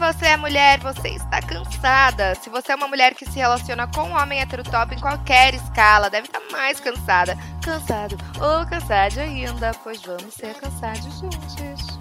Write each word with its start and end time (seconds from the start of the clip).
você 0.00 0.28
é 0.28 0.36
mulher, 0.36 0.80
você 0.80 1.10
está 1.10 1.42
cansada. 1.42 2.34
Se 2.36 2.48
você 2.48 2.72
é 2.72 2.74
uma 2.74 2.88
mulher 2.88 3.14
que 3.14 3.26
se 3.26 3.38
relaciona 3.38 3.86
com 3.86 4.00
um 4.00 4.16
homem 4.16 4.40
heterotop 4.40 4.94
em 4.94 4.98
qualquer 4.98 5.54
escala, 5.54 6.08
deve 6.08 6.26
estar 6.26 6.40
mais 6.50 6.80
cansada. 6.80 7.36
Cansado 7.62 8.16
ou 8.40 8.66
cansada 8.66 9.20
ainda, 9.20 9.72
pois 9.84 10.00
vamos 10.00 10.32
ser 10.32 10.54
cansados 10.54 11.20
juntos. 11.20 12.00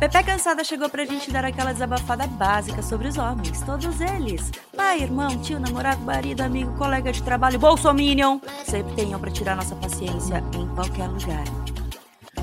Pepe 0.00 0.24
Cansada 0.24 0.62
chegou 0.62 0.90
pra 0.90 1.06
gente 1.06 1.30
dar 1.30 1.44
aquela 1.44 1.72
desabafada 1.72 2.26
básica 2.26 2.82
sobre 2.82 3.08
os 3.08 3.16
homens, 3.16 3.62
todos 3.62 4.00
eles. 4.00 4.50
Pai, 4.76 5.00
irmão, 5.00 5.38
tio, 5.40 5.58
namorado, 5.58 6.02
marido, 6.02 6.42
amigo, 6.42 6.76
colega 6.76 7.12
de 7.12 7.22
trabalho, 7.22 7.58
bolsominion. 7.58 8.38
Sempre 8.64 8.94
tenham 8.94 9.20
para 9.20 9.30
tirar 9.30 9.56
nossa 9.56 9.74
paciência 9.76 10.42
em 10.54 10.66
qualquer 10.74 11.08
lugar. 11.08 11.75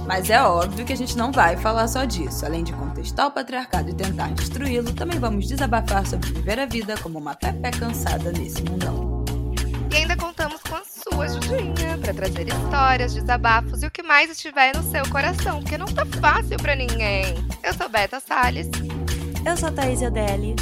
Mas 0.06 0.30
é 0.30 0.42
óbvio 0.42 0.86
que 0.86 0.94
a 0.94 0.98
gente 0.98 1.18
não 1.18 1.32
vai 1.32 1.56
falar 1.58 1.88
só 1.88 2.04
disso. 2.06 2.46
Além 2.46 2.64
de 2.64 2.74
contestar 2.74 3.28
o 3.28 3.32
patriarcado 3.32 3.90
e 3.90 3.94
tentar 3.94 4.32
destruí-lo, 4.32 4.92
também 4.94 5.20
vamos 5.20 5.48
desabafar 5.48 6.06
sobre 6.06 6.32
viver 6.32 6.60
a 6.60 6.66
vida 6.66 6.96
como 6.98 7.20
uma 7.20 7.36
Pepe 7.36 7.72
cansada 7.78 8.32
nesse 8.32 8.62
mundão. 8.64 9.24
E 9.92 9.96
ainda 9.96 10.18
contamos 10.18 10.60
com 10.62 10.76
a 10.76 10.82
sua 10.84 11.26
ajudinha 11.26 11.98
para 12.02 12.14
trazer 12.14 12.48
histórias, 12.48 13.14
desabafos 13.14 13.84
e 13.84 13.86
o 13.86 13.92
que 13.92 14.02
mais 14.02 14.32
estiver 14.32 14.76
no 14.76 14.84
seu 14.84 15.08
coração, 15.10 15.62
porque 15.62 15.78
não 15.78 15.86
tá 15.86 16.06
fácil 16.20 16.58
para 16.58 16.76
ninguém. 16.76 17.36
Eu 17.64 17.74
sou 17.74 17.88
Beta 17.88 18.20
Salles. 18.20 18.70
Eu 19.46 19.56
sou 19.56 19.72
Thaís 19.72 20.02
Adeli. 20.02 20.56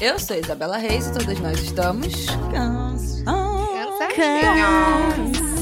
Eu 0.00 0.18
sou 0.18 0.36
Isabela 0.36 0.78
Reis 0.78 1.08
e 1.08 1.12
todas 1.12 1.38
nós 1.40 1.58
estamos 1.60 2.26
cansados. 2.50 3.22
Cansadinhos. 4.16 5.60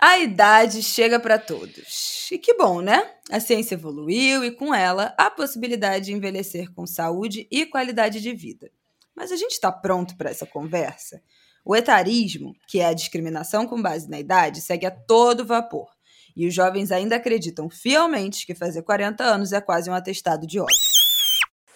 A 0.00 0.16
idade 0.20 0.80
chega 0.80 1.18
para 1.18 1.40
todos. 1.40 2.28
E 2.30 2.38
que 2.38 2.54
bom, 2.54 2.80
né? 2.80 3.14
A 3.32 3.40
ciência 3.40 3.74
evoluiu 3.74 4.44
e, 4.44 4.52
com 4.52 4.72
ela, 4.72 5.12
a 5.18 5.28
possibilidade 5.28 6.06
de 6.06 6.12
envelhecer 6.12 6.72
com 6.72 6.86
saúde 6.86 7.48
e 7.50 7.66
qualidade 7.66 8.20
de 8.20 8.32
vida. 8.32 8.70
Mas 9.12 9.32
a 9.32 9.36
gente 9.36 9.54
está 9.54 9.72
pronto 9.72 10.16
para 10.16 10.30
essa 10.30 10.46
conversa? 10.46 11.20
O 11.64 11.74
etarismo, 11.74 12.54
que 12.68 12.78
é 12.78 12.86
a 12.86 12.92
discriminação 12.92 13.66
com 13.66 13.82
base 13.82 14.08
na 14.08 14.20
idade, 14.20 14.60
segue 14.60 14.86
a 14.86 14.90
todo 14.92 15.44
vapor. 15.44 15.88
E 16.36 16.46
os 16.46 16.54
jovens 16.54 16.92
ainda 16.92 17.16
acreditam 17.16 17.68
fielmente 17.68 18.46
que 18.46 18.54
fazer 18.54 18.82
40 18.82 19.24
anos 19.24 19.52
é 19.52 19.60
quase 19.60 19.90
um 19.90 19.94
atestado 19.94 20.46
de 20.46 20.60
óbito. 20.60 20.78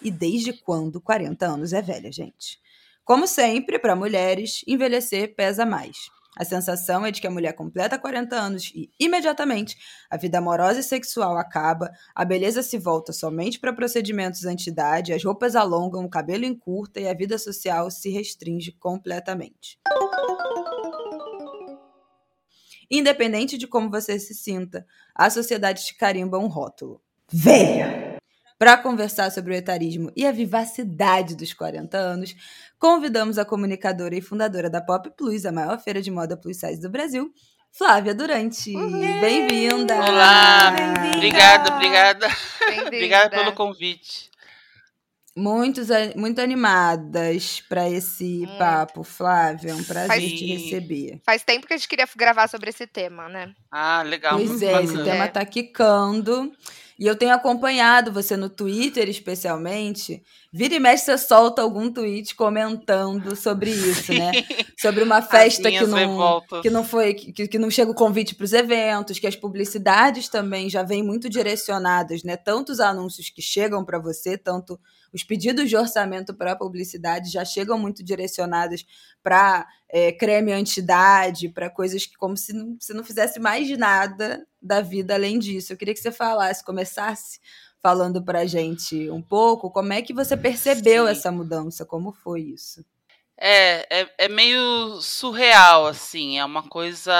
E 0.01 0.09
desde 0.09 0.53
quando 0.53 1.01
40 1.01 1.45
anos 1.45 1.73
é 1.73 1.81
velha, 1.81 2.09
gente? 2.09 2.57
Como 3.03 3.27
sempre, 3.27 3.77
para 3.77 3.97
mulheres, 3.97 4.63
envelhecer 4.65 5.35
pesa 5.35 5.65
mais. 5.65 5.97
A 6.37 6.43
sensação 6.43 7.05
é 7.05 7.11
de 7.11 7.21
que 7.21 7.27
a 7.27 7.31
mulher 7.31 7.53
completa 7.53 7.97
40 7.97 8.35
anos 8.35 8.71
e, 8.73 8.91
imediatamente, 8.99 9.77
a 10.09 10.17
vida 10.17 10.39
amorosa 10.39 10.79
e 10.79 10.83
sexual 10.83 11.37
acaba, 11.37 11.91
a 12.15 12.25
beleza 12.25 12.63
se 12.63 12.77
volta 12.77 13.13
somente 13.13 13.59
para 13.59 13.73
procedimentos 13.73 14.45
anti-idade, 14.45 15.13
as 15.13 15.23
roupas 15.23 15.55
alongam, 15.55 16.03
o 16.03 16.09
cabelo 16.09 16.45
encurta 16.45 16.99
e 16.99 17.07
a 17.07 17.13
vida 17.13 17.37
social 17.37 17.91
se 17.91 18.09
restringe 18.09 18.71
completamente. 18.71 19.79
Independente 22.89 23.57
de 23.57 23.67
como 23.67 23.89
você 23.89 24.19
se 24.19 24.33
sinta, 24.33 24.85
a 25.15 25.29
sociedade 25.29 25.85
te 25.85 25.95
carimba 25.95 26.37
um 26.37 26.47
rótulo. 26.47 27.01
Velha! 27.31 28.12
Para 28.57 28.77
conversar 28.77 29.31
sobre 29.31 29.53
o 29.53 29.55
etarismo 29.55 30.11
e 30.15 30.25
a 30.25 30.31
vivacidade 30.31 31.35
dos 31.35 31.53
40 31.53 31.97
anos, 31.97 32.35
convidamos 32.79 33.37
a 33.37 33.45
comunicadora 33.45 34.15
e 34.15 34.21
fundadora 34.21 34.69
da 34.69 34.81
Pop 34.81 35.09
Plus, 35.17 35.45
a 35.45 35.51
maior 35.51 35.79
feira 35.79 36.01
de 36.01 36.11
moda 36.11 36.37
plus 36.37 36.57
size 36.57 36.79
do 36.79 36.89
Brasil, 36.89 37.33
Flávia 37.71 38.13
Durante. 38.13 38.71
Bem-vinda! 39.19 39.95
Olá! 39.95 40.71
Bem 40.71 41.11
obrigada, 41.15 41.73
obrigada. 41.73 42.27
obrigada 42.85 43.29
pelo 43.31 43.53
convite. 43.53 44.31
Muitos, 45.35 45.87
muito 46.15 46.39
animadas 46.39 47.63
para 47.67 47.89
esse 47.89 48.43
hum. 48.47 48.57
papo, 48.59 49.03
Flávia. 49.03 49.71
É 49.71 49.73
um 49.73 49.83
prazer 49.83 50.07
Faz, 50.07 50.23
te 50.23 50.45
receber. 50.45 51.19
Faz 51.25 51.43
tempo 51.43 51.65
que 51.65 51.73
a 51.73 51.77
gente 51.77 51.87
queria 51.87 52.07
gravar 52.15 52.47
sobre 52.47 52.69
esse 52.69 52.85
tema, 52.85 53.27
né? 53.27 53.51
Ah, 53.71 54.03
legal. 54.03 54.37
Pois 54.37 54.61
é, 54.61 54.83
esse 54.83 55.03
tema 55.03 55.27
tá 55.27 55.43
quicando. 55.43 56.53
E 56.99 57.05
eu 57.07 57.15
tenho 57.17 57.33
acompanhado 57.33 58.11
você 58.11 58.37
no 58.37 58.49
Twitter, 58.49 59.09
especialmente. 59.09 60.23
Vira 60.55 60.75
e 60.75 60.79
mexe, 60.79 61.05
você 61.05 61.17
solta 61.17 61.63
algum 61.63 61.91
tweet 61.91 62.35
comentando 62.35 63.35
sobre 63.35 63.71
isso, 63.73 64.13
né? 64.13 64.31
Sobre 64.79 65.03
uma 65.03 65.19
festa 65.19 65.71
que 65.71 65.83
não, 65.87 66.41
que 66.61 66.69
não 66.69 66.83
foi, 66.83 67.15
que, 67.15 67.47
que 67.47 67.57
não 67.57 67.71
chega 67.71 67.89
o 67.89 67.95
convite 67.95 68.35
para 68.35 68.43
os 68.43 68.53
eventos, 68.53 69.17
que 69.17 69.25
as 69.25 69.35
publicidades 69.35 70.29
também 70.29 70.69
já 70.69 70.83
vêm 70.83 71.01
muito 71.01 71.27
direcionadas, 71.27 72.21
né? 72.23 72.37
Tanto 72.37 72.71
os 72.71 72.79
anúncios 72.79 73.31
que 73.31 73.41
chegam 73.41 73.83
para 73.83 73.97
você, 73.97 74.37
tanto 74.37 74.79
os 75.11 75.23
pedidos 75.23 75.67
de 75.67 75.75
orçamento 75.75 76.35
para 76.35 76.55
publicidade 76.55 77.31
já 77.31 77.43
chegam 77.43 77.79
muito 77.79 78.03
direcionados 78.03 78.85
para 79.23 79.67
é, 79.89 80.11
creme 80.11 80.51
anti-idade, 80.51 81.49
para 81.49 81.67
coisas 81.67 82.05
que 82.05 82.15
como 82.15 82.37
se 82.37 82.53
não, 82.53 82.77
se 82.79 82.93
não 82.93 83.03
fizesse 83.03 83.39
mais 83.39 83.67
nada 83.75 84.45
da 84.61 84.81
vida 84.81 85.15
além 85.15 85.39
disso. 85.39 85.73
Eu 85.73 85.77
queria 85.77 85.95
que 85.95 85.99
você 85.99 86.11
falasse, 86.11 86.63
começasse 86.63 87.39
falando 87.83 88.23
para 88.23 88.39
a 88.39 88.45
gente 88.45 89.09
um 89.09 89.21
pouco 89.21 89.69
como 89.69 89.91
é 89.91 90.01
que 90.01 90.13
você 90.13 90.37
percebeu 90.37 91.05
Sim. 91.05 91.11
essa 91.11 91.29
mudança, 91.29 91.85
como 91.85 92.13
foi 92.13 92.41
isso? 92.41 92.83
É, 93.37 94.01
é, 94.01 94.09
é 94.19 94.29
meio 94.29 95.01
surreal, 95.01 95.85
assim, 95.85 96.39
é 96.39 96.45
uma 96.45 96.63
coisa 96.63 97.13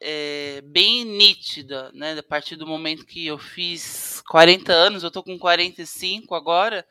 é, 0.00 0.62
bem 0.64 1.04
nítida, 1.04 1.90
né? 1.92 2.18
A 2.18 2.22
partir 2.22 2.56
do 2.56 2.66
momento 2.66 3.04
que 3.04 3.26
eu 3.26 3.36
fiz 3.36 4.22
40 4.30 4.72
anos, 4.72 5.02
eu 5.02 5.10
tô 5.10 5.22
com 5.22 5.38
45 5.38 6.34
agora, 6.34 6.86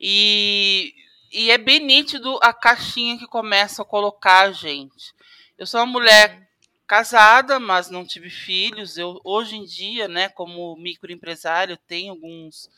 e, 0.00 0.94
e 1.30 1.50
é 1.50 1.58
bem 1.58 1.80
nítido 1.80 2.38
a 2.42 2.54
caixinha 2.54 3.18
que 3.18 3.26
começa 3.26 3.82
a 3.82 3.84
colocar 3.84 4.44
a 4.44 4.52
gente. 4.52 5.12
Eu 5.58 5.66
sou 5.66 5.80
uma 5.80 5.86
mulher 5.86 6.38
uhum. 6.38 6.45
Casada, 6.86 7.58
mas 7.58 7.90
não 7.90 8.06
tive 8.06 8.30
filhos. 8.30 8.96
Eu 8.96 9.20
hoje 9.24 9.56
em 9.56 9.64
dia, 9.64 10.08
né, 10.08 10.28
como 10.28 10.76
microempresário, 10.76 11.76
tenho 11.76 12.12
alguns 12.12 12.70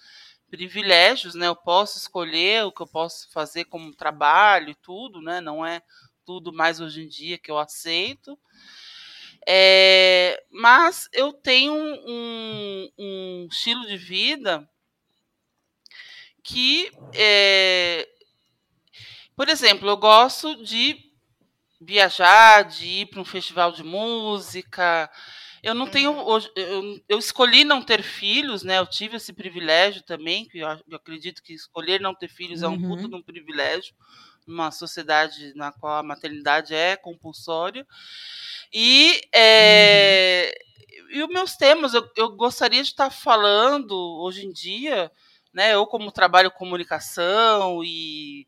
privilégios, 0.51 1.35
né? 1.35 1.47
Eu 1.47 1.57
posso 1.57 1.99
escolher 1.99 2.65
o 2.65 2.73
que 2.73 2.81
eu 2.81 2.87
posso 2.87 3.31
fazer 3.31 3.65
como 3.67 3.95
trabalho 3.95 4.71
e 4.71 4.75
tudo, 4.75 5.21
né? 5.21 5.41
Não 5.41 5.65
é 5.65 5.83
tudo 6.25 6.53
mais 6.53 6.81
hoje 6.81 7.03
em 7.03 7.09
dia 7.09 7.39
que 7.39 7.51
eu 7.51 7.59
aceito. 7.59 8.39
É, 9.47 10.43
mas 10.51 11.09
eu 11.13 11.33
tenho 11.33 11.73
um, 11.73 12.91
um, 12.99 13.49
estilo 13.51 13.87
de 13.87 13.97
vida 13.97 14.69
que, 16.43 16.91
é, 17.15 18.07
por 19.35 19.49
exemplo, 19.49 19.89
eu 19.89 19.97
gosto 19.97 20.63
de 20.63 21.08
viajar, 21.81 22.65
de 22.65 22.87
ir 22.87 23.06
para 23.06 23.21
um 23.21 23.25
festival 23.25 23.72
de 23.72 23.83
música. 23.83 25.11
Eu 25.62 25.75
não 25.75 25.87
tenho. 25.87 26.12
Uhum. 26.12 26.39
Eu, 26.56 27.00
eu, 27.09 27.19
escolhi 27.19 27.65
não 27.65 27.83
ter 27.83 28.03
filhos, 28.03 28.62
né? 28.62 28.78
Eu 28.78 28.87
tive 28.87 29.16
esse 29.16 29.33
privilégio 29.33 30.03
também, 30.03 30.44
que 30.44 30.59
eu, 30.59 30.69
eu 30.69 30.97
acredito 30.97 31.43
que 31.43 31.53
escolher 31.53 32.00
não 32.00 32.15
ter 32.15 32.28
filhos 32.28 32.62
uhum. 32.62 32.67
é 32.67 32.71
um 32.71 32.81
puto 32.81 33.03
uhum. 33.05 33.09
de 33.09 33.15
um 33.17 33.22
privilégio, 33.22 33.94
numa 34.47 34.70
sociedade 34.70 35.53
na 35.55 35.73
qual 35.73 35.99
a 35.99 36.03
maternidade 36.03 36.75
é 36.75 36.97
compulsória. 36.97 37.87
E, 38.73 39.20
é, 39.35 40.53
uhum. 41.00 41.11
e 41.11 41.23
os 41.23 41.29
meus 41.29 41.56
temas, 41.56 41.94
eu, 41.94 42.08
eu 42.17 42.31
gostaria 42.31 42.82
de 42.82 42.88
estar 42.88 43.11
falando 43.11 43.93
hoje 44.20 44.47
em 44.47 44.53
dia, 44.53 45.11
né? 45.53 45.75
Eu 45.75 45.87
como 45.87 46.12
trabalho 46.12 46.50
comunicação 46.50 47.82
e 47.82 48.47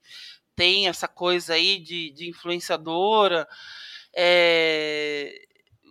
tem 0.60 0.88
essa 0.88 1.08
coisa 1.08 1.54
aí 1.54 1.78
de, 1.78 2.10
de 2.10 2.28
influenciadora, 2.28 3.48
é, 4.14 5.32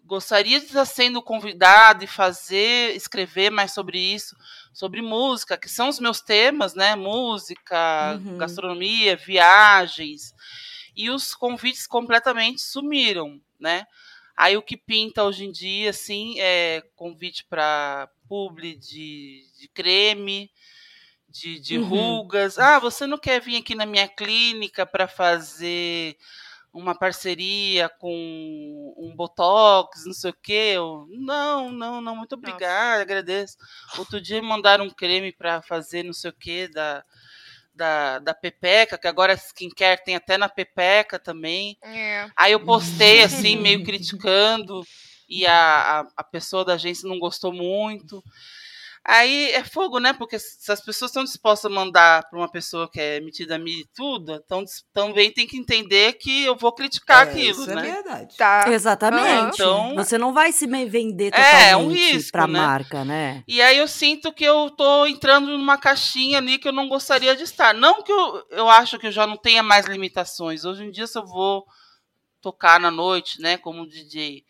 gostaria 0.06 0.60
de 0.60 0.68
estar 0.68 0.86
sendo 0.86 1.24
convidado 1.24 2.04
e 2.04 2.07
fazer, 2.07 2.95
escrever 2.95 3.50
mais 3.50 3.74
sobre 3.74 3.98
isso, 3.98 4.36
sobre 4.71 5.01
música, 5.01 5.57
que 5.57 5.68
são 5.68 5.89
os 5.89 6.00
meus 6.00 6.21
temas, 6.21 6.75
né? 6.75 6.95
Música, 6.95 8.19
uhum. 8.24 8.38
gastronomia, 8.38 9.16
viagens. 9.16 10.36
E 10.95 11.10
os 11.10 11.33
convites 11.33 11.88
completamente 11.88 12.62
sumiram, 12.62 13.42
né? 13.60 13.88
Aí 14.38 14.56
o 14.56 14.62
que 14.62 14.77
pinta 14.77 15.24
hoje 15.24 15.45
em 15.45 15.51
dia, 15.51 15.89
assim, 15.89 16.39
é 16.39 16.83
convite 16.95 17.44
para 17.50 18.07
publi 18.27 18.75
de, 18.75 19.42
de 19.60 19.68
creme, 19.68 20.51
de, 21.30 21.60
de 21.60 21.78
uhum. 21.78 21.88
rugas. 22.20 22.58
Ah, 22.58 22.80
você 22.80 23.06
não 23.06 23.18
quer 23.18 23.42
vir 23.42 23.58
aqui 23.58 23.76
na 23.76 23.86
minha 23.86 24.08
clínica 24.08 24.86
para 24.86 25.08
fazer 25.08 26.18
uma 26.74 26.94
parceria 26.94 27.90
com 27.90 28.94
um 28.98 29.16
Botox, 29.16 30.06
não 30.06 30.14
sei 30.14 30.31
o 30.31 30.38
quê. 30.42 30.74
Eu, 30.76 31.08
não, 31.10 31.72
não, 31.72 32.02
não, 32.02 32.16
muito 32.16 32.34
obrigada, 32.34 33.02
agradeço. 33.02 33.58
Outro 33.98 34.22
dia 34.22 34.42
mandaram 34.42 34.86
um 34.86 34.90
creme 34.90 35.31
para 35.31 35.62
fazer 35.62 36.04
não 36.04 36.14
sei 36.14 36.30
o 36.30 36.34
quê 36.34 36.68
da, 36.68 37.04
da, 37.74 38.20
da 38.20 38.34
Pepeca, 38.34 38.98
que 38.98 39.08
agora 39.08 39.34
skincare 39.34 40.04
tem 40.04 40.16
até 40.16 40.38
na 40.38 40.50
Pepeca 40.50 41.18
também. 41.18 41.78
É. 41.81 42.30
Aí 42.36 42.52
eu 42.52 42.60
postei 42.60 43.24
assim, 43.24 43.56
meio 43.56 43.84
criticando, 43.86 44.84
e 45.28 45.46
a, 45.46 46.02
a, 46.02 46.08
a 46.18 46.24
pessoa 46.24 46.66
da 46.66 46.74
agência 46.74 47.08
não 47.08 47.20
gostou 47.20 47.54
muito. 47.54 48.24
Aí 49.06 49.51
é 49.51 49.63
fogo, 49.63 49.98
né? 50.00 50.13
Porque 50.13 50.38
se 50.38 50.72
as 50.72 50.81
pessoas 50.84 51.10
estão 51.10 51.24
dispostas 51.24 51.72
a 51.72 51.74
mandar 51.74 52.30
para 52.30 52.38
uma 52.38 52.51
pessoa 52.51 52.90
que 52.92 53.00
é 53.00 53.19
metida 53.22 53.56
a 53.56 53.60
mim 53.60 53.80
e 53.80 53.88
tudo, 53.96 54.34
então 54.34 54.63
também 54.94 55.31
tem 55.31 55.48
que 55.48 55.57
entender 55.57 56.13
que 56.13 56.44
eu 56.46 56.56
vou 56.56 56.72
criticar 56.74 57.25
É, 57.25 57.31
aquilo, 57.31 57.62
isso 57.63 57.74
né? 57.74 57.88
é 57.90 57.92
verdade. 57.94 58.38
Tá. 58.38 58.66
Exatamente. 58.68 59.54
Então- 59.56 59.96
Você 59.96 60.18
não 60.18 60.34
vai 60.34 60.51
se 60.51 60.68
vender 60.68 61.34
É, 61.34 61.69
é 61.72 61.75
um 61.78 61.84
totalmente 61.88 62.13
risco, 62.13 62.31
pra 62.31 62.46
né? 62.48 62.60
marca, 62.60 63.04
né? 63.06 63.44
E 63.48 63.62
aí 63.62 63.78
eu 63.78 63.88
sinto 63.88 64.31
que 64.34 64.44
eu 64.44 64.69
tô 64.72 65.06
entrando 65.07 65.57
numa 65.57 65.78
caixinha 65.78 66.38
ali 66.38 66.60
que 66.60 66.68
eu 66.68 66.74
não 66.74 66.88
gostaria 66.88 67.36
de 67.36 67.44
estar. 67.44 67.74
Não 67.74 68.04
que 68.04 68.12
eu, 68.12 68.44
eu 68.52 68.69
acho 68.69 69.00
que 69.00 69.07
eu 69.07 69.12
já 69.12 69.25
não 69.25 69.38
tenha 69.38 69.63
mais 69.63 69.86
limitações. 69.88 70.66
Hoje 70.66 70.84
em 70.84 70.92
dia, 70.92 71.07
se 71.07 71.18
eu 71.18 71.25
vou 71.25 71.66
tocar 72.42 72.80
na 72.80 72.92
noite, 72.92 73.42
né, 73.42 73.57
como 73.57 73.88
DJ, 73.88 74.44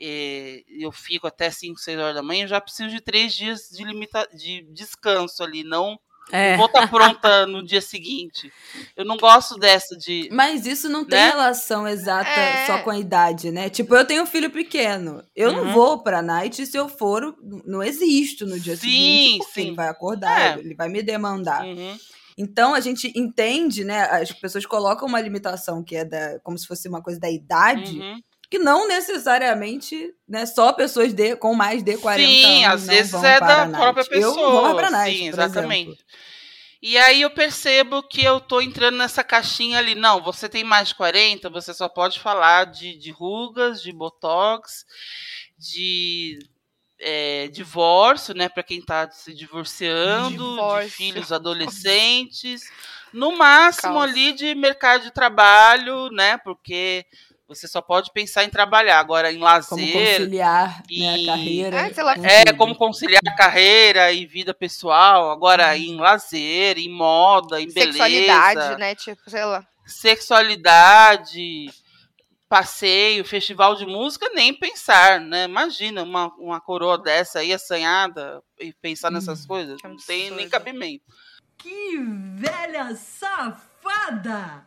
eh, 0.00 0.62
eu 0.68 0.92
fico 0.92 1.26
até 1.26 1.50
5, 1.50 1.78
6 1.80 1.98
horas 1.98 2.14
da 2.14 2.22
manhã, 2.22 2.44
eu 2.44 2.48
já 2.48 2.60
preciso 2.60 2.90
de 2.90 3.00
três 3.00 3.34
dias 3.34 3.68
de, 3.70 3.84
limita 3.84 4.26
de 4.34 4.62
descanso 4.72 5.42
ali. 5.42 5.64
Não 5.64 5.98
É. 6.32 6.56
vou 6.58 6.66
estar 6.66 6.88
pronta 6.90 7.46
no 7.46 7.64
dia 7.64 7.80
seguinte. 7.80 8.52
Eu 8.96 9.04
não 9.04 9.16
gosto 9.16 9.58
dessa 9.58 9.96
de. 9.96 10.28
Mas 10.30 10.66
isso 10.66 10.88
não 10.88 11.04
tem 11.04 11.18
Né? 11.18 11.28
relação 11.30 11.88
exata 11.88 12.28
É. 12.28 12.66
só 12.66 12.78
com 12.82 12.90
a 12.90 12.98
idade, 12.98 13.50
né? 13.50 13.70
Tipo, 13.70 13.94
eu 13.96 14.04
tenho 14.06 14.22
um 14.24 14.26
filho 14.26 14.50
pequeno. 14.50 15.22
Eu 15.34 15.52
não 15.52 15.64
Uhum. 15.68 15.72
vou 15.72 16.02
pra 16.02 16.20
night 16.22 16.66
se 16.66 16.76
eu 16.76 16.88
for, 16.88 17.34
não 17.64 17.82
existo 17.82 18.46
no 18.46 18.60
dia 18.60 18.76
Sim, 18.76 18.80
seguinte. 18.82 19.38
Porque 19.38 19.52
sim. 19.60 19.66
ele 19.68 19.76
vai 19.76 19.88
acordar, 19.88 20.58
É. 20.58 20.60
ele 20.60 20.74
vai 20.74 20.88
me 20.90 21.02
demandar. 21.02 21.64
Uhum. 21.64 21.98
Então 22.40 22.74
a 22.74 22.80
gente 22.80 23.10
entende, 23.16 23.82
né? 23.84 24.02
As 24.02 24.30
pessoas 24.30 24.64
colocam 24.66 25.08
uma 25.08 25.20
limitação 25.20 25.82
que 25.82 25.96
é 25.96 26.04
da, 26.04 26.38
como 26.40 26.56
se 26.58 26.66
fosse 26.68 26.88
uma 26.88 27.02
coisa 27.02 27.18
da 27.18 27.28
idade, 27.30 27.98
Uhum. 27.98 28.20
Que 28.50 28.58
não 28.58 28.88
necessariamente, 28.88 30.14
né? 30.26 30.46
Só 30.46 30.72
pessoas 30.72 31.12
de, 31.12 31.36
com 31.36 31.54
mais 31.54 31.82
de 31.82 31.96
40 31.98 32.28
Sim, 32.28 32.64
anos. 32.64 32.82
às 32.82 32.86
não 32.86 32.94
vezes 32.94 33.12
vão 33.12 33.24
é 33.24 33.38
para 33.38 33.46
da 33.46 33.62
a 33.62 33.66
night. 33.66 33.80
própria 33.94 34.18
Eu 34.18 34.34
não 34.34 34.50
vou 34.50 34.62
pessoa, 34.62 34.74
pra 34.76 34.90
night, 34.90 35.18
sim, 35.18 35.28
exatamente. 35.28 35.90
exemplo. 35.90 36.04
E 36.80 36.96
aí 36.96 37.22
eu 37.22 37.30
percebo 37.30 38.02
que 38.04 38.22
eu 38.22 38.40
tô 38.40 38.60
entrando 38.60 38.96
nessa 38.98 39.24
caixinha 39.24 39.78
ali. 39.78 39.94
Não, 39.96 40.22
você 40.22 40.48
tem 40.48 40.62
mais 40.62 40.88
de 40.88 40.94
40, 40.94 41.50
você 41.50 41.74
só 41.74 41.88
pode 41.88 42.20
falar 42.20 42.66
de, 42.66 42.96
de 42.96 43.10
rugas, 43.10 43.82
de 43.82 43.92
botox, 43.92 44.84
de 45.58 46.38
é, 47.00 47.48
divórcio, 47.48 48.32
né? 48.34 48.48
Para 48.48 48.62
quem 48.62 48.80
tá 48.80 49.10
se 49.10 49.34
divorciando, 49.34 50.30
de 50.30 50.36
Divórcio. 50.36 50.90
filhos 50.90 51.30
adolescentes. 51.32 52.62
No 53.12 53.36
máximo 53.36 53.94
Caos. 53.94 54.04
ali 54.10 54.32
de 54.32 54.54
mercado 54.54 55.02
de 55.02 55.10
trabalho, 55.10 56.08
né? 56.10 56.38
Porque 56.38 57.04
você 57.48 57.66
só 57.66 57.80
pode 57.80 58.12
pensar 58.12 58.44
em 58.44 58.50
trabalhar. 58.50 58.98
Agora, 59.00 59.32
em 59.32 59.38
Como 59.38 59.46
lazer, 59.46 59.92
conciliar 59.92 60.76
né, 60.78 60.82
e- 60.90 61.06
a 61.30 61.32
carreira. 61.32 61.76
Ah, 61.96 62.02
lá. 62.02 62.14
é, 62.22 62.52
como 62.52 62.74
conciliar 62.76 63.22
carreira 63.36 64.12
e 64.12 64.26
vida 64.26 64.52
pessoal, 64.52 65.30
agora 65.30 65.74
em 65.76 65.96
lazer, 65.96 66.76
em 66.76 66.90
moda, 66.90 67.58
em 67.60 67.66
beleza, 67.72 67.92
Sexualidade, 67.92 68.78
né? 68.78 68.94
Tipo, 68.94 69.30
sei 69.30 69.44
lá. 69.46 69.66
sexualidade, 69.86 71.70
passeio, 72.50 73.24
festival 73.24 73.74
de 73.76 73.86
música, 73.86 74.28
nem 74.34 74.52
pensar, 74.52 75.18
né? 75.18 75.44
Imagina 75.44 76.02
uma, 76.02 76.26
uma 76.36 76.60
coroa 76.60 76.98
dessa 76.98 77.38
aí 77.38 77.52
assanhada 77.52 78.42
e 78.60 78.74
pensar 78.74 79.10
nessas 79.10 79.46
coisas, 79.46 79.80
que 79.80 79.88
não 79.88 79.96
tem 79.96 80.30
nem 80.32 80.48
cabimento. 80.50 81.04
Que 81.56 81.96
velha 82.36 82.94
safada! 82.94 84.66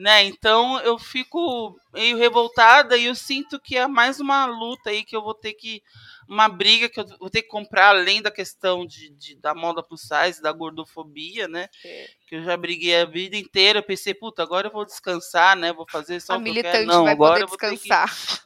Né? 0.00 0.24
Então 0.24 0.80
eu 0.80 0.98
fico 0.98 1.78
meio 1.92 2.16
revoltada 2.16 2.96
e 2.96 3.04
eu 3.04 3.14
sinto 3.14 3.60
que 3.60 3.76
é 3.76 3.86
mais 3.86 4.18
uma 4.18 4.46
luta 4.46 4.88
aí 4.90 5.04
que 5.04 5.14
eu 5.14 5.22
vou 5.22 5.34
ter 5.34 5.52
que 5.52 5.82
uma 6.26 6.48
briga 6.48 6.88
que 6.88 6.98
eu 7.00 7.06
vou 7.18 7.28
ter 7.28 7.42
que 7.42 7.48
comprar 7.48 7.88
além 7.88 8.22
da 8.22 8.30
questão 8.30 8.86
de, 8.86 9.10
de- 9.10 9.34
da 9.36 9.52
moda 9.54 9.82
plus 9.82 10.02
size, 10.02 10.40
da 10.40 10.52
gordofobia, 10.52 11.46
né? 11.48 11.68
É. 11.84 12.06
Que 12.26 12.36
eu 12.36 12.44
já 12.44 12.56
briguei 12.56 12.96
a 13.00 13.04
vida 13.04 13.36
inteira, 13.36 13.80
eu 13.80 13.82
pensei, 13.82 14.14
puta, 14.14 14.42
agora 14.42 14.68
eu 14.68 14.72
vou 14.72 14.86
descansar, 14.86 15.56
né? 15.56 15.72
Vou 15.72 15.86
fazer 15.90 16.18
só 16.20 16.34
A 16.34 16.36
o 16.36 16.42
que 16.42 16.48
eu 16.50 16.54
quero. 16.54 16.66
militante 16.78 16.86
Não, 16.86 17.04
vai 17.04 17.12
agora 17.12 17.46
poder 17.46 17.68
que 17.68 17.74
descansar. 17.76 18.40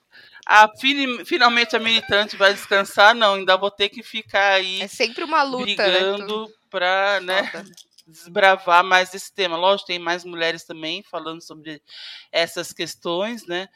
Ah, 0.47 0.69
fini- 0.79 1.25
finalmente 1.25 1.77
a 1.77 1.79
militante 1.79 2.37
vai 2.37 2.53
descansar, 2.53 3.15
não, 3.15 3.35
ainda 3.35 3.57
vou 3.57 3.71
ter 3.71 3.89
que 3.89 4.03
ficar 4.03 4.55
aí 4.55 4.83
É 4.83 4.87
sempre 4.89 5.23
uma 5.25 5.43
luta, 5.43 5.65
né? 5.65 5.65
brigando 5.65 6.51
pra, 6.69 7.21
né, 7.21 7.45
Foda. 7.45 7.65
Desbravar 8.07 8.85
mais 8.85 9.13
esse 9.15 9.33
tema. 9.33 9.57
Lógico, 9.57 9.87
tem 9.89 9.99
mais 9.99 10.25
mulheres 10.25 10.65
também 10.65 11.03
falando 11.03 11.41
sobre 11.41 11.83
essas 12.31 12.73
questões, 12.73 13.47
né? 13.47 13.69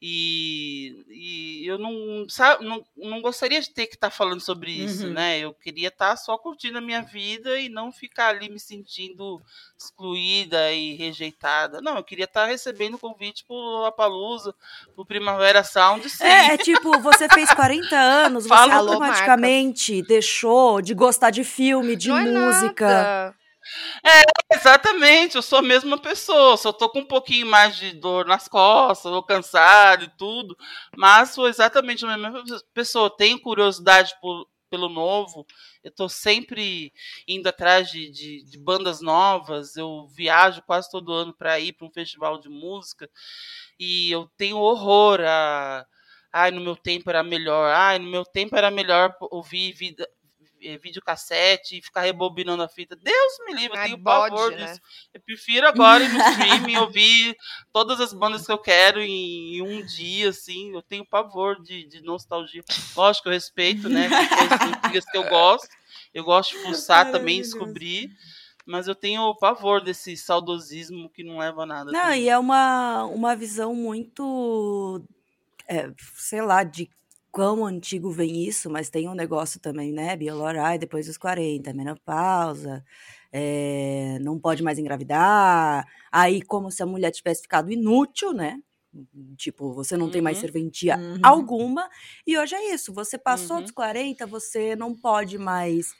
E, 0.00 1.04
e 1.08 1.66
eu 1.66 1.76
não, 1.76 2.24
sabe, 2.28 2.64
não, 2.64 2.84
não 2.96 3.20
gostaria 3.20 3.60
de 3.60 3.70
ter 3.70 3.88
que 3.88 3.94
estar 3.94 4.10
falando 4.10 4.40
sobre 4.40 4.70
isso, 4.70 5.06
Uhum. 5.06 5.12
né? 5.12 5.40
Eu 5.40 5.52
queria 5.52 5.88
estar 5.88 6.16
só 6.16 6.38
curtindo 6.38 6.78
a 6.78 6.80
minha 6.80 7.02
vida 7.02 7.58
e 7.58 7.68
não 7.68 7.90
ficar 7.90 8.28
ali 8.28 8.48
me 8.48 8.60
sentindo 8.60 9.42
excluída 9.76 10.72
e 10.72 10.94
rejeitada. 10.94 11.80
Não, 11.80 11.96
eu 11.96 12.04
queria 12.04 12.26
estar 12.26 12.46
recebendo 12.46 12.96
convite 12.96 13.44
pro 13.44 13.56
Lollapalooza, 13.56 14.54
pro 14.94 15.04
Primavera 15.04 15.64
Sound, 15.64 16.08
sim. 16.08 16.22
É, 16.24 16.54
é 16.54 16.56
tipo, 16.58 17.00
você 17.00 17.28
fez 17.28 17.52
40 17.52 17.96
anos, 17.96 18.44
você. 18.46 18.54
Alô, 18.54 18.90
automaticamente 18.92 20.00
deixou 20.02 20.80
de 20.80 20.94
gostar 20.94 21.30
de 21.30 21.42
filme, 21.42 21.96
de 21.96 22.08
Não 22.08 22.18
é 22.18 23.34
nada. 24.04 24.22
Exatamente, 24.52 25.36
eu 25.36 25.42
sou 25.42 25.58
a 25.58 25.62
mesma 25.62 25.98
pessoa, 25.98 26.56
só 26.56 26.72
tô 26.72 26.88
com 26.88 27.00
um 27.00 27.04
pouquinho 27.06 27.46
mais 27.46 27.76
de 27.76 27.92
dor 27.92 28.26
nas 28.26 28.48
costas, 28.48 29.12
ou 29.12 29.22
cansado 29.22 30.04
e 30.04 30.08
tudo, 30.16 30.56
mas 30.96 31.30
sou 31.30 31.48
exatamente 31.48 32.04
a 32.04 32.16
mesma 32.16 32.42
pessoa. 32.74 33.14
Tenho 33.14 33.40
curiosidade 33.40 34.14
por- 34.20 34.46
pelo 34.70 34.88
novo, 34.90 35.46
eu 35.82 35.90
tô 35.90 36.08
sempre 36.10 36.92
indo 37.26 37.46
atrás 37.48 37.90
de, 37.90 38.10
de- 38.10 38.44
de 38.44 38.58
bandas 38.58 39.00
novas, 39.00 39.76
eu 39.76 40.06
viajo 40.14 40.60
quase 40.62 40.90
todo 40.90 41.12
ano 41.12 41.32
para 41.34 41.58
ir 41.58 41.72
para 41.72 41.86
um 41.86 41.90
festival 41.92 42.38
de 42.38 42.48
música 42.50 43.08
e 43.78 44.10
eu 44.10 44.28
tenho 44.36 44.58
horror 44.58 45.20
a. 45.22 45.86
Ai, 46.32 46.50
no 46.50 46.60
meu 46.60 46.76
tempo 46.76 47.08
era 47.08 47.22
melhor. 47.22 47.72
Ai, 47.74 47.98
no 47.98 48.10
meu 48.10 48.24
tempo 48.24 48.54
era 48.56 48.70
melhor 48.70 49.14
ouvir 49.30 49.72
vida, 49.72 50.06
eh, 50.62 50.78
videocassete 50.78 51.78
e 51.78 51.82
ficar 51.82 52.02
rebobinando 52.02 52.62
a 52.62 52.68
fita. 52.68 52.96
Deus 52.96 53.32
me 53.46 53.54
livre, 53.54 53.76
eu 53.76 53.82
tenho 53.84 53.96
bode, 53.96 54.34
pavor 54.34 54.50
né? 54.52 54.66
disso. 54.66 54.80
Eu 55.12 55.20
prefiro 55.20 55.66
agora 55.66 56.04
ir 56.04 56.12
no 56.12 56.18
streaming 56.18 56.76
ouvir 56.78 57.36
todas 57.72 58.00
as 58.00 58.12
bandas 58.12 58.46
que 58.46 58.52
eu 58.52 58.58
quero 58.58 59.00
em, 59.00 59.56
em 59.56 59.62
um 59.62 59.84
dia, 59.84 60.30
assim. 60.30 60.74
Eu 60.74 60.82
tenho 60.82 61.04
pavor 61.04 61.62
de, 61.62 61.86
de 61.86 62.02
nostalgia. 62.02 62.62
Lógico 62.96 63.24
que 63.24 63.28
eu 63.28 63.32
respeito, 63.32 63.88
né? 63.88 64.08
Tem 64.08 64.48
coisas 64.48 64.60
antigas 64.60 65.04
que 65.04 65.16
eu 65.16 65.28
gosto. 65.28 65.68
Eu 66.12 66.24
gosto 66.24 66.56
de 66.56 66.62
fuçar 66.64 67.10
também, 67.10 67.40
descobrir. 67.40 68.10
Mas 68.66 68.86
eu 68.86 68.94
tenho 68.94 69.34
pavor 69.36 69.82
desse 69.82 70.16
saudosismo 70.16 71.08
que 71.08 71.24
não 71.24 71.38
leva 71.38 71.62
a 71.62 71.66
nada. 71.66 71.90
Não, 71.90 72.00
também. 72.02 72.24
e 72.24 72.28
é 72.28 72.38
uma, 72.38 73.04
uma 73.04 73.34
visão 73.34 73.74
muito, 73.74 75.02
é, 75.66 75.90
sei 76.16 76.42
lá, 76.42 76.62
de 76.62 76.90
quão 77.32 77.64
antigo 77.66 78.10
vem 78.10 78.44
isso, 78.46 78.70
mas 78.70 78.90
tem 78.90 79.08
um 79.08 79.14
negócio 79.14 79.60
também, 79.60 79.92
né? 79.92 80.16
Biolorai 80.16 80.78
depois 80.78 81.06
dos 81.06 81.18
40, 81.18 81.72
menopausa, 81.74 82.84
é, 83.32 84.18
não 84.20 84.38
pode 84.38 84.62
mais 84.62 84.78
engravidar. 84.78 85.86
Aí, 86.12 86.42
como 86.42 86.70
se 86.70 86.82
a 86.82 86.86
mulher 86.86 87.10
tivesse 87.12 87.42
ficado 87.42 87.70
inútil, 87.72 88.32
né? 88.32 88.60
Tipo, 89.36 89.72
você 89.72 89.96
não 89.96 90.10
tem 90.10 90.22
mais 90.22 90.38
Uhum. 90.38 90.40
serventia 90.40 90.98
Uhum. 91.14 91.22
alguma. 91.22 91.88
E 92.26 92.38
hoje 92.38 92.54
é 92.54 92.74
isso. 92.74 92.92
Você 92.94 93.18
passou 93.18 93.60
Uhum. 93.60 93.62
dos 93.62 93.70
40, 93.72 94.26
você 94.26 94.74
não 94.76 94.94
pode 94.94 95.38
mais 95.38 95.94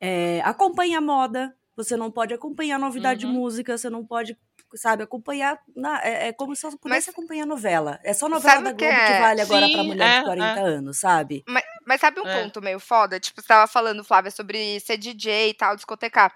é, 0.00 0.40
acompanhar 0.42 1.00
moda, 1.00 1.56
você 1.76 1.96
não 1.96 2.10
pode 2.10 2.34
acompanhar 2.34 2.78
novidade 2.78 3.20
de 3.20 3.26
Uhum. 3.26 3.32
música, 3.32 3.76
você 3.78 3.90
não 3.90 4.06
pode, 4.06 4.38
sabe, 4.74 5.02
acompanhar. 5.04 5.58
na- 5.74 6.00
é, 6.02 6.28
é 6.28 6.32
como 6.32 6.54
se 6.56 6.62
você 6.62 6.76
pudesse 6.76 7.08
Mas- 7.08 7.14
acompanhar 7.14 7.46
novela. 7.46 7.98
É 8.02 8.12
só 8.12 8.28
novela 8.28 8.62
da 8.62 8.74
que 8.74 8.84
Globo 8.84 8.94
que 9.06 9.12
é? 9.12 9.20
vale 9.20 9.40
agora 9.40 9.68
pra 9.70 9.80
Sim, 9.82 9.86
mulher 9.86 10.08
é, 10.10 10.18
de 10.18 10.24
40 10.24 10.60
anos, 10.60 10.98
sabe? 10.98 11.44
Mas, 11.48 11.64
mas 11.86 12.00
sabe 12.00 12.20
um 12.20 12.26
É. 12.26 12.42
ponto 12.42 12.60
meio 12.62 12.80
foda? 12.80 13.18
Tipo, 13.20 13.40
você 13.40 13.48
tava 13.48 13.66
falando, 13.66 14.02
Flávia, 14.04 14.30
sobre 14.30 14.80
ser 14.80 14.96
DJ 14.96 15.50
e 15.50 15.54
tal, 15.54 15.76
discotecar. 15.76 16.34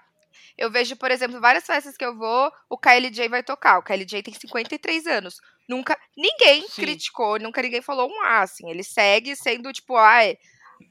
Eu 0.57 0.69
vejo, 0.71 0.95
por 0.95 1.11
exemplo, 1.11 1.39
várias 1.41 1.65
festas 1.65 1.97
que 1.97 2.05
eu 2.05 2.15
vou, 2.17 2.51
o 2.69 2.77
KLJ 2.77 3.27
vai 3.29 3.41
tocar. 3.43 3.77
O 3.79 3.83
KLJ 3.83 4.21
tem 4.23 4.33
53 4.33 5.07
anos. 5.07 5.39
Nunca, 5.67 5.97
ninguém 6.15 6.67
Sim. 6.67 6.81
criticou, 6.81 7.39
nunca 7.39 7.61
ninguém 7.61 7.81
falou 7.81 8.09
um 8.09 8.21
A, 8.23 8.41
assim. 8.41 8.69
Ele 8.69 8.83
segue 8.83 9.35
sendo, 9.35 9.71
tipo, 9.73 9.95
ai, 9.97 10.37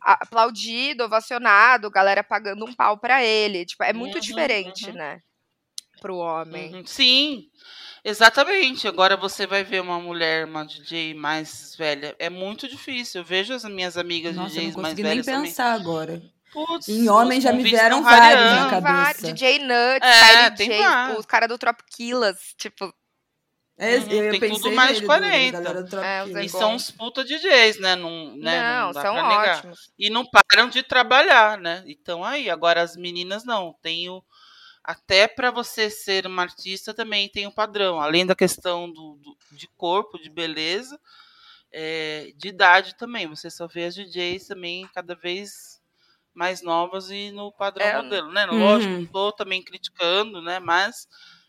aplaudido, 0.00 1.04
ovacionado, 1.04 1.90
galera 1.90 2.22
pagando 2.24 2.64
um 2.64 2.72
pau 2.74 2.98
pra 2.98 3.22
ele. 3.24 3.64
Tipo, 3.66 3.84
é 3.84 3.92
muito 3.92 4.14
Uhum, 4.16 4.20
diferente, 4.20 4.88
uhum. 4.90 4.94
né? 4.96 5.20
Pro 6.00 6.16
homem. 6.16 6.74
Uhum, 6.74 6.86
Sim, 6.86 7.44
exatamente. 8.04 8.88
Agora 8.88 9.16
você 9.16 9.46
vai 9.46 9.62
ver 9.64 9.80
uma 9.80 10.00
mulher, 10.00 10.46
uma 10.46 10.64
DJ 10.64 11.14
mais 11.14 11.74
velha. 11.76 12.14
É 12.18 12.28
muito 12.30 12.66
difícil. 12.68 13.20
Eu 13.20 13.24
vejo 13.24 13.52
as 13.54 13.64
minhas 13.64 13.96
amigas 13.96 14.34
Nossa, 14.34 14.54
eu 14.56 14.62
não 14.62 14.70
DJs 14.70 14.76
mais 14.76 14.86
consegui 14.94 15.02
nem 15.02 15.10
velhas 15.12 15.26
também. 15.26 15.42
pensar 15.50 15.72
agora. 15.72 16.22
Putz, 16.52 16.88
Em 16.88 17.08
homem 17.08 17.38
os 17.38 17.44
já 17.44 17.52
me 17.52 17.62
vieram 17.62 18.02
vários 18.02 18.50
na 18.50 18.70
cabeça. 18.70 18.92
vários, 18.92 19.22
DJ 19.22 19.58
Nuts, 19.60 20.00
É, 20.02 20.20
Kylie 20.50 20.56
tem 20.56 20.68
J, 20.70 20.78
vários. 20.82 21.18
os 21.20 21.26
caras 21.26 21.48
do 21.48 21.56
Tropiquilas, 21.58 22.38
tipo, 22.56 22.92
É, 23.78 23.96
Uhum, 23.96 24.10
eu 24.10 24.30
tem 24.32 24.40
pensei 24.40 24.56
tudo 24.60 24.72
mais 24.72 24.88
de 24.88 24.94
nele, 24.94 25.00
do- 25.00 25.06
40. 25.06 25.52
da 25.52 25.60
galera 25.62 25.82
do 25.84 26.00
É. 26.38 26.44
E 26.44 26.48
são 26.50 26.74
uns 26.74 26.90
puta 26.90 27.24
DJs, 27.24 27.78
né? 27.78 27.94
Não, 27.96 28.36
né? 28.36 28.60
não, 28.80 28.92
dá 28.92 29.00
são 29.00 29.14
negar. 29.14 29.56
ótimos. 29.58 29.90
E 29.98 30.10
não 30.10 30.22
param 30.26 30.68
de 30.68 30.82
trabalhar, 30.82 31.56
né? 31.56 31.82
Então 31.86 32.22
aí, 32.24 32.50
agora 32.50 32.82
as 32.82 32.94
meninas 32.96 33.42
não. 33.44 33.72
Tem 33.80 34.10
o, 34.10 34.22
até 34.90 35.28
para 35.28 35.50
você 35.50 35.90
ser 35.90 36.26
uma 36.26 36.42
artista 36.42 36.94
também 36.94 37.28
tem 37.28 37.46
um 37.46 37.50
padrão, 37.52 38.00
além 38.00 38.26
da 38.26 38.34
questão 38.34 38.90
do, 38.90 39.16
do- 39.16 39.36
de 39.56 39.68
corpo, 39.76 40.18
de 40.18 40.30
beleza, 40.30 40.98
é, 41.72 42.32
de 42.36 42.48
idade 42.48 42.96
também. 42.96 43.26
Você 43.28 43.50
só 43.50 43.66
vê 43.66 43.84
as 43.84 43.94
DJs 43.94 44.46
também 44.48 44.88
cada 44.94 45.14
vez 45.14 45.80
mais 46.34 46.62
novas 46.62 47.10
e 47.10 47.30
no 47.32 47.52
padrão 47.52 47.86
É, 47.86 48.02
modelo, 48.02 48.32
né? 48.32 48.46
Uhum. 48.46 48.58
Lógico, 48.58 48.94
não 48.94 49.06
tô 49.06 49.32
também 49.32 49.62
criticando, 49.62 50.40
né? 50.42 50.58
Mas 50.60 51.06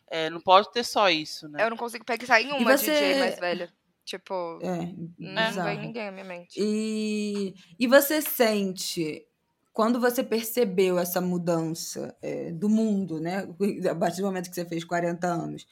é, 0.10 0.30
não 0.30 0.42
pode 0.42 0.72
ter 0.72 0.84
só 0.84 1.10
isso, 1.10 1.48
né? 1.50 1.64
Eu 1.66 1.70
não 1.70 1.78
consigo 1.78 2.04
pensar 2.06 2.42
em 2.42 2.52
uma 2.52 2.76
você- 2.78 2.92
DJ 2.92 3.20
mais 3.20 3.40
velha. 3.40 3.74
Tipo, 4.04 4.60
É, 4.62 4.78
não 5.20 5.48
bizarro. 5.48 5.70
vem 5.70 5.80
ninguém 5.80 6.08
à 6.08 6.12
minha 6.12 6.26
mente. 6.26 6.60
E, 6.60 7.54
e 7.80 7.88
você 7.88 8.22
sente, 8.22 9.24
quando 9.74 10.00
você 10.00 10.24
percebeu 10.24 11.00
essa 11.00 11.22
mudança 11.22 12.16
é, 12.22 12.52
do 12.52 12.70
mundo, 12.70 13.20
né? 13.20 13.48
A 13.90 13.96
partir 13.96 14.22
do 14.22 14.28
momento 14.28 14.50
que 14.50 14.56
você 14.56 14.66
fez 14.66 14.84
40 14.84 15.28
anos, 15.28 15.68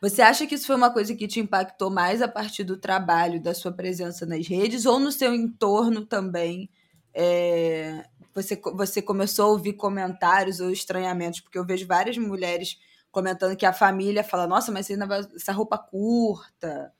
você 0.00 0.22
acha 0.22 0.46
que 0.46 0.54
isso 0.54 0.66
foi 0.66 0.76
uma 0.76 0.92
coisa 0.92 1.14
que 1.14 1.26
te 1.26 1.40
impactou 1.40 1.90
mais 1.90 2.22
a 2.22 2.28
partir 2.28 2.64
do 2.64 2.76
trabalho, 2.76 3.42
da 3.42 3.54
sua 3.54 3.72
presença 3.72 4.24
nas 4.24 4.46
redes, 4.46 4.86
ou 4.86 5.00
no 5.00 5.10
seu 5.10 5.34
entorno 5.34 6.06
também? 6.06 6.70
é, 7.20 8.04
você, 8.32 8.60
você 8.74 9.02
começou 9.02 9.46
a 9.46 9.48
ouvir 9.48 9.72
comentários 9.72 10.60
ou 10.60 10.70
estranhamentos, 10.70 11.40
porque 11.40 11.58
eu 11.58 11.64
vejo 11.64 11.84
várias 11.84 12.16
mulheres 12.16 12.78
comentando 13.10 13.56
que 13.56 13.66
a 13.66 13.72
família 13.72 14.22
fala, 14.22 14.46
nossa, 14.46 14.70
mas 14.70 14.86
você 14.86 14.92
ainda 14.92 15.04
vai 15.04 15.20
essa 15.34 15.50
roupa 15.50 15.76
curta. 15.76 16.92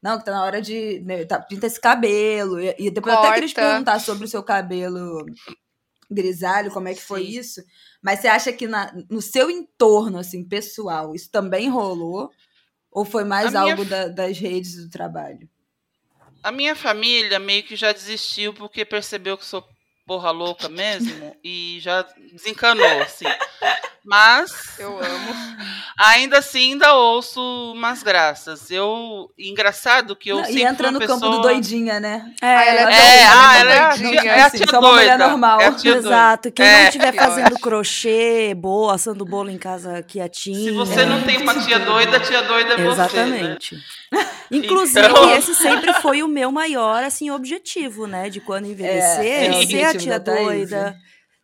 Não, 0.00 0.18
que 0.18 0.24
tá 0.24 0.30
na 0.30 0.44
hora 0.44 0.62
de. 0.62 1.00
Né, 1.00 1.24
tá, 1.24 1.40
pinta 1.40 1.66
esse 1.66 1.80
cabelo. 1.80 2.60
E, 2.60 2.76
e 2.78 2.90
depois 2.92 3.12
eu 3.12 3.20
até 3.20 3.32
queria 3.32 3.48
te 3.48 3.54
Corta. 3.56 3.70
perguntar 3.70 3.98
sobre 3.98 4.24
o 4.24 4.28
seu 4.28 4.42
cabelo 4.42 5.26
grisalho, 6.10 6.70
como 6.70 6.88
é 6.88 6.94
que 6.94 7.00
foi 7.02 7.24
Sim. 7.24 7.38
isso. 7.38 7.60
Mas 8.02 8.20
você 8.20 8.28
acha 8.28 8.52
que 8.52 8.66
na- 8.66 8.92
no 9.10 9.20
seu 9.20 9.50
entorno, 9.50 10.18
assim, 10.18 10.44
pessoal, 10.46 11.14
isso 11.14 11.30
também 11.30 11.68
rolou? 11.68 12.30
Ou 12.90 13.04
foi 13.04 13.24
mais 13.24 13.54
A 13.54 13.60
minha 13.62 13.72
algo 13.72 13.82
f- 13.82 13.90
da- 13.90 14.08
das 14.08 14.38
redes 14.38 14.76
do 14.76 14.88
trabalho? 14.90 15.48
A 16.42 16.52
minha 16.52 16.76
família 16.76 17.38
meio 17.38 17.62
que 17.64 17.74
já 17.76 17.92
desistiu 17.92 18.54
porque 18.54 18.84
percebeu 18.84 19.36
que 19.36 19.44
sou 19.44 19.64
porra 20.06 20.30
louca 20.30 20.68
mesmo 20.68 21.36
e 21.42 21.78
já 21.80 22.04
desencanou, 22.32 23.02
assim. 23.02 23.24
Mas 24.04 24.78
Eu 24.78 24.96
amo. 25.02 25.34
ainda 25.98 26.38
assim 26.38 26.70
ainda 26.74 26.94
ouço 26.94 27.40
umas 27.72 28.04
graças. 28.04 28.70
Eu 28.70 29.28
engraçado 29.36 30.14
que 30.14 30.28
eu 30.28 30.36
Não, 30.36 30.44
sempre 30.44 30.60
e 30.60 30.64
entra 30.64 30.92
no 30.92 30.98
uma 31.00 31.06
campo 31.08 31.20
do 31.26 31.30
pessoa- 31.32 31.42
doidinha, 31.42 31.98
né? 31.98 32.32
É, 32.40 32.46
Ah, 32.46 32.64
ela 32.64 32.78
é 32.78 32.82
É, 32.82 32.84
doida, 32.84 33.32
ah, 33.34 33.58
ela 33.58 33.60
ela 33.60 33.72
é 33.72 33.74
é, 33.74 33.78
a 33.80 33.88
doidinha, 33.88 34.20
tia, 34.20 34.30
é 34.30 34.40
a 34.42 34.46
assim, 34.46 34.56
tia 34.58 34.66
só 34.70 34.78
uma 34.78 34.92
mulher 34.92 35.08
doida. 35.18 35.28
normal. 35.28 35.60
É 35.60 35.66
a 35.66 35.72
tia 35.72 35.92
doida. 35.94 36.08
Exato. 36.08 36.52
Quem 36.52 36.64
É. 36.66 36.78
não 36.78 36.84
estiver 36.84 37.12
fazendo 37.16 37.58
crochê, 37.58 38.54
boa, 38.54 38.94
assando 38.94 39.24
bolo 39.24 39.50
em 39.50 39.58
casa 39.58 40.00
quietinho. 40.04 40.56
Se 40.64 40.70
você 40.70 41.04
não 41.04 41.22
tem 41.22 41.38
uma 41.42 41.54
tia 41.60 41.80
doida, 41.80 42.16
a 42.18 42.20
tia 42.20 42.42
doida 42.42 42.74
é 42.74 42.84
você, 42.84 43.24
né? 43.26 43.58
Exatamente. 44.12 44.36
Inclusive, 44.50 45.06
Então- 45.06 45.30
esse 45.36 45.54
sempre 45.54 45.92
foi 45.94 46.22
o 46.22 46.28
meu 46.28 46.52
maior 46.52 47.02
assim 47.02 47.30
objetivo, 47.30 48.06
né? 48.06 48.28
De 48.30 48.40
quando 48.40 48.66
envelhecer, 48.66 49.50
é 49.52 49.58
o 49.58 49.66
ser 49.66 49.84
a 49.84 49.94
tia 49.98 50.20
Thaís, 50.20 50.44
doida, 50.46 50.96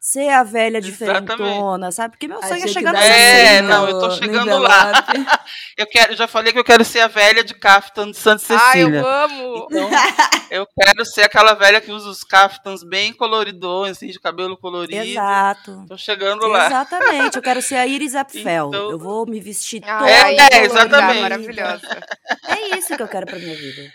ser 0.05 0.31
a 0.31 0.43
velha 0.43 0.79
Exatamente. 0.79 0.91
diferentona, 0.91 1.93
sabe? 1.93 2.11
Porque 2.15 2.27
meu 2.27 2.43
sonho 2.43 2.65
é 2.65 2.67
chegar 2.67 2.93
nos 2.93 3.01
dá 3.01 3.07
É, 3.07 3.47
60. 3.59 3.63
não, 3.69 3.89
eu 3.89 3.99
tô 4.01 4.11
chegando 4.11 4.59
lá. 4.59 4.91
Eu 5.79 5.87
quero, 5.87 6.13
eu 6.13 6.17
já 6.17 6.27
falei 6.29 6.53
que 6.53 6.59
eu 6.59 6.65
quero 6.65 6.85
ser 6.85 7.01
a 7.01 7.09
velha 7.09 7.43
de 7.43 7.55
caftan 7.55 8.11
de 8.11 8.17
Santa 8.17 8.43
Ai, 8.51 8.83
eu 8.83 8.87
Cecília. 8.89 9.07
amo. 9.07 9.69
Então, 9.71 9.91
eu 10.51 10.67
quero 10.79 11.05
ser 11.05 11.23
aquela 11.23 11.55
velha 11.55 11.81
que 11.81 11.91
usa 11.91 12.09
os 12.11 12.23
caftans 12.23 12.83
bem 12.85 13.13
coloridões, 13.13 13.93
assim, 13.97 14.09
de 14.09 14.21
cabelo 14.21 14.57
colorido. 14.57 15.03
Exato. 15.03 15.85
Tô 15.89 15.97
chegando 15.97 16.47
lá. 16.47 16.67
Exatamente, 16.67 17.37
eu 17.37 17.43
quero 17.43 17.63
ser 17.63 17.77
a 17.77 17.87
Iris 17.87 18.15
Apfel. 18.15 18.69
Então- 18.69 18.91
Eu 18.91 18.99
vou 18.99 19.25
me 19.27 19.41
vestir 19.41 19.83
Ai, 19.85 20.37
toda 20.37 20.43
É, 20.57 20.59
é, 20.61 20.65
exatamente. 20.65 21.21
Maravilhosa. 21.23 22.01
É 22.49 22.77
isso 22.77 22.95
que 22.97 23.03
eu 23.03 23.09
quero 23.09 23.27
pra 23.27 23.39
minha 23.39 23.55
vida. 23.57 23.93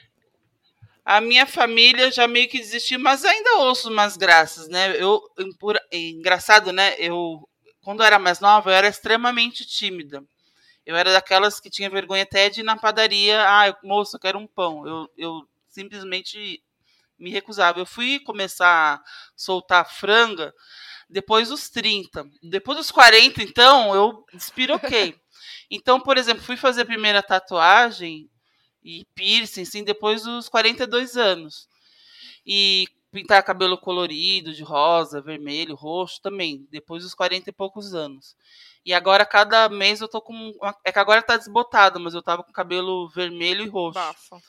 A 1.07 1.21
minha 1.21 1.45
família 1.45 2.11
já 2.11 2.27
meio 2.27 2.49
que 2.49 2.57
desistiu, 2.57 2.99
mas 2.99 3.23
ainda 3.23 3.59
ouço 3.59 3.89
umas 3.89 4.17
graças, 4.17 4.67
né? 4.67 4.93
Eu, 5.01 5.21
por, 5.57 5.79
engraçado, 5.89 6.73
né? 6.73 6.95
Eu, 6.99 7.47
quando 7.81 8.01
eu 8.01 8.05
era 8.05 8.19
mais 8.19 8.41
nova, 8.41 8.69
eu 8.69 8.73
era 8.73 8.89
extremamente 8.89 9.65
tímida. 9.65 10.21
Eu 10.85 10.97
era 10.97 11.13
daquelas 11.13 11.61
que 11.61 11.69
tinha 11.69 11.89
vergonha 11.89 12.23
até 12.23 12.49
de 12.49 12.59
ir 12.59 12.63
na 12.63 12.75
padaria. 12.75 13.41
Ah, 13.41 13.73
moça, 13.85 14.17
eu 14.17 14.19
quero 14.19 14.37
um 14.37 14.45
pão. 14.45 14.85
Eu, 14.85 15.09
eu 15.17 15.47
simplesmente 15.69 16.61
me 17.17 17.31
recusava. 17.31 17.79
Eu 17.79 17.85
fui 17.85 18.19
começar 18.19 18.95
a 18.95 19.01
soltar 19.33 19.89
franga 19.89 20.53
depois 21.09 21.47
dos 21.47 21.69
30. 21.69 22.25
Depois 22.43 22.77
dos 22.79 22.91
40, 22.91 23.41
então, 23.41 23.95
eu 23.95 24.25
despiroquei. 24.33 25.15
Então, 25.69 25.99
por 25.99 26.17
exemplo, 26.17 26.41
fui 26.43 26.55
fazer 26.55 26.83
a 26.83 26.85
primeira 26.85 27.21
tatuagem 27.21 28.29
e 28.83 29.05
piercing, 29.15 29.65
sim, 29.65 29.83
depois 29.83 30.23
dos 30.23 30.49
42 30.49 31.17
anos. 31.17 31.67
E 32.45 32.87
pintar 33.11 33.43
cabelo 33.43 33.77
colorido, 33.77 34.53
de 34.53 34.63
rosa, 34.63 35.21
vermelho, 35.21 35.75
roxo 35.75 36.21
também, 36.21 36.67
depois 36.71 37.03
dos 37.03 37.13
40 37.13 37.49
e 37.49 37.53
poucos 37.53 37.93
anos. 37.95 38.35
E 38.85 38.93
agora, 38.93 39.25
cada 39.25 39.67
mês 39.69 40.01
eu 40.01 40.07
tô 40.07 40.21
com. 40.21 40.33
uma- 40.33 40.75
É 40.85 40.91
que 40.91 40.99
agora 40.99 41.21
tá 41.21 41.37
desbotado, 41.37 41.99
mas 41.99 42.13
eu 42.13 42.21
tava 42.23 42.43
com 42.43 42.51
cabelo 42.53 43.09
vermelho 43.09 43.63
e 43.65 43.67
roxo. 43.69 43.95
Bafo. 43.99 44.41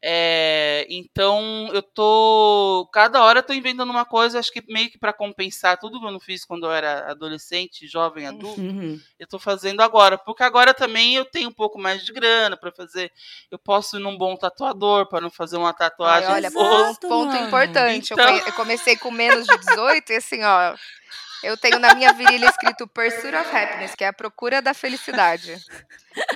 É, 0.00 0.86
então 0.88 1.68
eu 1.72 1.82
tô. 1.82 2.88
Cada 2.92 3.22
hora 3.24 3.40
eu 3.40 3.42
tô 3.42 3.52
inventando 3.52 3.90
uma 3.90 4.04
coisa, 4.04 4.38
acho 4.38 4.52
que 4.52 4.62
meio 4.72 4.88
que 4.90 4.96
para 4.98 5.12
compensar 5.12 5.76
tudo 5.76 5.98
que 5.98 6.06
eu 6.06 6.10
não 6.12 6.20
fiz 6.20 6.44
quando 6.44 6.66
eu 6.66 6.72
era 6.72 7.10
adolescente, 7.10 7.86
jovem, 7.88 8.26
adulto, 8.26 8.60
Uhum. 8.60 9.00
eu 9.18 9.26
tô 9.26 9.38
fazendo 9.40 9.80
agora. 9.80 10.16
Porque 10.16 10.42
agora 10.44 10.72
também 10.72 11.16
eu 11.16 11.24
tenho 11.24 11.48
um 11.48 11.52
pouco 11.52 11.80
mais 11.80 12.04
de 12.04 12.12
grana 12.12 12.56
para 12.56 12.70
fazer. 12.70 13.10
Eu 13.50 13.58
posso 13.58 13.96
ir 13.96 14.00
num 14.00 14.16
bom 14.16 14.36
tatuador 14.36 15.06
para 15.08 15.20
não 15.20 15.30
fazer 15.30 15.56
uma 15.56 15.70
Ai, 15.70 15.74
tatuagem. 15.74 16.30
olha, 16.30 16.46
Exato, 16.46 17.00
ponto, 17.08 17.08
mano. 17.32 17.46
importante. 17.46 18.12
Eu 18.12 18.14
Então- 18.16 18.36
Eu, 18.46 18.52
comecei 18.52 18.96
com 18.96 19.10
menos 19.10 19.46
de 19.46 19.58
18 19.58 20.12
e 20.12 20.16
assim, 20.16 20.44
ó. 20.44 20.76
Eu 21.42 21.56
tenho 21.56 21.78
na 21.78 21.94
minha 21.94 22.12
virilha 22.12 22.46
escrito 22.48 22.86
Pursuit 22.88 23.34
of 23.34 23.56
Happiness, 23.56 23.94
que 23.94 24.02
é 24.04 24.08
a 24.08 24.12
procura 24.12 24.60
da 24.60 24.74
felicidade. 24.74 25.56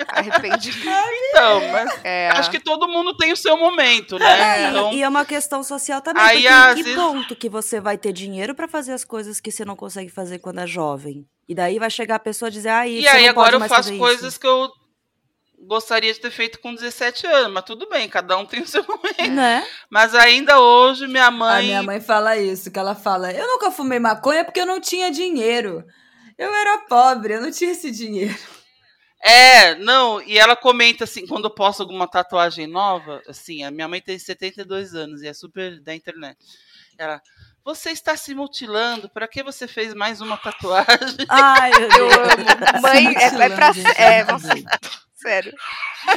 Arrependimento. 0.09 0.89
Então, 1.31 1.61
mas 1.73 2.01
É, 2.05 2.31
acho 2.31 2.51
que 2.51 2.61
todo 2.61 2.87
mundo 2.89 3.17
tem 3.17 3.33
o 3.33 3.37
seu 3.37 3.57
momento, 3.57 4.19
né? 4.19 4.65
É, 4.67 4.69
Então, 4.71 4.93
e- 4.93 4.97
e 4.99 5.03
é 5.03 5.09
uma 5.09 5.25
questão 5.25 5.63
social 5.63 6.01
também. 6.01 6.23
Aí, 6.23 6.33
porque 6.43 6.49
às 6.49 6.73
em 6.73 6.77
que 6.77 6.83
vezes- 6.85 6.99
ponto 6.99 7.37
que 7.37 7.49
você 7.49 7.81
vai 7.81 7.97
ter 7.99 8.13
dinheiro 8.13 8.55
pra 8.55 8.69
fazer 8.69 8.93
as 8.93 9.05
coisas 9.05 9.41
que 9.41 9.51
você 9.51 9.65
não 9.65 9.77
consegue 9.77 10.11
fazer 10.11 10.39
quando 10.39 10.61
é 10.61 10.67
jovem? 10.67 11.27
E 11.49 11.55
daí 11.55 11.79
vai 11.79 11.91
chegar 11.91 12.17
a 12.17 12.21
pessoa 12.21 12.49
e 12.49 12.53
dizer, 12.53 12.69
ah, 12.69 12.87
e 12.87 13.03
você 13.03 13.09
aí 13.09 13.23
não 13.25 13.31
agora 13.31 13.53
pode 13.53 13.65
eu 13.65 13.69
faço 13.69 13.83
fazer 13.89 13.99
coisas 13.99 14.29
isso. 14.33 14.41
que 14.41 14.47
eu 14.47 14.71
gostaria 15.67 16.13
de 16.13 16.21
ter 16.21 16.31
feito 16.31 16.59
com 16.61 16.75
17 16.75 17.27
anos, 17.27 17.53
mas 17.53 17.65
tudo 17.65 17.89
bem, 17.89 18.09
cada 18.09 18.37
um 18.37 18.45
tem 18.45 18.63
o 18.63 18.67
seu 18.67 18.85
momento. 18.87 19.31
Né? 19.31 19.67
Mas 19.89 20.15
ainda 20.15 20.61
hoje 20.61 21.07
minha 21.07 21.27
A 21.27 21.31
mãe 21.31 21.67
minha 21.67 21.83
mãe 21.83 22.01
fala 22.01 22.37
isso, 22.37 22.71
que 22.71 22.79
ela 22.79 22.95
fala, 22.95 23.33
eu 23.33 23.47
nunca 23.47 23.71
fumei 23.71 23.99
maconha 23.99 24.45
porque 24.45 24.61
eu 24.61 24.67
não 24.67 24.81
tinha 24.81 25.11
dinheiro. 25.11 25.85
Eu 26.37 26.53
era 26.53 26.79
pobre, 26.89 27.35
eu 27.35 27.41
não 27.41 27.51
tinha 27.51 27.73
esse 27.73 27.91
dinheiro. 27.91 28.37
É, 29.25 29.77
não, 29.77 30.21
e 30.21 30.37
ela 30.37 30.57
comenta 30.57 31.05
assim, 31.05 31.27
quando 31.27 31.45
eu 31.45 31.55
posto 31.55 31.81
alguma 31.81 32.09
tatuagem 32.09 32.67
nova, 32.67 33.23
assim, 33.29 33.63
a 33.63 33.71
minha 33.71 33.87
mãe 33.87 34.01
tem 34.01 34.19
72 34.19 34.95
anos 34.97 35.23
e 35.23 35.29
é 35.29 35.33
super 35.33 35.81
da 35.81 35.95
internet. 35.95 36.37
Ela, 36.99 37.23
você 37.65 37.91
está 37.91 38.17
se 38.17 38.35
mutilando, 38.35 39.09
para 39.09 39.29
que 39.29 39.45
você 39.45 39.69
fez 39.69 39.95
mais 39.95 40.21
uma 40.21 40.37
tatuagem? 40.37 41.25
Ai, 41.29 41.71
eu 41.71 42.07
amo. 42.07 42.83
Mãe, 42.83 43.15
é, 43.17 43.27
é 43.27 43.49
pra. 43.49 43.73
É, 43.97 44.25
nossa, 44.25 44.49
doido. 44.49 44.69
Sério. 45.23 45.53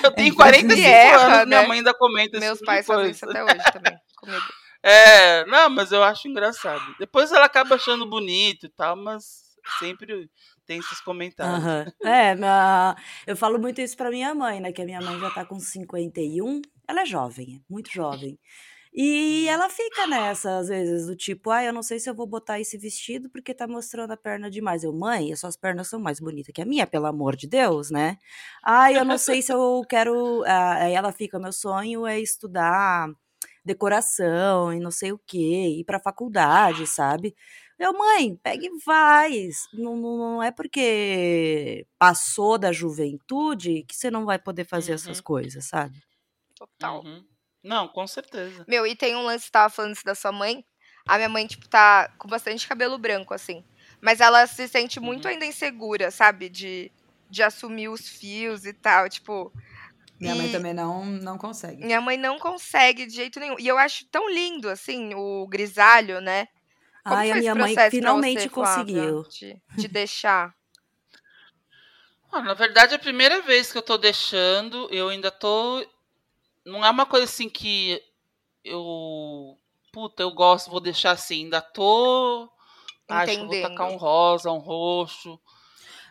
Eu 0.03 0.11
tenho 0.11 0.33
É, 0.33 0.35
45 0.35 0.75
me 0.75 0.81
erra, 0.83 1.17
anos, 1.35 1.47
minha 1.47 1.61
né? 1.61 1.67
mãe 1.67 1.77
ainda 1.77 1.93
comenta 1.93 2.39
Meus 2.39 2.57
tipo 2.59 2.65
pais 2.65 2.85
fazem 2.85 3.11
isso 3.11 3.29
até 3.29 3.43
hoje 3.43 3.63
também, 3.71 3.97
comigo. 4.17 4.43
É, 4.83 5.45
não, 5.45 5.69
mas 5.69 5.91
eu 5.91 6.03
acho 6.03 6.27
engraçado. 6.27 6.83
Depois 6.99 7.31
ela 7.31 7.45
acaba 7.45 7.75
achando 7.75 8.05
bonito 8.05 8.65
e 8.65 8.69
tal, 8.69 8.95
mas 8.95 9.23
sempre 9.79 10.29
tem 10.67 10.77
esses 10.79 10.99
comentários. 11.01 11.63
Aham. 11.65 11.85
É, 12.03 12.35
minha- 12.35 12.95
eu 13.25 13.35
falo 13.35 13.57
muito 13.59 13.81
isso 13.81 13.95
pra 13.97 14.09
minha 14.11 14.33
mãe, 14.35 14.59
né? 14.59 14.71
Que 14.71 14.81
a 14.81 14.85
minha 14.85 15.01
mãe 15.01 15.19
já 15.19 15.31
tá 15.31 15.43
com 15.45 15.59
51. 15.59 16.61
Ela 16.87 17.01
é 17.01 17.05
jovem, 17.05 17.55
é 17.55 17.71
muito 17.73 17.91
jovem. 17.91 18.37
E 18.97 19.47
ela 19.49 19.69
fica 19.69 20.07
nessa, 20.07 20.57
às 20.59 20.69
vezes, 20.69 21.07
do 21.07 21.15
tipo, 21.17 21.49
ah, 21.51 21.61
eu 21.63 21.73
não 21.73 21.83
sei 21.83 21.99
se 21.99 22.09
eu 22.09 22.15
vou 22.15 22.25
botar 22.25 22.59
esse 22.61 22.77
vestido 22.77 23.29
porque 23.29 23.53
tá 23.53 23.67
mostrando 23.67 24.11
a 24.11 24.17
perna 24.17 24.49
demais. 24.49 24.83
Eu, 24.85 24.93
mãe, 24.93 25.33
as 25.33 25.41
suas 25.41 25.57
pernas 25.57 25.89
são 25.89 25.99
mais 25.99 26.19
bonitas 26.21 26.53
que 26.53 26.61
a 26.61 26.65
minha, 26.65 26.87
pelo 26.87 27.05
amor 27.05 27.35
de 27.35 27.45
Deus, 27.47 27.91
né? 27.91 28.17
Ah, 28.63 28.91
eu 28.93 29.03
não 29.03 29.17
sei 29.17 29.41
se 29.41 29.51
eu 29.51 29.81
quero. 29.89 30.43
Ah, 30.45 30.75
aí 30.85 30.93
ela 30.93 31.11
fica, 31.11 31.37
meu 31.39 31.51
sonho 31.51 32.07
é 32.07 32.19
estudar 32.19 33.09
decoração 33.65 34.71
e 34.73 34.79
não 34.79 34.91
sei 34.91 35.11
o 35.11 35.19
quê, 35.25 35.67
ir 35.79 35.83
pra 35.85 35.99
faculdade, 35.99 36.87
sabe? 36.87 37.35
Eu, 37.77 37.91
mãe, 37.97 38.35
pega 38.41 38.65
e 38.65 38.69
vai. 38.85 39.49
Não, 39.73 39.97
não, 39.97 40.17
não 40.17 40.43
é 40.43 40.51
porque 40.51 41.85
passou 41.99 42.57
da 42.57 42.71
juventude 42.71 43.83
que 43.83 43.95
você 43.95 44.09
não 44.09 44.25
vai 44.25 44.39
poder 44.39 44.63
fazer 44.65 44.91
Uhum. 44.91 44.95
essas 44.95 45.19
coisas, 45.21 45.65
sabe? 45.65 45.99
Total. 46.55 47.03
Uhum. 47.03 47.25
Não, 47.65 47.87
com 47.87 48.05
certeza. 48.07 48.63
Meu, 48.67 48.85
e 48.85 48.95
tem 48.95 49.15
um 49.15 49.23
lance, 49.23 49.45
você 49.45 49.51
tava 49.51 49.69
falando 49.69 49.93
isso 49.95 50.05
da 50.05 50.13
sua 50.15 50.31
mãe. 50.31 50.63
A 51.07 51.17
minha 51.17 51.29
mãe, 51.29 51.45
tipo, 51.47 51.67
tá 51.67 52.07
com 52.17 52.27
bastante 52.27 52.67
cabelo 52.67 52.97
branco, 52.97 53.33
assim. 53.33 53.63
Mas 54.01 54.19
ela 54.21 54.45
se 54.47 54.67
sente 54.67 54.99
muito 54.99 55.25
Uhum. 55.25 55.31
ainda 55.33 55.45
insegura, 55.45 56.11
sabe? 56.11 56.47
De, 56.49 56.91
de 57.29 57.43
assumir 57.43 57.89
os 57.89 58.07
fios 58.07 58.65
e 58.65 58.73
tal. 58.73 59.09
Tipo, 59.09 59.51
Minha 60.19 60.35
mãe 60.35 60.47
E- 60.47 60.51
também 60.51 60.73
não, 60.73 61.03
não 61.05 61.37
consegue. 61.37 61.83
minha 61.83 61.99
mãe 62.01 62.17
não 62.17 62.37
consegue 62.39 63.05
de 63.05 63.15
jeito 63.15 63.39
nenhum. 63.39 63.59
E 63.59 63.67
eu 63.67 63.77
acho 63.77 64.05
tão 64.11 64.29
lindo, 64.29 64.69
assim, 64.69 65.13
o 65.15 65.47
grisalho, 65.47 66.21
né? 66.21 66.47
Como 67.03 67.15
Ai, 67.17 67.31
a 67.31 67.35
minha 67.35 67.55
mãe 67.55 67.75
finalmente 67.89 68.43
você, 68.43 68.49
Flávia, 68.49 68.83
conseguiu. 68.95 69.23
De, 69.23 69.61
de 69.77 69.87
deixar. 69.87 70.55
Ah, 72.31 72.41
na 72.41 72.53
verdade, 72.53 72.93
é 72.93 72.95
a 72.95 72.99
primeira 72.99 73.41
vez 73.41 73.71
que 73.71 73.77
eu 73.77 73.81
tô 73.81 73.97
deixando, 73.97 74.87
eu 74.91 75.09
ainda 75.09 75.31
tô. 75.31 75.85
Não 76.65 76.83
é 76.83 76.89
uma 76.89 77.05
coisa 77.05 77.25
assim 77.25 77.47
que 77.49 78.01
eu. 78.63 79.57
Puta, 79.91 80.23
eu 80.23 80.31
gosto, 80.31 80.69
vou 80.71 80.79
deixar 80.79 81.11
assim. 81.11 81.43
Ainda 81.45 81.61
tô. 81.61 82.49
Acho 83.07 83.35
que 83.35 83.41
eu 83.41 83.47
vou 83.47 83.61
tacar 83.61 83.87
um 83.87 83.97
rosa, 83.97 84.51
um 84.51 84.57
roxo. 84.57 85.39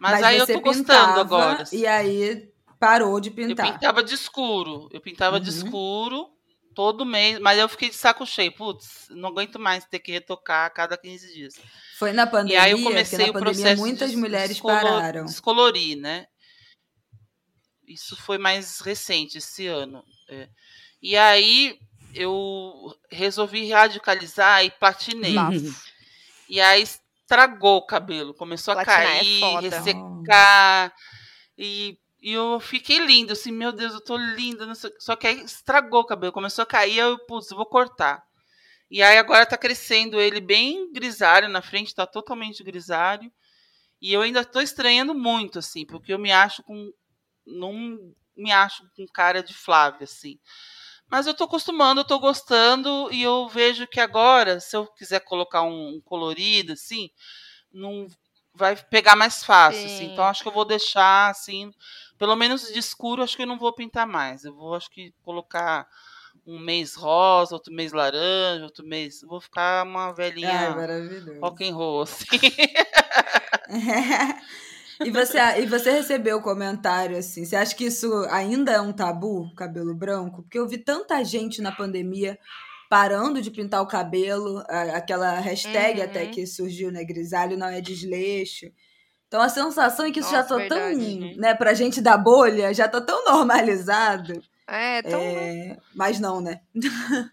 Mas, 0.01 0.23
aí 0.23 0.39
eu 0.39 0.47
tô 0.47 0.61
gostando 0.61 1.19
agora. 1.21 1.63
assim. 1.63 1.79
E 1.79 1.87
aí 1.87 2.53
parou 2.79 3.19
de 3.21 3.31
Eu 3.31 3.35
pintar. 3.35 3.73
pintava 3.73 4.03
de 4.03 4.15
escuro. 4.15 4.89
Eu 4.93 5.01
pintava 5.01 5.41
de 5.41 5.51
Uhum. 5.51 5.57
escuro 5.57 6.31
todo 6.75 7.05
mês, 7.05 7.39
mas 7.41 7.59
eu 7.59 7.69
fiquei 7.69 7.89
de 7.89 7.95
saco 7.97 8.25
cheio. 8.27 8.53
Putz, 8.53 9.09
não 9.11 9.29
aguento 9.29 9.59
mais 9.59 9.85
ter 9.85 9.99
que 9.99 10.13
retocar 10.13 10.67
a 10.67 10.71
cada 10.71 10.97
15 10.97 11.33
dias. 11.33 11.55
Foi 11.99 12.13
na 12.13 12.25
E 12.25 12.31
pandemia, 12.31 12.63
aí 12.63 12.71
eu 12.73 12.83
comecei 12.83 13.31
o 13.31 13.33
pandemia 13.33 13.55
processo 13.55 13.81
muitas 13.81 14.11
de 14.11 14.17
mulheres 14.17 14.51
descolo- 14.57 14.81
pararam. 14.81 15.25
descolorir, 15.25 15.97
né? 15.99 16.27
Isso 17.87 18.17
foi 18.17 18.39
mais 18.39 18.81
recente, 18.81 19.39
esse 19.39 19.67
ano. 19.67 20.05
É. 20.29 20.49
E 21.03 21.17
aí 21.17 21.79
eu 22.15 22.97
resolvi 23.11 23.71
radicalizar 23.71 24.65
e 24.65 24.71
platinei. 24.71 25.35
Bafo. 25.35 25.75
E 26.49 26.61
aí 26.61 26.83
estragou 26.83 27.79
o 27.79 27.87
cabelo. 27.87 28.35
Começou 28.35 28.73
a 28.73 28.77
Platinar 28.77 29.01
é 29.01 29.19
cair, 29.19 29.41
foda. 29.41 29.61
ressecar. 29.61 30.95
E, 31.59 31.99
e 32.23 32.33
eu 32.33 32.61
fiquei 32.61 32.99
lindo, 32.99 33.33
assim, 33.33 33.53
meu 33.53 33.73
Deus, 33.73 33.95
eu 33.95 34.01
tô 34.01 34.17
linda. 34.17 34.67
Só 34.99 35.17
que 35.17 35.27
aí 35.27 35.41
estragou 35.43 36.01
o 36.01 36.07
cabelo. 36.07 36.33
Começou 36.33 36.63
a 36.63 36.67
cair, 36.67 36.99
eu, 36.99 37.19
putz, 37.27 37.51
eu 37.51 37.57
vou 37.57 37.67
cortar. 37.67 38.23
E 38.91 39.03
aí 39.03 39.19
agora 39.19 39.47
tá 39.47 39.57
crescendo 39.57 40.21
ele 40.21 40.41
bem 40.41 40.93
grisalho 40.93 41.49
na 41.49 41.61
frente, 41.61 41.95
tá 41.95 42.07
totalmente 42.07 42.63
grisalho. 42.63 43.33
E 44.01 44.13
eu 44.13 44.21
ainda 44.21 44.45
tô 44.45 44.61
estranhando 44.61 45.15
muito, 45.15 45.59
assim, 45.59 45.85
porque 45.85 46.13
eu 46.13 46.19
me 46.19 46.31
acho 46.31 46.63
com. 46.63 46.93
Não 47.47 47.99
me 48.37 48.53
acho 48.53 48.89
com 48.97 49.07
cara 49.07 49.43
de 49.43 49.55
Flávia, 49.55 50.05
assim. 50.05 50.39
Mas 51.11 51.27
eu 51.27 51.35
tô 51.35 51.45
acostumando, 51.45 52.01
eu 52.01 52.05
tô 52.07 52.19
gostando, 52.19 53.09
e 53.13 53.23
eu 53.23 53.49
vejo 53.49 53.87
que 53.87 54.01
agora, 54.01 54.61
se 54.61 54.77
eu 54.77 54.87
quiser 54.87 55.21
colocar 55.21 55.63
um, 55.63 55.97
um 55.97 56.01
colorido, 56.01 56.73
assim, 56.73 57.11
não 57.73 58.07
vai 58.55 58.77
pegar 58.77 59.17
mais 59.17 59.45
fácil, 59.45 59.89
assim. 59.89 60.07
Sim. 60.07 60.11
Então 60.11 60.25
acho 60.25 60.43
que 60.43 60.49
eu 60.49 60.53
vou 60.53 60.65
deixar, 60.65 61.31
assim, 61.31 61.73
pelo 62.19 62.37
menos 62.37 62.69
de 62.73 62.79
escuro, 62.79 63.23
acho 63.23 63.37
que 63.37 63.43
eu 63.43 63.47
não 63.47 63.59
vou 63.59 63.73
pintar 63.75 64.07
mais. 64.07 64.45
Eu 64.45 64.55
vou, 64.55 64.75
acho 64.75 64.91
que, 64.91 65.13
colocar 65.25 65.87
um 66.47 66.59
mês 66.59 66.95
rosa, 66.95 67.55
outro 67.55 67.73
mês 67.75 67.93
laranja, 67.93 68.65
outro 68.65 68.87
mês. 68.87 69.23
Vou 69.23 69.41
ficar 69.41 69.85
uma 69.87 70.09
Ai, 70.09 70.15
velhinha 70.15 70.75
maravilhoso. 70.75 71.41
rock 71.43 71.69
and 71.69 71.75
roll, 71.77 72.03
assim. 72.03 72.27
e, 75.01 75.11
você, 75.11 75.39
e 75.61 75.67
você 75.67 75.91
recebeu 75.91 76.41
comentário 76.41 77.17
assim? 77.17 77.45
Você 77.45 77.57
acha 77.57 77.75
que 77.75 77.87
isso 77.87 78.13
ainda 78.31 78.73
é 78.73 78.81
um 78.81 78.93
tabu, 78.93 79.53
cabelo 79.55 79.95
branco? 79.95 80.43
Porque 80.43 80.59
eu 80.59 80.69
vi 80.69 80.79
tanta 80.79 81.23
gente 81.25 81.63
na 81.63 81.73
pandemia 81.73 82.39
parando 82.91 83.41
de 83.43 83.51
pintar 83.51 83.83
o 83.83 83.87
cabelo, 83.89 84.63
aquela 84.95 85.39
hashtag 85.41 85.99
Uhum. 86.01 86.05
até 86.07 86.27
que 86.27 86.47
surgiu, 86.47 86.93
né? 86.93 87.03
Grisalho 87.03 87.57
não 87.57 87.67
é 87.67 87.81
desleixo. 87.81 88.67
Então 89.27 89.41
a 89.43 89.49
sensação 89.49 90.07
é 90.07 90.13
que 90.13 90.21
isso 90.21 90.31
já 90.31 90.43
Nossa, 90.43 90.57
tá 90.61 90.69
tão, 90.69 90.79
verdade. 90.97 91.37
né, 91.41 91.55
pra 91.55 91.75
gente 91.75 92.01
da 92.01 92.17
bolha, 92.17 92.73
já 92.73 92.87
tá 92.87 93.01
tão 93.01 93.25
normalizado. 93.25 94.41
É, 94.69 95.03
tão. 95.03 95.21
É, 95.21 95.77
mas 95.95 96.21
não, 96.21 96.41
né? 96.41 96.61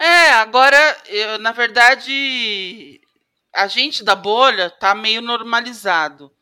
É, 0.00 0.30
agora, 0.34 0.96
eu, 1.08 1.38
na 1.40 1.50
verdade, 1.50 3.00
a 3.54 3.66
gente 3.66 4.04
da 4.04 4.14
bolha 4.14 4.70
tá 4.70 4.94
meio 4.94 5.20
normalizado. 5.22 6.32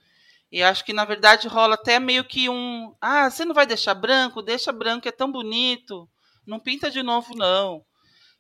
E 0.51 0.63
acho 0.63 0.85
que, 0.85 0.93
na 0.93 1.05
verdade, 1.05 1.49
rola 1.49 1.75
até 1.75 1.99
meio 1.99 2.25
que 2.25 2.49
um. 2.49 2.95
Ah, 3.01 3.29
você 3.29 3.45
não 3.45 3.55
vai 3.55 3.67
deixar 3.67 3.95
branco? 3.95 4.41
Deixa 4.43 4.73
branco, 4.73 5.09
é 5.09 5.13
tão 5.13 5.31
bonito. 5.31 6.09
Não 6.47 6.61
pinta 6.61 6.91
de 6.91 7.03
novo, 7.03 7.35
não. 7.37 7.85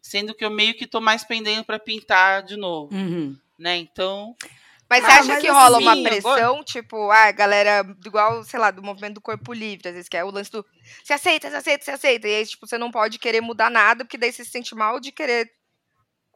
Sendo 0.00 0.35
que 0.35 0.44
eu 0.44 0.50
meio 0.50 0.74
que 0.74 0.87
tô 0.87 1.00
mais 1.00 1.24
pendendo 1.24 1.64
para 1.64 1.81
pintar 1.81 2.44
de 2.44 2.57
novo, 2.57 2.94
Uhum. 2.94 3.37
né? 3.59 3.76
Então. 3.76 4.37
Mas 4.88 5.05
você 5.05 5.11
Ah, 5.11 5.18
acha 5.18 5.29
mas 5.33 5.40
que 5.40 5.50
rola 5.50 5.79
uma 5.79 5.92
assim, 5.94 6.02
pressão, 6.05 6.62
tipo, 6.62 7.11
ah, 7.11 7.24
a 7.24 7.33
galera, 7.33 7.85
igual, 8.05 8.44
sei 8.44 8.61
lá, 8.61 8.70
do 8.70 8.85
movimento 8.85 9.14
do 9.14 9.20
corpo 9.20 9.52
livre, 9.52 9.88
às 9.88 9.94
vezes, 9.94 10.09
que 10.09 10.16
é 10.16 10.24
o 10.24 10.31
lance 10.31 10.52
do 10.52 10.64
se 11.02 11.12
aceita, 11.12 11.50
se 11.50 11.57
aceita, 11.57 11.85
se 11.85 11.90
aceita. 11.90 12.29
E 12.29 12.37
aí, 12.37 12.46
tipo, 12.46 12.64
você 12.68 12.79
não 12.79 12.92
pode 12.92 13.18
querer 13.18 13.40
mudar 13.40 13.68
nada, 13.68 14.05
porque 14.05 14.16
daí 14.16 14.33
você 14.33 14.44
se 14.44 14.50
sente 14.52 14.76
mal 14.76 15.00
de 15.00 15.11
querer 15.11 15.50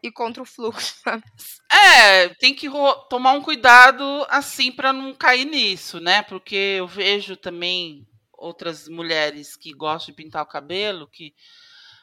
ir 0.03 0.13
contra 0.13 0.43
o 0.43 0.47
fluxo? 0.47 0.95
É, 1.73 2.29
tem 2.35 2.55
que 2.55 2.69
tomar 3.09 3.33
um 3.33 3.41
cuidado 3.41 4.05
assim 4.29 4.71
para 4.71 4.93
não 4.93 5.15
cair 5.15 5.45
nisso, 5.45 5.99
né? 5.99 6.23
Porque 6.23 6.77
eu 6.79 6.87
vejo 6.87 7.37
também 7.37 8.07
outras 8.33 8.89
mulheres 8.89 9.57
que 9.57 9.73
gostam 9.73 10.13
de 10.13 10.23
pintar 10.23 10.43
o 10.43 10.47
cabelo 10.47 11.09
que 11.09 11.33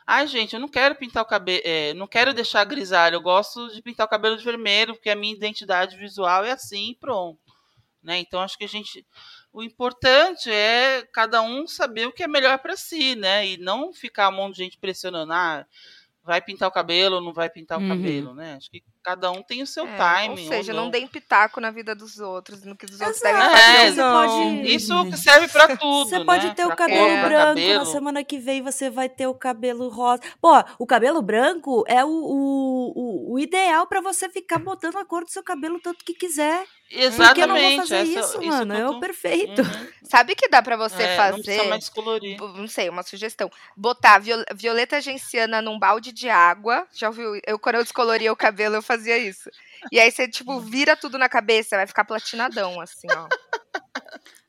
Ai, 0.09 0.25
gente, 0.25 0.53
eu 0.53 0.59
não 0.61 0.69
quero 0.69 0.95
pintar 0.95 1.21
o 1.21 1.25
cabelo, 1.25 1.61
não 1.97 2.07
quero 2.07 2.33
deixar 2.33 2.63
grisalho, 2.63 3.15
eu 3.15 3.21
gosto 3.21 3.67
de 3.73 3.81
pintar 3.81 4.05
o 4.05 4.09
cabelo 4.09 4.37
de 4.37 4.43
vermelho, 4.43 4.93
porque 4.93 5.09
a 5.09 5.15
minha 5.17 5.33
identidade 5.33 5.97
visual 5.97 6.45
é 6.45 6.51
assim, 6.51 6.91
e 6.91 6.95
pronto. 6.95 7.41
Né? 8.01 8.19
Então 8.19 8.39
acho 8.39 8.57
que 8.57 8.63
a 8.63 8.69
gente 8.69 9.05
o 9.51 9.63
importante 9.63 10.49
é 10.49 11.05
cada 11.11 11.41
um 11.41 11.67
saber 11.67 12.07
o 12.07 12.13
que 12.13 12.23
é 12.23 12.27
melhor 12.27 12.59
para 12.59 12.77
si, 12.77 13.15
né? 13.15 13.47
E 13.47 13.57
não 13.57 13.91
ficar 13.91 14.29
um 14.29 14.33
monte 14.33 14.55
de 14.55 14.63
gente 14.63 14.77
pressionando, 14.77 15.33
ah, 15.33 15.65
vai 16.27 16.41
pintar 16.41 16.69
o 16.69 16.71
cabelo 16.71 17.15
ou 17.17 17.21
não 17.23 17.33
vai 17.33 17.49
pintar 17.49 17.79
o 17.79 17.81
Uhum. 17.81 17.89
cabelo, 17.89 18.35
né? 18.35 18.55
Acho 18.55 18.69
que 18.69 18.83
cada 19.07 19.31
um 19.31 19.41
tem 19.41 19.61
o 19.61 19.67
seu 19.67 19.87
É, 19.87 19.95
timing. 19.95 20.43
ou 20.43 20.47
seja, 20.49 20.73
ou 20.73 20.77
não 20.77 20.89
deem 20.89 21.07
pitaco 21.07 21.61
na 21.61 21.71
vida 21.71 21.95
dos 21.95 22.19
outros, 22.19 22.63
no 22.65 22.75
que 22.75 22.85
os 22.85 22.99
outros 22.99 23.21
devem 23.21 23.41
É, 23.41 23.49
fazer. 23.85 24.01
não. 24.01 24.27
pode- 24.27 24.75
Isso 24.75 24.93
serve 25.17 25.47
para 25.47 25.77
tudo, 25.77 26.09
Você 26.09 26.25
pode 26.25 26.47
né? 26.47 26.53
ter 26.53 26.63
o 26.65 26.67
Pra 26.67 26.75
cabelo 26.75 27.07
cor, 27.07 27.29
branco, 27.29 27.45
cabelo. 27.45 27.79
na 27.79 27.85
semana 27.85 28.23
que 28.23 28.37
vem 28.37 28.61
você 28.61 28.89
vai 28.89 29.07
ter 29.07 29.27
o 29.27 29.33
cabelo 29.33 29.87
rosa. 29.87 30.21
Pô, 30.41 30.51
o 30.77 30.85
cabelo 30.85 31.21
branco 31.21 31.85
é 31.87 32.03
o, 32.03 32.09
o, 32.09 32.93
o, 32.95 33.33
o 33.35 33.39
ideal 33.39 33.87
pra 33.87 34.01
você 34.01 34.27
ficar 34.29 34.59
botando 34.59 34.97
a 34.97 35.05
cor 35.05 35.23
do 35.23 35.31
seu 35.31 35.43
cabelo 35.43 35.79
tanto 35.79 36.03
que 36.03 36.13
quiser. 36.13 36.65
Porque 36.89 37.41
eu 37.41 37.47
não 37.47 37.55
vou 37.55 37.57
Exatamente. 37.65 37.75
fazer 37.81 37.95
essa- 37.97 38.19
isso, 38.19 38.41
isso 38.41 38.47
mano. 38.47 38.73
É 38.73 38.89
o 38.89 38.97
perfeito. 38.97 39.61
Uhum. 39.61 39.87
Sabe 40.09 40.35
que 40.35 40.47
dá 40.47 40.61
pra 40.61 40.77
você 40.77 41.03
É, 41.03 41.17
Não 41.31 41.37
fazer? 41.37 41.63
mais 41.67 41.79
descolorir. 41.81 42.37
Não 42.39 42.65
sei, 42.67 42.87
uma 42.87 43.03
sugestão. 43.03 43.51
Botar 43.75 44.19
viol- 44.19 44.45
violeta 44.55 45.01
genciana 45.01 45.61
num 45.61 45.77
balde 45.77 46.13
de 46.13 46.29
água. 46.29 46.87
Já 46.93 47.07
ouviu? 47.09 47.33
Eu, 47.45 47.59
quando 47.59 47.75
eu 47.75 47.83
descoloria 47.83 48.31
o 48.31 48.37
cabelo, 48.37 48.75
eu 48.75 48.81
fazia 48.81 48.96
isso. 49.05 49.49
E 49.91 49.99
aí 49.99 50.11
você, 50.11 50.27
tipo, 50.27 50.59
vira 50.59 50.95
tudo 50.95 51.17
na 51.17 51.29
cabeça, 51.29 51.75
vai 51.77 51.85
ficar 51.85 52.05
platinadão, 52.05 52.79
assim, 52.81 53.07
ó. 53.15 53.27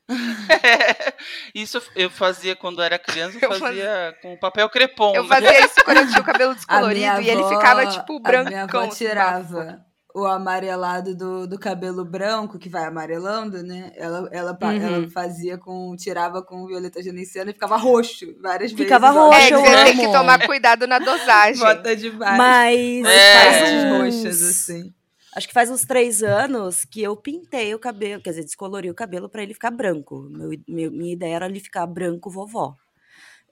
Isso 1.53 1.81
eu 1.95 2.09
fazia 2.09 2.55
quando 2.55 2.81
era 2.81 2.97
criança, 2.97 3.37
eu 3.39 3.51
Eu 3.51 3.59
fazia 3.59 4.17
com 4.21 4.35
papel 4.37 4.67
crepom. 4.69 5.13
Eu 5.15 5.23
né? 5.23 5.29
fazia 5.29 5.65
isso 5.65 5.83
quando 5.85 5.97
eu 5.97 6.07
tinha 6.07 6.21
o 6.21 6.23
cabelo 6.23 6.55
descolorido 6.55 6.99
minha 6.99 7.21
e 7.21 7.29
ele 7.29 7.41
avó- 7.41 7.49
ficava, 7.49 7.85
tipo, 7.87 8.19
A 8.23 8.43
minha 8.43 8.63
avó 8.63 8.79
assim, 8.79 9.05
tirava 9.05 9.85
o 10.21 10.25
amarelado 10.27 11.15
do, 11.15 11.47
do 11.47 11.57
cabelo 11.59 12.03
branco, 12.05 12.57
que 12.59 12.69
vai 12.69 12.85
amarelando, 12.85 13.63
né? 13.63 13.91
Ela, 13.95 14.27
ela, 14.31 14.51
Uhum. 14.61 14.71
ela 14.71 15.09
fazia 15.09 15.57
com. 15.57 15.95
tirava 15.97 16.41
com 16.41 16.65
violeta 16.67 17.01
genenciana 17.01 17.51
e 17.51 17.53
ficava 17.53 17.77
roxo 17.77 18.25
várias 18.41 18.71
Ficava 18.71 19.07
vezes. 19.11 19.21
ó. 19.21 19.25
roxo, 19.29 19.41
É, 19.41 19.47
que 19.47 19.53
eu 19.53 19.59
você 19.61 19.83
tem 19.85 19.95
que 19.97 20.03
amo. 20.05 20.13
tomar 20.13 20.45
cuidado 20.45 20.87
na 20.87 20.99
dosagem. 20.99 21.59
Bota 21.63 21.95
demais. 21.95 22.37
Mas 22.37 23.05
É. 23.05 23.33
faz 23.33 23.73
uns... 23.73 23.97
roxas, 24.23 24.43
assim. 24.43 24.93
Acho 25.35 25.47
que 25.47 25.53
faz 25.53 25.69
uns 25.69 25.81
três 25.85 26.23
anos 26.23 26.83
que 26.83 27.01
eu 27.03 27.15
pintei 27.15 27.73
o 27.75 27.79
cabelo, 27.79 28.21
quer 28.21 28.31
dizer, 28.31 28.43
descolori 28.43 28.89
o 28.89 28.95
cabelo 28.95 29.29
pra 29.29 29.43
ele 29.43 29.53
ficar 29.53 29.69
branco. 29.71 30.27
Meu, 30.29 30.49
meu- 30.67 30.91
minha 30.91 31.13
ideia 31.13 31.35
era 31.35 31.45
ele 31.47 31.59
ficar 31.59 31.85
branco 31.85 32.29
vovó. 32.31 32.75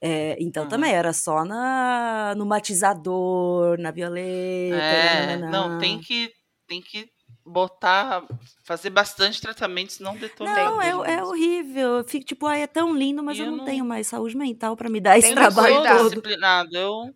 É, 0.00 0.36
então 0.40 0.64
Uhum. 0.64 0.68
também 0.68 0.92
era 0.92 1.12
só 1.12 1.44
na, 1.44 2.32
no 2.36 2.44
matizador, 2.46 3.78
na 3.78 3.90
violeta. 3.90 4.76
É, 4.76 5.36
não, 5.36 5.78
tem 5.78 5.98
que, 6.00 6.30
tem 6.68 6.80
que 6.82 7.08
botar, 7.44 8.22
fazer 8.64 8.90
bastante 8.90 9.40
tratamento, 9.40 9.92
senão 9.94 10.14
detona. 10.16 10.54
Não, 10.54 10.82
é, 10.82 11.14
é 11.14 11.24
horrível. 11.24 11.96
Eu 11.98 12.04
fico 12.04 12.26
tipo, 12.26 12.46
ai, 12.46 12.62
é 12.62 12.66
tão 12.66 12.94
lindo, 12.94 13.22
mas 13.22 13.38
eu, 13.38 13.46
eu 13.46 13.50
não, 13.50 13.58
não- 13.58 13.64
tenho 13.64 13.84
mais 13.84 14.06
saúde 14.06 14.36
mental 14.36 14.76
pra 14.76 14.88
me 14.90 15.00
dar 15.00 15.18
esse 15.18 15.28
Eu 15.30 15.34
não 15.34 15.42
que 15.48 15.54
trabalho 15.54 15.74
sou 15.74 15.84
todo. 15.86 16.08
disciplinada, 16.10 16.78
eu, 16.78 17.14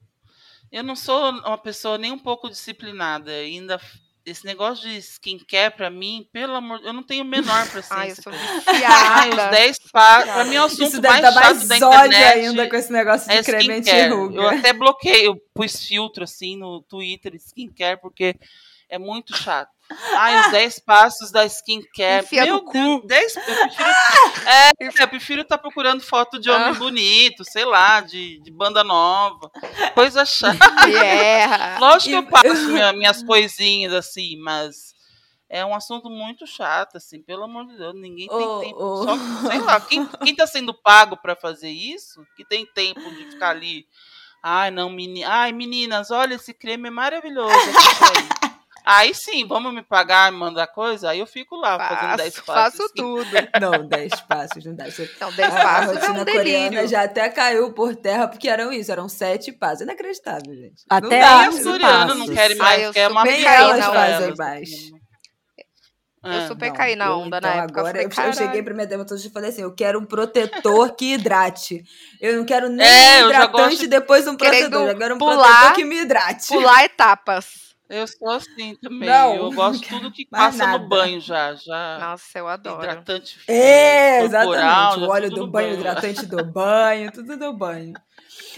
eu 0.72 0.82
não 0.82 0.96
sou 0.96 1.30
uma 1.30 1.58
pessoa 1.58 1.98
nem 1.98 2.10
um 2.12 2.18
pouco 2.18 2.48
disciplinada. 2.48 3.30
Ainda 3.30 3.78
esse 4.24 4.46
negócio 4.46 4.88
de 4.88 4.96
skincare 4.98 5.74
pra 5.76 5.90
mim, 5.90 6.26
pelo 6.32 6.54
amor, 6.54 6.80
eu 6.84 6.92
não 6.92 7.02
tenho 7.02 7.24
menor 7.24 7.66
paciência. 7.70 7.90
Ai, 7.90 8.10
eu 8.10 8.16
sou. 8.16 8.32
Ai, 8.32 9.28
os 9.28 9.34
viciada. 9.34 9.50
10 9.50 9.78
passos. 9.92 10.32
Pra 10.32 10.44
mim 10.44 10.54
é 10.54 10.60
o 10.62 10.64
assunto 10.64 10.82
Isso 10.88 11.00
deve 11.00 11.20
mais 11.20 11.22
dar 11.22 11.32
chato 11.32 11.42
mais 11.56 11.68
da 11.68 11.76
internet. 11.76 12.24
ainda 12.46 12.70
com 12.70 12.76
esse 12.76 12.92
negócio 12.92 13.28
de 13.28 13.36
é 13.36 13.42
creme 13.42 13.80
skincare. 13.80 14.10
Eu 14.12 14.22
anti-ruga. 14.24 14.58
até 14.58 14.72
bloqueei, 14.72 15.26
eu 15.26 15.36
pus 15.52 15.84
filtro 15.86 16.24
assim 16.24 16.56
no 16.56 16.80
Twitter, 16.82 17.34
skincare, 17.34 18.00
porque 18.00 18.36
é 18.92 18.98
muito 18.98 19.34
chato. 19.36 19.70
Ai, 20.16 20.40
os 20.40 20.50
10 20.52 20.78
passos 20.80 21.30
da 21.30 21.44
skincare. 21.46 22.24
Enfia 22.24 22.44
Meu 22.44 22.64
Deus, 22.70 23.02
10, 23.06 23.36
eu 23.36 23.42
prefiro. 23.42 23.90
É, 24.46 24.70
eu 24.80 25.08
prefiro 25.08 25.42
estar 25.42 25.58
procurando 25.58 26.00
foto 26.02 26.38
de 26.38 26.50
homem 26.50 26.68
Ah. 26.70 26.74
bonito, 26.74 27.44
sei 27.44 27.64
lá, 27.64 28.00
de, 28.00 28.40
de 28.42 28.50
banda 28.50 28.82
nova. 28.82 29.50
Coisa 29.94 30.24
chata. 30.24 30.58
Erra. 30.88 31.78
Lógico 31.78 32.10
que 32.10 32.14
eu 32.16 32.22
passo 32.30 32.68
minha- 32.68 32.92
minhas 32.92 33.22
coisinhas 33.22 33.92
assim, 33.92 34.36
mas 34.42 34.94
é 35.48 35.64
um 35.64 35.74
assunto 35.74 36.08
muito 36.08 36.46
chato, 36.46 36.96
assim, 36.96 37.22
pelo 37.22 37.44
amor 37.44 37.66
de 37.66 37.76
Deus, 37.76 37.94
ninguém 37.94 38.26
tem 38.28 38.36
Ô, 38.38 38.60
tempo. 38.60 38.76
ô. 38.82 39.04
Só, 39.04 39.16
sei 39.50 39.58
lá, 39.60 39.80
quem, 39.80 40.06
quem 40.24 40.34
tá 40.34 40.46
sendo 40.46 40.72
pago 40.74 41.16
pra 41.16 41.36
fazer 41.36 41.70
isso, 41.70 42.24
que 42.36 42.44
tem 42.44 42.64
tempo 42.66 43.00
de 43.14 43.26
ficar 43.30 43.50
ali. 43.50 43.84
Ai, 44.42 44.70
não, 44.70 44.88
meni... 44.90 45.22
Ai, 45.22 45.52
meninas, 45.52 46.10
olha, 46.10 46.34
esse 46.34 46.52
creme 46.54 46.88
é 46.88 46.90
maravilhoso. 46.90 47.54
Aí. 48.84 49.14
Sim, 49.14 49.46
vamos 49.46 49.72
me 49.74 49.82
pagar, 49.82 50.30
me 50.32 50.38
mandar 50.38 50.66
coisa, 50.66 51.10
aí 51.10 51.18
eu 51.20 51.26
fico 51.26 51.56
lá 51.56 51.78
fazendo 51.78 52.16
10 52.16 52.34
Faço, 52.36 52.46
passos. 52.46 52.78
faço 52.78 52.92
tudo. 52.94 53.26
Não, 53.60 53.86
10 53.88 54.20
passos, 54.22 54.64
não 54.64 54.74
dá. 54.74 54.88
Isso- 54.88 55.08
Não, 55.20 55.32
10 55.32 55.54
A, 55.54 55.58
a 55.58 55.62
passos 55.62 55.90
é 55.96 56.00
rotina 56.06 56.12
um 56.22 56.24
coreana 56.24 56.42
delírio. 56.70 56.88
já 56.88 57.02
até 57.04 57.28
caiu 57.28 57.72
por 57.72 57.94
terra, 57.96 58.28
porque 58.28 58.48
eram 58.48 58.72
isso, 58.72 58.90
eram 58.92 59.08
sete 59.08 59.52
passos. 59.52 59.80
Inacreditável, 59.82 60.54
gente. 60.54 60.82
Até 60.88 61.00
não 61.02 61.08
dá, 61.10 61.38
Nem 61.40 61.48
onze 61.48 61.58
as 61.58 61.64
não 61.64 61.72
coreanas 61.72 62.06
passos. 62.06 62.18
não 62.26 62.34
querem 62.34 62.56
Ai, 62.60 62.66
mais, 62.66 62.82
eu 62.82 62.92
quer 62.92 63.08
uma 63.08 63.20
super 63.22 63.32
Nem 63.32 63.42
caí 63.44 63.54
elas 63.70 63.84
fazem 63.86 64.34
mais. 64.36 64.70
Eu 66.24 66.30
Ah, 66.30 66.46
super 66.46 66.68
Não, 66.68 66.76
caí 66.76 66.94
na 66.94 67.06
eu, 67.06 67.18
onda 67.18 67.38
então, 67.38 67.50
na 67.56 67.62
época. 67.64 67.80
Agora 67.80 67.98
eu 67.98 68.04
eu, 68.04 68.10
falei, 68.12 68.30
eu 68.30 68.34
cheguei 68.34 68.62
pra 68.62 68.74
minha 68.74 68.86
dermatologista 68.86 69.28
e 69.28 69.32
falei 69.32 69.50
assim: 69.50 69.62
eu 69.62 69.74
quero 69.74 69.98
um 69.98 70.04
protetor 70.04 70.94
que 70.94 71.14
hidrate. 71.14 71.82
Eu 72.20 72.36
não 72.36 72.44
quero 72.44 72.68
nem 72.68 72.86
É, 72.86 72.90
um 72.90 73.26
eu 73.26 73.32
já 73.32 73.44
hidratante 73.44 73.84
e 73.84 73.88
depois 73.88 74.24
um 74.28 74.36
protetor. 74.36 74.88
Eu 74.88 74.96
quero 74.96 75.14
um 75.16 75.18
pular- 75.18 75.36
protetor 75.48 75.72
que 75.74 75.84
me 75.84 75.96
hidrate. 76.00 76.46
Pular 76.46 76.84
etapas. 76.84 77.71
Eu 77.92 78.06
sou 78.06 78.30
assim 78.30 78.74
também. 78.76 79.08
Não, 79.08 79.34
eu 79.34 79.52
gosto 79.52 79.86
tudo 79.88 80.10
que 80.10 80.26
mais 80.32 80.44
passa 80.56 80.66
nada. 80.66 80.78
no 80.78 80.88
banho 80.88 81.20
já. 81.20 81.54
já 81.54 81.98
Nossa, 82.00 82.38
eu 82.38 82.48
adoro. 82.48 82.82
hidratante 82.82 83.38
É, 83.46 84.18
corporal, 84.18 84.94
exatamente. 84.94 85.04
O 85.04 85.10
óleo 85.10 85.30
do 85.30 85.46
banho, 85.46 85.70
o 85.70 85.74
hidratante 85.74 86.26
do 86.26 86.44
banho, 86.44 87.12
tudo 87.12 87.36
do 87.36 87.52
banho. 87.52 87.92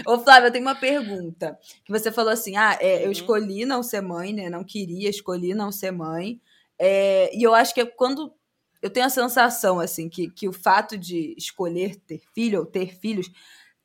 Ô, 0.07 0.19
Flávia, 0.19 0.49
eu 0.49 0.53
tenho 0.53 0.65
uma 0.65 0.75
pergunta. 0.75 1.59
Que 1.85 1.91
você 1.93 2.13
falou 2.13 2.33
assim: 2.33 2.57
ah, 2.57 2.79
é, 2.81 3.01
eu 3.03 3.07
Uhum. 3.07 3.13
escolhi 3.13 3.65
não 3.67 3.83
ser 3.83 4.01
mãe, 4.01 4.33
né? 4.33 4.49
Não 4.49 4.63
queria, 4.65 5.11
escolhi 5.11 5.53
não 5.55 5.73
ser 5.73 5.91
mãe. 5.91 6.41
É, 6.79 7.37
e 7.37 7.43
eu 7.43 7.55
acho 7.55 7.75
que 7.75 7.81
é 7.81 7.87
quando. 7.87 8.33
Eu 8.81 8.91
tenho 8.91 9.07
a 9.07 9.11
sensação, 9.11 9.81
assim, 9.81 10.09
que, 10.11 10.29
que 10.31 10.47
o 10.47 10.53
fato 10.53 10.97
de 10.99 11.35
escolher 11.39 11.97
ter 11.97 12.21
filho 12.35 12.61
ou 12.61 12.67
ter 12.67 12.95
filhos 12.95 13.31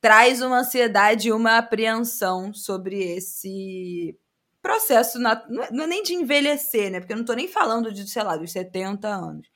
traz 0.00 0.42
uma 0.42 0.58
ansiedade 0.60 1.28
e 1.28 1.32
uma 1.32 1.58
apreensão 1.58 2.52
sobre 2.52 3.02
esse 3.02 4.16
processo. 4.62 5.18
Não 5.18 5.30
é, 5.30 5.42
não 5.70 5.84
é 5.84 5.86
nem 5.86 6.02
de 6.02 6.14
envelhecer, 6.14 6.90
né? 6.90 7.00
Porque 7.00 7.12
eu 7.12 7.16
não 7.16 7.24
tô 7.24 7.32
nem 7.34 7.48
falando 7.48 7.92
de, 7.92 8.08
sei 8.08 8.22
lá, 8.22 8.36
dos 8.36 8.52
70 8.52 9.08
anos. 9.08 9.48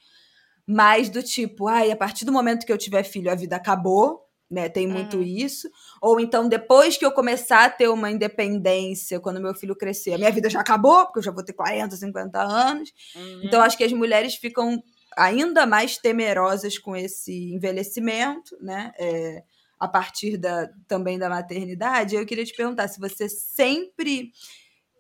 Mas 0.67 1.09
do 1.11 1.23
tipo, 1.23 1.69
ai, 1.69 1.91
a 1.91 1.97
partir 1.97 2.25
do 2.25 2.33
momento 2.33 2.65
que 2.65 2.73
eu 2.73 2.79
tiver 2.79 3.03
filho, 3.05 3.31
a 3.31 3.35
vida 3.35 3.57
acabou, 3.57 4.23
né? 4.51 4.69
Tem 4.69 4.87
muito 4.87 5.19
Uhum. 5.19 5.23
isso. 5.23 5.69
Ou 6.01 6.19
então, 6.21 6.49
depois 6.49 6.97
que 6.97 7.05
eu 7.05 7.13
começar 7.13 7.65
a 7.65 7.71
ter 7.71 7.89
uma 7.89 8.11
independência, 8.11 9.21
quando 9.21 9.41
meu 9.41 9.55
filho 9.55 9.77
crescer, 9.77 10.15
a 10.15 10.19
minha 10.19 10.31
vida 10.31 10.49
já 10.49 10.61
acabou, 10.61 11.05
porque 11.07 11.19
eu 11.19 11.23
já 11.23 11.31
vou 11.31 11.45
ter 11.45 11.53
40, 11.53 11.97
50 11.97 12.41
anos. 12.41 12.91
Uhum. 13.15 13.41
Então, 13.45 13.61
acho 13.63 13.77
que 13.77 13.85
as 13.85 13.93
mulheres 13.93 14.37
ficam 14.37 14.83
ainda 15.17 15.67
mais 15.67 15.99
temerosas 15.99 16.79
com 16.79 16.97
esse 16.97 17.53
envelhecimento, 17.55 18.57
né? 18.61 18.93
É, 18.99 19.43
a 19.79 19.89
partir 19.89 20.39
da, 20.39 20.69
também 20.89 21.19
da 21.19 21.29
maternidade. 21.29 22.15
Eu 22.15 22.25
queria 22.25 22.45
te 22.45 22.55
perguntar 22.55 22.89
se 22.89 22.99
você 22.99 23.29
sempre 23.29 24.31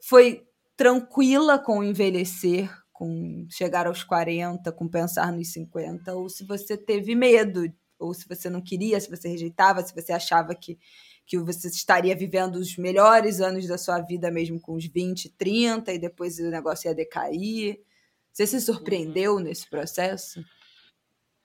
foi 0.06 0.46
tranquila 0.76 1.58
com 1.58 1.78
o 1.78 1.84
envelhecer, 1.84 2.70
com 2.92 3.46
chegar 3.48 3.86
aos 3.86 4.04
40, 4.04 4.70
com 4.70 4.86
pensar 4.86 5.32
nos 5.32 5.50
50, 5.52 6.14
ou 6.14 6.28
se 6.28 6.44
você 6.44 6.76
teve 6.76 7.14
medo, 7.14 7.72
ou 7.98 8.12
se 8.12 8.28
você 8.28 8.50
não 8.50 8.60
queria, 8.60 9.00
se 9.00 9.08
você 9.08 9.28
rejeitava, 9.28 9.82
se 9.82 9.94
você 9.94 10.12
achava 10.12 10.54
que, 10.54 10.78
que 11.24 11.38
você 11.38 11.68
estaria 11.68 12.14
vivendo 12.14 12.56
os 12.56 12.76
melhores 12.76 13.40
anos 13.40 13.66
da 13.66 13.78
sua 13.78 13.98
vida 14.00 14.30
mesmo 14.30 14.60
com 14.60 14.74
os 14.74 14.84
20, 14.84 15.30
30, 15.30 15.94
e 15.94 15.98
depois 15.98 16.38
o 16.38 16.50
negócio 16.50 16.88
ia 16.88 16.94
decair. 16.94 17.80
Você 18.30 18.46
se 18.46 18.60
surpreendeu 18.60 19.38
nesse 19.38 19.70
processo? 19.70 20.44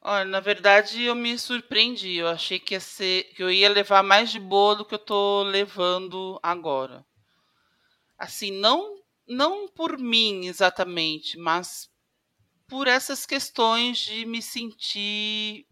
Olha, 0.01 0.25
na 0.25 0.41
verdade, 0.41 1.03
eu 1.03 1.15
me 1.15 1.37
surpreendi. 1.37 2.17
Eu 2.17 2.27
achei 2.27 2.59
que 2.59 2.73
ia 2.73 2.79
ser, 2.81 3.23
que 3.35 3.41
eu 3.41 3.49
ia 3.49 3.69
levar 3.69 4.03
mais 4.03 4.31
de 4.31 4.39
boa 4.39 4.75
do 4.75 4.83
que 4.83 4.95
eu 4.95 4.99
tô 4.99 5.43
levando 5.43 6.37
agora. 6.43 7.05
Assim, 8.19 8.51
não 8.51 8.99
não 9.27 9.67
por 9.67 9.97
mim 9.99 10.47
exatamente, 10.47 11.37
mas 11.37 11.87
por 12.67 12.87
essas 12.87 13.25
questões 13.27 13.99
de 13.99 14.25
me 14.25 14.41
sentir 14.41 15.67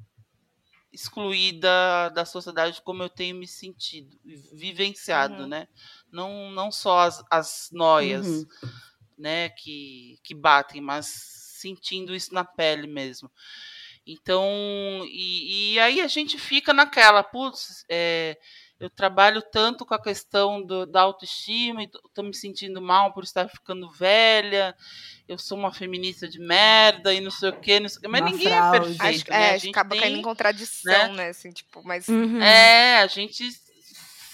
excluída 0.92 2.10
da 2.10 2.26
sociedade 2.26 2.82
como 2.82 3.04
eu 3.04 3.10
tenho 3.10 3.36
me 3.36 3.48
sentido, 3.48 4.18
vivenciado, 4.54 5.44
Uhum. 5.44 5.48
né? 5.48 5.68
Não, 6.12 6.50
não 6.52 6.72
só 6.72 7.00
as, 7.00 7.24
as 7.30 7.70
noias, 7.72 8.26
Uhum. 8.26 8.46
né, 9.18 9.50
que, 9.50 10.20
que 10.24 10.34
batem, 10.34 10.80
mas 10.82 11.06
sentindo 11.08 12.16
isso 12.16 12.34
na 12.34 12.46
pele 12.46 12.88
mesmo. 12.88 13.32
Então, 14.06 14.46
e, 15.08 15.74
e 15.74 15.80
aí 15.80 16.00
a 16.00 16.08
gente 16.08 16.38
fica 16.38 16.74
naquela, 16.74 17.24
putz, 17.24 17.84
é, 17.90 18.40
eu 18.80 18.90
trabalho 18.90 19.42
tanto 19.42 19.86
com 19.86 19.94
a 19.94 20.02
questão 20.02 20.64
do, 20.64 20.86
da 20.86 21.02
autoestima 21.02 21.84
e 21.84 21.90
tô 22.14 22.22
me 22.24 22.34
sentindo 22.36 22.82
mal 22.82 23.12
por 23.14 23.24
estar 23.24 23.48
ficando 23.50 23.90
velha, 23.92 24.76
eu 25.28 25.38
sou 25.38 25.58
uma 25.58 25.74
feminista 25.74 26.28
de 26.28 26.40
merda 26.40 27.14
e 27.14 27.20
não 27.20 27.32
sei 27.32 27.50
o 27.50 27.60
que, 27.60 27.80
não 27.80 27.90
sei 27.90 27.98
o 27.98 28.02
quê, 28.02 28.08
mas 28.08 28.22
Uma 28.22 28.30
ninguém 28.32 28.48
fraude. 28.48 28.78
é 28.78 28.80
Acho, 28.80 28.98
perfeito, 28.98 29.26
que- 29.26 29.32
né? 29.32 29.38
é, 29.38 29.50
A 29.50 29.54
acho 29.56 29.60
que 29.62 29.66
gente 29.66 29.76
acaba 29.76 29.90
tem- 29.92 30.00
caindo 30.02 30.18
em 30.20 30.22
contradição, 30.22 31.14
né? 31.14 31.30
Assim, 31.30 31.50
tipo, 31.52 31.82
mas. 31.84 32.08
Uhum. 32.08 32.42
é, 32.42 33.02
a 33.02 33.08
gente 33.08 33.50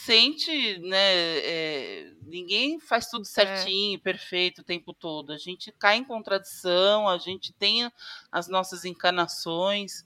sente, 0.06 0.80
né? 0.80 0.98
é, 1.40 2.12
ninguém 2.24 2.78
faz 2.80 3.08
tudo 3.10 3.24
certinho, 3.26 3.98
perfeito 4.02 4.60
o 4.60 4.64
tempo 4.66 4.94
todo. 4.94 5.32
A 5.32 5.38
gente 5.38 5.72
cai 5.72 5.96
em 5.98 6.04
contradição, 6.04 7.08
a 7.08 7.18
gente 7.18 7.54
tem 7.54 7.90
as 8.32 8.48
nossas 8.50 8.84
encarnações. 8.84 10.04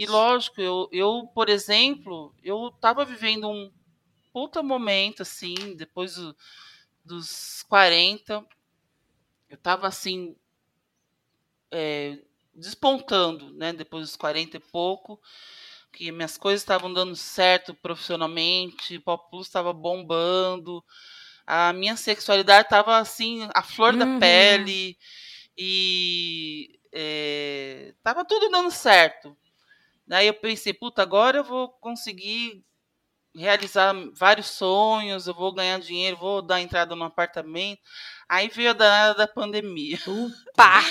E 0.00 0.06
lógico, 0.06 0.60
eu, 0.60 0.88
eu 0.92 1.28
por 1.34 1.48
exemplo, 1.48 2.34
eu 2.42 2.70
tava 2.80 3.04
vivendo 3.04 3.48
um 3.48 3.70
puta 4.32 4.62
momento, 4.62 5.22
assim, 5.22 5.54
depois 5.76 6.16
do- 6.16 6.36
dos 7.04 7.62
40. 7.68 8.44
Eu 9.50 9.58
tava 9.58 9.86
assim. 9.88 10.36
é, 11.72 12.18
despontando, 12.54 13.52
né? 13.54 13.72
Depois 13.72 14.02
dos 14.02 14.16
40 14.16 14.56
e 14.56 14.60
pouco 14.60 15.20
que 15.92 16.12
minhas 16.12 16.38
coisas 16.38 16.62
estavam 16.62 16.92
dando 16.92 17.16
certo 17.16 17.74
profissionalmente, 17.74 18.96
o 18.96 19.02
Pop 19.02 19.30
Plus 19.30 19.46
estava 19.48 19.72
bombando, 19.72 20.84
a 21.46 21.72
minha 21.72 21.96
sexualidade 21.96 22.66
estava 22.66 22.98
assim, 22.98 23.48
a 23.54 23.62
flor 23.62 23.96
da 23.96 24.06
Uhum. 24.06 24.18
pele, 24.20 24.96
e 25.58 26.80
é, 26.92 27.94
tava 28.02 28.24
tudo 28.24 28.50
dando 28.50 28.70
certo. 28.70 29.36
Daí 30.10 30.26
eu 30.26 30.34
pensei, 30.34 30.74
puta, 30.74 31.02
agora 31.02 31.38
eu 31.38 31.44
vou 31.44 31.68
conseguir 31.68 32.64
realizar 33.32 33.94
vários 34.12 34.48
sonhos, 34.48 35.28
eu 35.28 35.34
vou 35.34 35.54
ganhar 35.54 35.78
dinheiro, 35.78 36.16
vou 36.16 36.42
dar 36.42 36.60
entrada 36.60 36.96
no 36.96 37.04
apartamento. 37.04 37.80
Aí 38.28 38.48
veio 38.48 38.70
a 38.70 38.72
danada 38.72 39.14
da 39.14 39.28
pandemia. 39.28 40.00
Pá! 40.56 40.82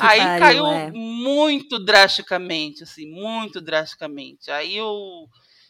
Aí 0.00 0.18
pariu, 0.18 0.38
caiu 0.40 0.66
é. 0.66 0.90
muito 0.90 1.78
drasticamente, 1.78 2.82
assim, 2.82 3.08
muito 3.08 3.60
drasticamente. 3.60 4.50
Aí 4.50 4.76
eu 4.76 5.28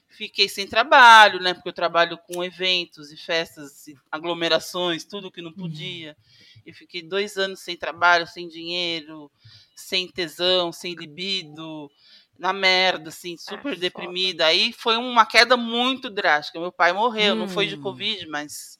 fiquei 0.09 0.49
sem 0.49 0.67
trabalho, 0.67 1.39
né? 1.39 1.53
Porque 1.53 1.69
eu 1.69 1.75
trabalho 1.75 2.17
com 2.17 2.43
eventos 2.43 3.13
e 3.13 3.17
festas, 3.19 3.89
e 3.89 3.95
aglomerações, 4.11 5.05
tudo 5.05 5.31
que 5.31 5.43
não 5.43 5.53
podia. 5.53 6.17
Eu 6.65 6.73
fiquei 6.73 7.03
dois 7.03 7.37
anos 7.37 7.61
sem 7.61 7.77
trabalho, 7.77 8.27
sem 8.27 8.49
dinheiro, 8.49 9.31
sem 9.77 10.09
tesão, 10.09 10.73
sem 10.73 10.95
libido. 10.95 11.91
Na 12.38 12.53
merda, 12.53 13.09
assim, 13.09 13.37
super 13.37 13.62
foda. 13.62 13.77
deprimida. 13.77 14.46
Aí 14.46 14.72
foi 14.72 14.96
uma 14.96 15.25
queda 15.27 15.57
muito 15.57 16.11
drástica. 16.11 16.61
Meu 16.61 16.72
pai 16.72 16.92
morreu, 16.92 17.35
não 17.35 17.49
foi 17.49 17.66
de 17.66 17.77
Hum. 17.77 17.81
Covid, 17.81 18.27
mas 18.29 18.79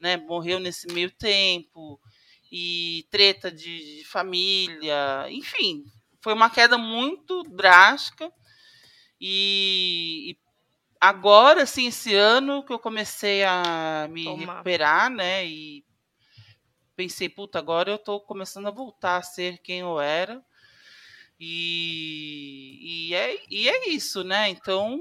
né, 0.00 0.16
morreu 0.16 0.58
nesse 0.58 0.86
meio 0.92 1.10
tempo. 1.10 2.00
E 2.52 3.06
treta 3.10 3.50
de, 3.50 3.98
de 3.98 4.04
família, 4.06 5.26
enfim, 5.30 5.84
foi 6.20 6.32
uma 6.32 6.50
queda 6.50 6.76
muito 6.76 7.42
drástica. 7.44 8.32
E, 9.20 10.32
e 10.32 10.38
agora, 11.00 11.62
assim, 11.62 11.86
esse 11.86 12.14
ano 12.14 12.64
que 12.64 12.72
eu 12.72 12.78
comecei 12.78 13.44
a 13.44 14.08
me 14.10 14.34
recuperar, 14.34 15.10
né? 15.10 15.46
E 15.46 15.84
pensei, 16.96 17.28
puta, 17.28 17.58
agora 17.58 17.90
eu 17.90 17.98
tô 17.98 18.20
começando 18.20 18.66
a 18.66 18.70
voltar 18.72 19.16
a 19.16 19.22
ser 19.22 19.58
quem 19.58 19.80
eu 19.80 20.00
era. 20.00 20.44
E, 21.40 23.08
e, 23.08 23.14
é, 23.14 23.36
e 23.50 23.68
é 23.68 23.88
isso, 23.90 24.22
né? 24.22 24.48
Então. 24.50 24.98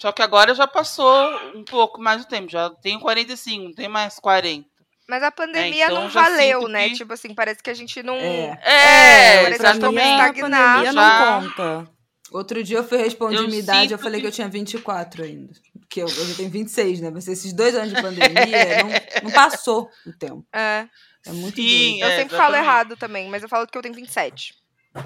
Só 0.00 0.12
que 0.12 0.22
agora 0.22 0.54
já 0.54 0.66
passou 0.66 1.28
um 1.56 1.64
pouco 1.64 2.00
mais 2.00 2.24
do 2.24 2.28
tempo. 2.28 2.48
Já 2.50 2.70
tenho 2.70 3.00
45, 3.00 3.64
não 3.64 3.72
tem 3.74 3.88
mais 3.88 4.18
40. 4.20 4.64
Mas 5.08 5.22
a 5.22 5.30
pandemia 5.32 5.86
então 5.86 6.02
não 6.02 6.08
valeu, 6.08 6.68
né? 6.68 6.90
que- 6.90 6.96
Tipo 6.96 7.14
assim, 7.14 7.34
parece 7.34 7.62
que 7.62 7.70
a 7.70 7.74
gente 7.74 8.02
não. 8.02 8.14
É. 8.14 8.58
É, 8.62 9.42
parece 9.42 9.60
que 9.60 9.66
a 9.66 9.72
estagnado 9.72 10.34
pandemia 10.40 10.92
já. 10.92 10.92
não 10.92 11.40
conta. 11.48 11.90
Outro 12.30 12.62
dia 12.62 12.76
eu 12.76 12.84
fui 12.86 12.98
responder 12.98 13.40
minha 13.48 13.58
idade, 13.58 13.92
eu 13.92 13.98
falei 13.98 14.20
que... 14.20 14.22
que- 14.22 14.28
eu 14.28 14.32
tinha 14.32 14.48
24 14.48 15.24
ainda. 15.24 15.52
Porque 15.80 16.02
eu, 16.02 16.06
eu 16.06 16.26
já 16.26 16.34
tenho 16.34 16.50
26, 16.50 17.00
né? 17.00 17.10
Mas 17.10 17.26
esses 17.26 17.52
dois 17.54 17.74
anos 17.74 17.92
de 17.92 18.00
pandemia, 18.02 18.28
não, 18.84 19.24
não 19.24 19.30
passou 19.32 19.88
o 20.06 20.12
tempo. 20.12 20.46
É. 20.52 20.86
É 21.26 21.32
muito 21.32 21.56
Sim, 21.56 21.66
doido. 21.66 22.02
Eu 22.02 22.08
É, 22.08 22.16
sempre 22.18 22.36
falo 22.36 22.48
exatamente. 22.54 22.64
errado 22.64 22.96
também, 22.96 23.28
mas 23.30 23.42
eu 23.42 23.48
falo 23.48 23.66
que 23.66 23.76
eu 23.76 23.82
tenho 23.82 23.94
27. 23.94 24.54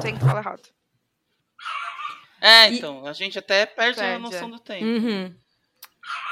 Sempre 0.01 0.21
falo 0.25 0.39
errado. 0.39 0.63
É, 2.41 2.71
E- 2.71 2.79
então, 2.79 3.07
a 3.07 3.13
gente 3.13 3.39
até 3.39 3.65
perde 3.67 4.01
a 4.01 4.03
Perde, 4.03 4.23
noção 4.23 4.49
é. 4.49 4.51
do 4.51 4.59
tempo. 4.59 4.85
Uhum. 4.85 5.35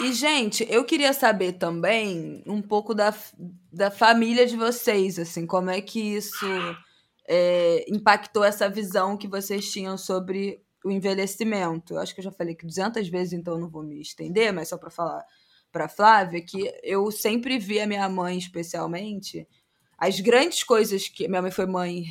E, 0.01 0.13
gente, 0.13 0.67
eu 0.69 0.85
queria 0.85 1.13
saber 1.13 1.53
também 1.53 2.43
um 2.47 2.61
pouco 2.61 2.95
da, 2.95 3.15
da 3.73 3.91
família 3.91 4.45
de 4.47 4.57
vocês, 4.57 5.19
assim, 5.19 5.47
como 5.47 5.71
é 5.71 5.81
que 5.81 6.01
isso 6.01 6.47
é, 7.29 7.85
impactou 7.89 8.43
essa 8.43 8.69
visão 8.69 9.17
que 9.17 9.29
vocês 9.29 9.71
tinham 9.71 9.97
sobre 9.97 10.61
o 10.85 10.91
envelhecimento. 10.91 11.95
Eu 11.95 12.01
acho 12.01 12.13
que 12.13 12.21
eu 12.21 12.25
já 12.25 12.33
falei 12.33 12.55
que 12.57 12.67
200 12.67 13.09
vezes, 13.09 13.33
então 13.33 13.55
eu 13.55 13.61
não 13.61 13.69
vou 13.69 13.85
me 13.85 14.01
estender, 14.01 14.53
mas 14.53 14.69
só 14.69 14.77
para 14.77 14.91
falar 14.91 15.25
para 15.71 15.87
Flávia 15.89 16.41
que 16.45 16.69
eu 16.83 17.09
sempre 17.13 17.57
vi 17.57 17.79
a 17.79 17.87
minha 17.87 18.09
mãe, 18.09 18.37
especialmente, 18.37 19.47
as 19.97 20.19
grandes 20.19 20.65
coisas 20.65 21.09
que 21.09 21.29
minha 21.29 21.41
mãe 21.41 21.53
foi 21.53 21.67
mãe 21.67 22.03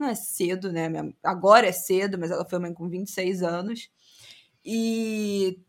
não 0.00 0.08
é 0.08 0.14
cedo, 0.14 0.72
né? 0.72 0.88
Agora 1.22 1.66
é 1.66 1.72
cedo, 1.72 2.18
mas 2.18 2.30
ela 2.30 2.48
foi 2.48 2.58
mãe 2.58 2.72
com 2.72 2.88
26 2.88 3.42
anos. 3.42 3.90
E 4.64 5.60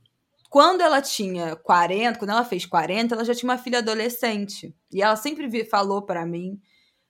quando 0.49 0.81
ela 0.81 1.01
tinha 1.01 1.55
40, 1.55 2.17
quando 2.17 2.31
ela 2.31 2.45
fez 2.45 2.65
40, 2.65 3.13
ela 3.15 3.25
já 3.25 3.35
tinha 3.35 3.49
uma 3.49 3.57
filha 3.57 3.79
adolescente. 3.79 4.75
E 4.91 5.01
ela 5.01 5.15
sempre 5.15 5.65
falou 5.65 6.01
pra 6.01 6.25
mim 6.25 6.59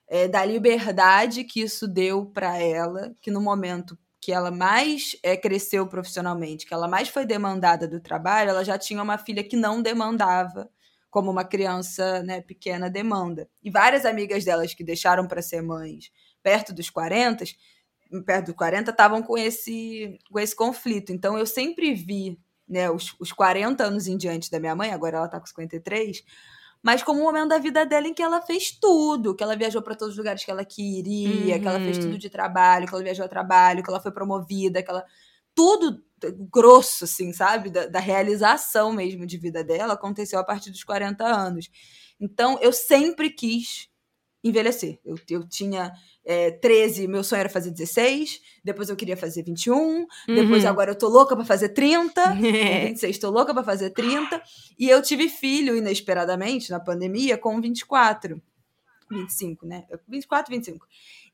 é, 0.07 0.27
da 0.27 0.43
liberdade 0.43 1.43
que 1.43 1.61
isso 1.61 1.87
deu 1.87 2.25
pra 2.25 2.57
ela, 2.57 3.13
que 3.21 3.31
no 3.31 3.41
momento 3.41 3.97
que 4.19 4.31
ela 4.31 4.51
mais 4.51 5.15
é, 5.23 5.35
cresceu 5.35 5.87
profissionalmente, 5.87 6.65
que 6.65 6.73
ela 6.73 6.87
mais 6.87 7.09
foi 7.09 7.25
demandada 7.25 7.87
do 7.87 7.99
trabalho, 7.99 8.51
ela 8.51 8.63
já 8.63 8.77
tinha 8.77 9.01
uma 9.01 9.17
filha 9.17 9.43
que 9.43 9.55
não 9.55 9.81
demandava, 9.81 10.69
como 11.09 11.31
uma 11.31 11.43
criança 11.43 12.21
né, 12.23 12.41
pequena 12.41 12.89
demanda. 12.89 13.49
E 13.63 13.71
várias 13.71 14.05
amigas 14.05 14.45
delas 14.45 14.73
que 14.73 14.83
deixaram 14.83 15.27
para 15.27 15.41
ser 15.41 15.61
mães 15.61 16.11
perto 16.43 16.73
dos 16.73 16.89
40, 16.89 17.43
perto 18.25 18.47
dos 18.47 18.55
40, 18.55 18.91
estavam 18.91 19.21
com 19.23 19.37
esse, 19.37 20.19
com 20.31 20.39
esse 20.39 20.55
conflito. 20.55 21.11
Então 21.11 21.37
eu 21.37 21.45
sempre 21.45 21.93
vi 21.93 22.39
né, 22.67 22.89
os, 22.89 23.15
os 23.19 23.31
40 23.31 23.83
anos 23.83 24.07
em 24.07 24.17
diante 24.17 24.49
da 24.49 24.59
minha 24.59 24.75
mãe, 24.75 24.91
agora 24.91 25.17
ela 25.17 25.27
tá 25.27 25.39
com 25.39 25.45
53, 25.45 26.23
mas 26.83 27.03
como 27.03 27.19
um 27.21 27.23
momento 27.23 27.49
da 27.49 27.59
vida 27.59 27.85
dela 27.85 28.07
em 28.07 28.13
que 28.13 28.23
ela 28.23 28.41
fez 28.41 28.71
tudo, 28.71 29.35
que 29.35 29.43
ela 29.43 29.55
viajou 29.55 29.81
para 29.81 29.95
todos 29.95 30.13
os 30.13 30.17
lugares 30.17 30.43
que 30.43 30.49
ela 30.51 30.65
queria, 30.65 31.59
que 31.59 31.67
ela 31.67 31.79
fez 31.79 31.97
Uhum. 31.97 32.03
tudo 32.03 32.17
de 32.17 32.29
trabalho, 32.29 32.87
que 32.87 32.93
ela 32.93 33.03
viajou 33.03 33.25
a 33.25 33.29
trabalho, 33.29 33.83
que 33.83 33.89
ela 33.89 33.99
foi 34.01 34.11
promovida, 34.11 34.81
que 34.81 34.89
ela 34.89 35.05
tudo 35.53 36.03
grosso 36.51 37.03
assim, 37.05 37.33
sabe, 37.33 37.69
da, 37.69 37.87
da 37.87 37.99
realização 37.99 38.93
mesmo 38.93 39.25
de 39.25 39.37
vida 39.37 39.63
dela 39.63 39.93
aconteceu 39.93 40.39
a 40.39 40.43
partir 40.43 40.71
dos 40.71 40.83
40 40.83 41.23
anos. 41.25 41.69
Então 42.19 42.57
eu 42.61 42.71
sempre 42.73 43.29
quis 43.31 43.87
envelhecer. 44.43 44.99
Eu, 45.05 45.15
eu 45.29 45.47
tinha 45.47 45.91
é, 46.25 46.51
13, 46.51 47.07
meu 47.07 47.23
sonho 47.23 47.39
era 47.41 47.49
fazer 47.49 47.71
16, 47.71 48.39
depois 48.63 48.89
eu 48.89 48.95
queria 48.95 49.17
fazer 49.17 49.43
21, 49.43 50.05
depois 50.27 50.63
Uhum. 50.63 50.69
agora 50.69 50.91
eu 50.91 50.95
tô 50.97 51.07
louca 51.07 51.35
pra 51.35 51.45
fazer 51.45 51.69
30, 51.69 52.21
com 52.37 52.45
É. 52.45 52.85
26 52.87 53.17
tô 53.17 53.29
louca 53.29 53.53
pra 53.53 53.63
fazer 53.63 53.89
30, 53.91 54.41
e 54.79 54.89
eu 54.89 55.01
tive 55.01 55.29
filho 55.29 55.75
inesperadamente 55.75 56.69
na 56.71 56.79
pandemia 56.79 57.37
com 57.37 57.59
24, 57.61 58.41
25, 59.09 59.65
né? 59.65 59.83
Eu- 59.89 59.99
24, 60.07 60.51
25. 60.53 60.85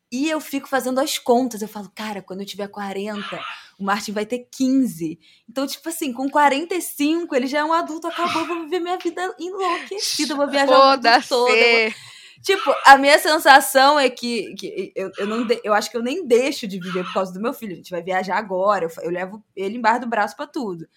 E 0.10 0.30
eu 0.30 0.40
fico 0.40 0.70
fazendo 0.70 1.00
as 1.02 1.18
contas, 1.18 1.62
eu 1.62 1.68
falo, 1.68 1.92
cara, 1.94 2.22
quando 2.22 2.40
eu 2.40 2.46
tiver 2.46 2.70
40, 2.70 3.40
o 3.78 3.84
Martin 3.84 4.14
vai 4.14 4.26
ter 4.26 4.48
15. 4.50 5.20
Então, 5.50 5.68
tipo 5.68 5.88
assim, 5.90 6.14
com 6.14 6.30
45, 6.30 7.36
ele 7.36 7.46
já 7.46 7.60
é 7.60 7.64
um 7.66 7.74
adulto, 7.74 8.08
acabou, 8.08 8.42
eu 8.44 8.48
vou 8.48 8.64
viver 8.64 8.80
minha 8.80 8.98
vida 8.98 9.36
enlouquecida, 9.38 10.34
vou 10.34 10.50
viajar 10.50 10.72
o 10.80 10.92
mundo 10.92 11.02
todo, 11.28 11.50
vou. 11.50 11.94
Tipo, 12.42 12.74
a 12.86 12.98
minha 12.98 13.18
sensação 13.20 14.00
é 14.00 14.10
que, 14.10 14.54
que 14.56 14.92
eu, 14.96 15.12
eu, 15.18 15.28
não 15.28 15.46
de- 15.46 15.60
eu 15.64 15.74
acho 15.74 15.90
que 15.92 15.98
eu 15.98 16.04
nem 16.04 16.26
deixo 16.26 16.68
de 16.68 16.80
viver 16.80 17.04
por 17.06 17.14
causa 17.14 17.34
do 17.34 17.42
meu 17.42 17.54
filho. 17.54 17.74
A 17.74 17.76
gente 17.76 17.92
vai 17.92 18.02
viajar 18.02 18.38
agora, 18.38 18.86
eu, 18.86 19.04
eu 19.04 19.12
levo 19.12 19.44
ele 19.56 19.78
embaixo 19.78 20.02
do 20.02 20.08
braço 20.08 20.36
pra 20.36 20.48
tudo. 20.48 20.88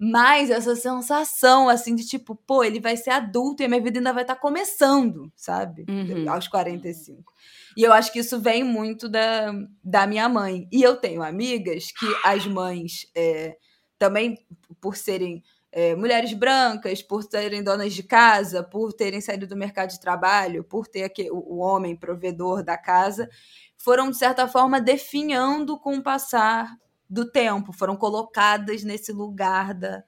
Mas 0.00 0.48
essa 0.48 0.76
sensação, 0.76 1.68
assim, 1.68 1.94
de 1.94 2.06
tipo, 2.06 2.36
pô, 2.36 2.62
ele 2.62 2.78
vai 2.78 2.96
ser 2.96 3.10
adulto 3.10 3.62
e 3.62 3.66
a 3.66 3.68
minha 3.68 3.80
vida 3.82 3.98
ainda 3.98 4.12
vai 4.12 4.22
estar 4.22 4.36
começando, 4.36 5.30
sabe? 5.34 5.84
Uhum. 5.88 6.30
Aos 6.30 6.46
45. 6.46 7.32
E 7.76 7.82
eu 7.82 7.92
acho 7.92 8.12
que 8.12 8.20
isso 8.20 8.40
vem 8.40 8.62
muito 8.62 9.08
da, 9.08 9.52
da 9.82 10.06
minha 10.06 10.28
mãe. 10.28 10.68
E 10.70 10.82
eu 10.82 10.96
tenho 10.96 11.20
amigas 11.22 11.90
que 11.90 12.06
as 12.24 12.46
mães, 12.46 13.06
é, 13.14 13.56
também 13.98 14.38
por 14.80 14.96
serem 14.96 15.42
é, 15.70 15.94
mulheres 15.94 16.32
brancas, 16.32 17.02
por 17.02 17.22
serem 17.22 17.62
donas 17.62 17.92
de 17.92 18.02
casa, 18.02 18.62
por 18.62 18.92
terem 18.92 19.20
saído 19.20 19.46
do 19.46 19.56
mercado 19.56 19.90
de 19.90 20.00
trabalho, 20.00 20.64
por 20.64 20.86
ter 20.86 21.12
o 21.30 21.58
homem 21.58 21.94
provedor 21.94 22.62
da 22.62 22.76
casa, 22.76 23.28
foram, 23.76 24.10
de 24.10 24.16
certa 24.16 24.48
forma, 24.48 24.80
definhando 24.80 25.78
com 25.78 25.96
o 25.96 26.02
passar 26.02 26.74
do 27.08 27.30
tempo, 27.30 27.72
foram 27.72 27.96
colocadas 27.96 28.82
nesse 28.82 29.12
lugar 29.12 29.72
da, 29.74 30.02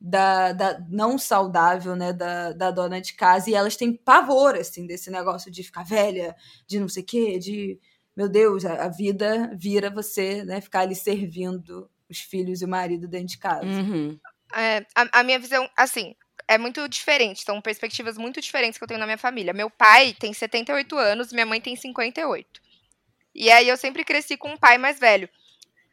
da, 0.00 0.52
da 0.52 0.86
não 0.88 1.16
saudável, 1.16 1.96
né, 1.96 2.12
da, 2.12 2.52
da 2.52 2.70
dona 2.70 3.00
de 3.00 3.14
casa, 3.14 3.50
e 3.50 3.54
elas 3.54 3.76
têm 3.76 3.96
pavor, 3.96 4.54
assim, 4.56 4.86
desse 4.86 5.10
negócio 5.10 5.50
de 5.50 5.62
ficar 5.62 5.84
velha, 5.84 6.36
de 6.66 6.78
não 6.78 6.88
sei 6.88 7.02
o 7.02 7.06
quê, 7.06 7.38
de, 7.38 7.78
meu 8.16 8.28
Deus, 8.28 8.64
a, 8.64 8.84
a 8.84 8.88
vida 8.88 9.50
vira 9.56 9.90
você, 9.90 10.44
né, 10.44 10.60
ficar 10.60 10.80
ali 10.80 10.94
servindo 10.94 11.88
os 12.08 12.18
filhos 12.18 12.60
e 12.60 12.64
o 12.64 12.68
marido 12.68 13.08
dentro 13.08 13.28
de 13.28 13.38
casa. 13.38 13.64
Uhum. 13.64 14.18
É, 14.56 14.86
a, 14.94 15.20
a 15.20 15.22
minha 15.22 15.38
visão, 15.38 15.68
assim, 15.76 16.14
é 16.48 16.58
muito 16.58 16.88
diferente. 16.88 17.42
São 17.44 17.60
perspectivas 17.60 18.16
muito 18.16 18.40
diferentes 18.40 18.78
que 18.78 18.84
eu 18.84 18.88
tenho 18.88 19.00
na 19.00 19.06
minha 19.06 19.18
família. 19.18 19.52
Meu 19.52 19.70
pai 19.70 20.14
tem 20.18 20.32
78 20.32 20.96
anos, 20.96 21.32
minha 21.32 21.46
mãe 21.46 21.60
tem 21.60 21.76
58. 21.76 22.60
E 23.34 23.50
aí 23.50 23.68
eu 23.68 23.76
sempre 23.76 24.04
cresci 24.04 24.36
com 24.36 24.50
um 24.50 24.56
pai 24.56 24.78
mais 24.78 24.98
velho. 24.98 25.28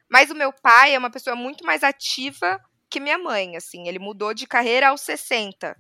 Mas 0.10 0.30
o 0.30 0.36
meu 0.36 0.52
pai 0.52 0.94
é 0.94 1.00
uma 1.00 1.10
pessoa 1.10 1.36
muito 1.36 1.66
mais 1.66 1.84
ativa 1.84 2.60
que 2.90 3.00
minha 3.00 3.18
mãe, 3.18 3.56
assim. 3.56 3.88
Ele 3.88 3.98
mudou 3.98 4.34
de 4.34 4.46
carreira 4.46 4.90
aos 4.90 5.02
60. 5.02 5.76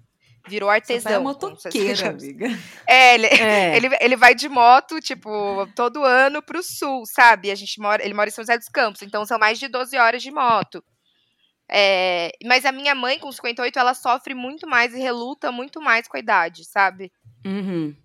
Virou 0.47 0.71
é 0.71 0.75
artesão. 0.75 1.23
com 1.23 1.29
60 1.29 1.49
motoqueira, 1.49 2.09
amiga. 2.09 2.59
É, 2.87 3.13
ele, 3.13 3.27
É. 3.41 3.77
ele, 3.77 3.89
ele 3.99 4.15
vai 4.15 4.33
de 4.33 4.49
moto, 4.49 4.99
tipo, 4.99 5.67
todo 5.75 6.03
ano 6.03 6.41
pro 6.41 6.63
sul, 6.63 7.05
sabe? 7.05 7.51
A 7.51 7.55
gente 7.55 7.79
mora, 7.79 8.03
ele 8.03 8.13
mora 8.13 8.29
em 8.29 8.31
São 8.31 8.43
José 8.43 8.57
dos 8.57 8.69
Campos, 8.69 9.01
então 9.01 9.25
são 9.25 9.37
mais 9.37 9.59
de 9.59 9.67
12 9.67 9.95
horas 9.97 10.23
de 10.23 10.31
moto. 10.31 10.83
É, 11.73 12.31
mas 12.43 12.65
a 12.65 12.71
minha 12.71 12.93
mãe, 12.93 13.17
com 13.17 13.31
58, 13.31 13.79
ela 13.79 13.93
sofre 13.93 14.33
muito 14.33 14.67
mais 14.67 14.93
e 14.93 14.99
reluta 14.99 15.51
muito 15.51 15.81
mais 15.81 16.07
com 16.07 16.17
a 16.17 16.19
idade, 16.19 16.65
sabe? 16.65 17.11
Uhum. 17.45 17.95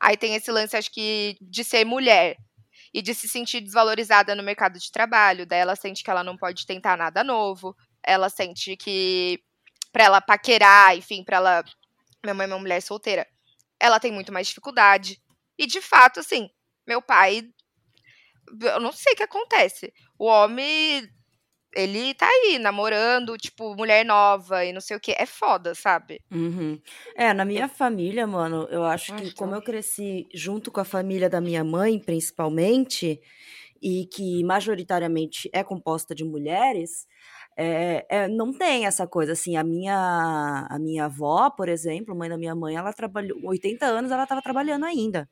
Aí 0.00 0.16
tem 0.16 0.34
esse 0.34 0.50
lance, 0.50 0.76
acho 0.76 0.90
que, 0.90 1.36
de 1.40 1.62
ser 1.62 1.84
mulher 1.84 2.36
e 2.94 3.00
de 3.00 3.14
se 3.14 3.28
sentir 3.28 3.60
desvalorizada 3.60 4.34
no 4.34 4.42
mercado 4.42 4.78
de 4.78 4.90
trabalho. 4.90 5.46
Daí 5.46 5.60
ela 5.60 5.76
sente 5.76 6.02
que 6.02 6.10
ela 6.10 6.24
não 6.24 6.36
pode 6.36 6.66
tentar 6.66 6.96
nada 6.96 7.22
novo. 7.22 7.76
Ela 8.02 8.28
sente 8.28 8.76
que 8.76 9.40
pra 9.92 10.04
ela 10.04 10.20
paquerar, 10.20 10.96
enfim, 10.96 11.22
pra 11.22 11.36
ela. 11.36 11.64
Minha 12.22 12.34
mãe 12.34 12.44
é 12.44 12.48
uma 12.48 12.58
mulher 12.58 12.80
solteira. 12.80 13.26
Ela 13.78 14.00
tem 14.00 14.12
muito 14.12 14.32
mais 14.32 14.48
dificuldade. 14.48 15.20
E 15.58 15.66
de 15.66 15.80
fato, 15.80 16.20
assim, 16.20 16.48
meu 16.86 17.00
pai. 17.00 17.48
Eu 18.60 18.80
não 18.80 18.92
sei 18.92 19.12
o 19.12 19.16
que 19.16 19.22
acontece. 19.22 19.92
O 20.18 20.26
homem. 20.26 21.08
Ele 21.74 22.14
tá 22.14 22.26
aí, 22.26 22.58
namorando, 22.58 23.36
tipo, 23.36 23.74
mulher 23.74 24.04
nova 24.04 24.64
e 24.64 24.72
não 24.72 24.80
sei 24.80 24.96
o 24.96 25.00
que. 25.00 25.12
É 25.12 25.26
foda, 25.26 25.74
sabe? 25.74 26.20
Uhum. 26.30 26.80
É, 27.16 27.32
na 27.32 27.44
minha 27.44 27.68
família, 27.68 28.26
mano, 28.26 28.68
eu 28.70 28.84
acho 28.84 29.14
que 29.16 29.32
como 29.34 29.54
eu 29.54 29.62
cresci 29.62 30.26
junto 30.34 30.70
com 30.70 30.80
a 30.80 30.84
família 30.84 31.28
da 31.28 31.40
minha 31.40 31.64
mãe, 31.64 31.98
principalmente, 31.98 33.20
e 33.80 34.06
que 34.06 34.44
majoritariamente 34.44 35.50
é 35.52 35.64
composta 35.64 36.14
de 36.14 36.24
mulheres, 36.24 37.06
é, 37.56 38.06
é, 38.08 38.28
não 38.28 38.52
tem 38.52 38.86
essa 38.86 39.06
coisa 39.06 39.32
assim. 39.32 39.56
A 39.56 39.64
minha, 39.64 40.66
a 40.70 40.78
minha 40.78 41.06
avó, 41.06 41.50
por 41.50 41.68
exemplo, 41.68 42.14
mãe 42.14 42.28
da 42.28 42.38
minha 42.38 42.54
mãe, 42.54 42.76
ela 42.76 42.92
trabalhou 42.92 43.38
80 43.44 43.86
anos, 43.86 44.10
ela 44.10 44.22
estava 44.22 44.42
trabalhando 44.42 44.84
ainda. 44.84 45.28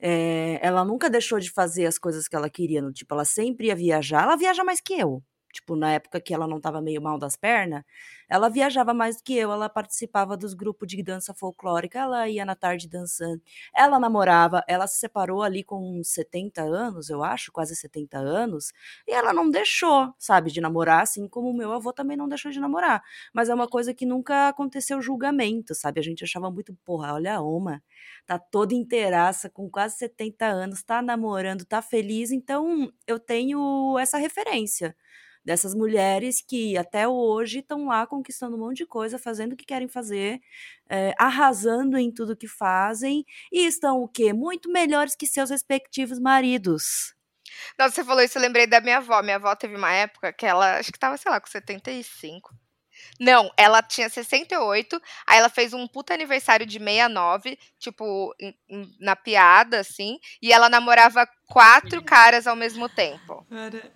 É, 0.00 0.58
ela 0.62 0.84
nunca 0.84 1.10
deixou 1.10 1.38
de 1.38 1.50
fazer 1.50 1.86
as 1.86 1.98
coisas 1.98 2.26
que 2.26 2.34
ela 2.34 2.48
queria, 2.48 2.80
no, 2.80 2.92
tipo, 2.92 3.12
ela 3.14 3.24
sempre 3.24 3.66
ia 3.66 3.76
viajar. 3.76 4.22
Ela 4.22 4.36
viaja 4.36 4.64
mais 4.64 4.80
que 4.80 4.94
eu. 4.94 5.22
Tipo, 5.52 5.74
na 5.76 5.92
época 5.92 6.20
que 6.20 6.32
ela 6.34 6.46
não 6.46 6.58
estava 6.58 6.80
meio 6.80 7.02
mal 7.02 7.18
das 7.18 7.36
pernas, 7.36 7.82
ela 8.28 8.48
viajava 8.48 8.94
mais 8.94 9.16
do 9.16 9.24
que 9.24 9.34
eu, 9.36 9.50
ela 9.52 9.68
participava 9.68 10.36
dos 10.36 10.54
grupos 10.54 10.88
de 10.88 11.02
dança 11.02 11.34
folclórica, 11.34 11.98
ela 11.98 12.28
ia 12.28 12.44
na 12.44 12.54
tarde 12.54 12.88
dançando. 12.88 13.42
Ela 13.74 13.98
namorava, 13.98 14.62
ela 14.68 14.86
se 14.86 14.98
separou 14.98 15.42
ali 15.42 15.64
com 15.64 15.98
uns 15.98 16.08
70 16.08 16.62
anos, 16.62 17.10
eu 17.10 17.24
acho, 17.24 17.50
quase 17.52 17.74
70 17.74 18.18
anos, 18.18 18.72
e 19.06 19.12
ela 19.12 19.32
não 19.32 19.50
deixou, 19.50 20.12
sabe, 20.18 20.50
de 20.50 20.60
namorar, 20.60 21.02
assim 21.02 21.28
como 21.28 21.50
o 21.50 21.54
meu 21.54 21.72
avô 21.72 21.92
também 21.92 22.16
não 22.16 22.28
deixou 22.28 22.50
de 22.52 22.60
namorar. 22.60 23.02
Mas 23.32 23.48
é 23.48 23.54
uma 23.54 23.68
coisa 23.68 23.92
que 23.92 24.06
nunca 24.06 24.48
aconteceu 24.48 25.02
julgamento, 25.02 25.74
sabe? 25.74 25.98
A 26.00 26.02
gente 26.02 26.22
achava 26.24 26.50
muito, 26.50 26.74
porra, 26.84 27.14
olha 27.14 27.34
a 27.36 27.40
Oma, 27.42 27.82
tá 28.26 28.38
toda 28.38 28.74
inteiraça, 28.74 29.50
com 29.50 29.68
quase 29.70 29.96
70 29.96 30.46
anos, 30.46 30.82
tá 30.82 31.02
namorando, 31.02 31.64
tá 31.64 31.82
feliz, 31.82 32.30
então 32.30 32.90
eu 33.06 33.18
tenho 33.18 33.98
essa 33.98 34.18
referência 34.18 34.94
dessas 35.44 35.74
mulheres 35.74 36.42
que 36.46 36.76
até 36.76 37.08
hoje 37.08 37.60
estão 37.60 37.86
lá 37.86 38.06
conquistando 38.06 38.56
um 38.56 38.60
monte 38.60 38.78
de 38.78 38.86
coisa, 38.86 39.18
fazendo 39.18 39.52
o 39.52 39.56
que 39.56 39.64
querem 39.64 39.88
fazer, 39.88 40.40
é, 40.88 41.14
arrasando 41.18 41.96
em 41.96 42.12
tudo 42.12 42.36
que 42.36 42.48
fazem 42.48 43.24
e 43.52 43.66
estão 43.66 44.02
o 44.02 44.08
quê? 44.08 44.32
Muito 44.32 44.70
melhores 44.70 45.16
que 45.16 45.26
seus 45.26 45.50
respectivos 45.50 46.18
maridos. 46.18 47.14
Nossa, 47.78 47.94
você 47.94 48.04
falou 48.04 48.22
isso, 48.22 48.38
eu 48.38 48.42
lembrei 48.42 48.66
da 48.66 48.80
minha 48.80 48.98
avó. 48.98 49.22
Minha 49.22 49.36
avó 49.36 49.54
teve 49.56 49.76
uma 49.76 49.92
época 49.92 50.32
que 50.32 50.46
ela, 50.46 50.78
acho 50.78 50.92
que 50.92 50.98
tava, 50.98 51.16
sei 51.16 51.30
lá, 51.30 51.40
com 51.40 51.48
75. 51.48 52.54
Não, 53.20 53.52
ela 53.54 53.82
tinha 53.82 54.08
68, 54.08 54.98
aí 55.26 55.38
ela 55.38 55.50
fez 55.50 55.74
um 55.74 55.86
puta 55.86 56.14
aniversário 56.14 56.64
de 56.64 56.78
69, 56.78 57.58
tipo, 57.78 58.34
na 58.98 59.14
piada, 59.14 59.80
assim, 59.80 60.18
e 60.40 60.50
ela 60.50 60.70
namorava 60.70 61.28
quatro 61.46 62.02
caras 62.02 62.46
ao 62.46 62.56
mesmo 62.56 62.88
tempo. 62.88 63.46
Cara. 63.50 63.92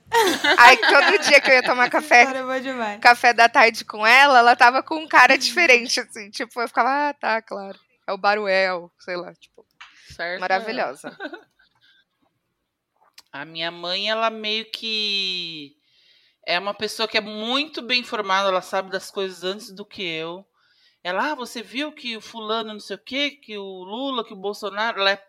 Aí 0.59 0.77
todo 0.77 1.23
dia 1.23 1.41
que 1.41 1.51
eu 1.51 1.55
ia 1.55 1.63
tomar 1.63 1.89
café, 1.91 2.25
é 2.25 2.99
café 2.99 3.33
da 3.33 3.49
tarde 3.49 3.83
com 3.87 4.07
ela, 4.07 4.41
ela 4.41 4.55
tava 4.55 4.83
com 4.83 4.97
um 4.97 5.09
cara 5.09 5.39
diferente, 5.39 6.01
assim, 6.01 6.29
tipo, 6.29 6.61
eu 6.61 6.69
ficava, 6.69 7.09
ah, 7.09 7.15
tá, 7.15 7.41
claro, 7.41 7.79
é 8.07 8.13
o 8.13 8.19
Baruel, 8.19 8.93
sei 8.99 9.17
lá, 9.17 9.33
tipo, 9.33 9.67
certo. 10.15 10.41
maravilhosa. 10.41 11.17
A 13.33 13.45
minha 13.45 13.71
mãe, 13.71 14.09
ela 14.09 14.31
meio 14.31 14.65
que 14.71 15.75
é 16.47 16.59
uma 16.59 16.75
pessoa 16.75 17.09
que 17.09 17.19
é 17.19 17.21
muito 17.21 17.83
bem 17.83 18.01
informada, 18.01 18.49
ela 18.49 18.63
sabe 18.63 18.91
das 18.91 19.11
coisas 19.11 19.45
antes 19.45 19.71
do 19.71 19.85
que 19.85 20.03
eu. 20.03 20.47
Ela, 21.03 21.33
ah, 21.33 21.35
você 21.35 21.63
viu 21.63 21.93
que 21.93 22.17
o 22.17 22.21
fulano 22.21 22.73
não 22.73 22.81
sei 22.81 22.97
o 22.97 22.99
quê, 22.99 23.31
que 23.31 23.57
o 23.59 23.85
Lula, 23.85 24.25
que 24.25 24.33
o 24.33 24.37
Bolsonaro, 24.37 25.01
ela 25.01 25.13
é, 25.13 25.23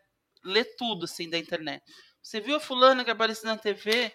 lê 0.43 0.63
tudo 0.63 1.05
assim 1.05 1.29
da 1.29 1.37
internet. 1.37 1.83
Você 2.21 2.39
viu 2.39 2.55
a 2.55 2.59
fulana 2.59 3.03
que 3.03 3.11
apareceu 3.11 3.49
na 3.49 3.57
TV? 3.57 4.13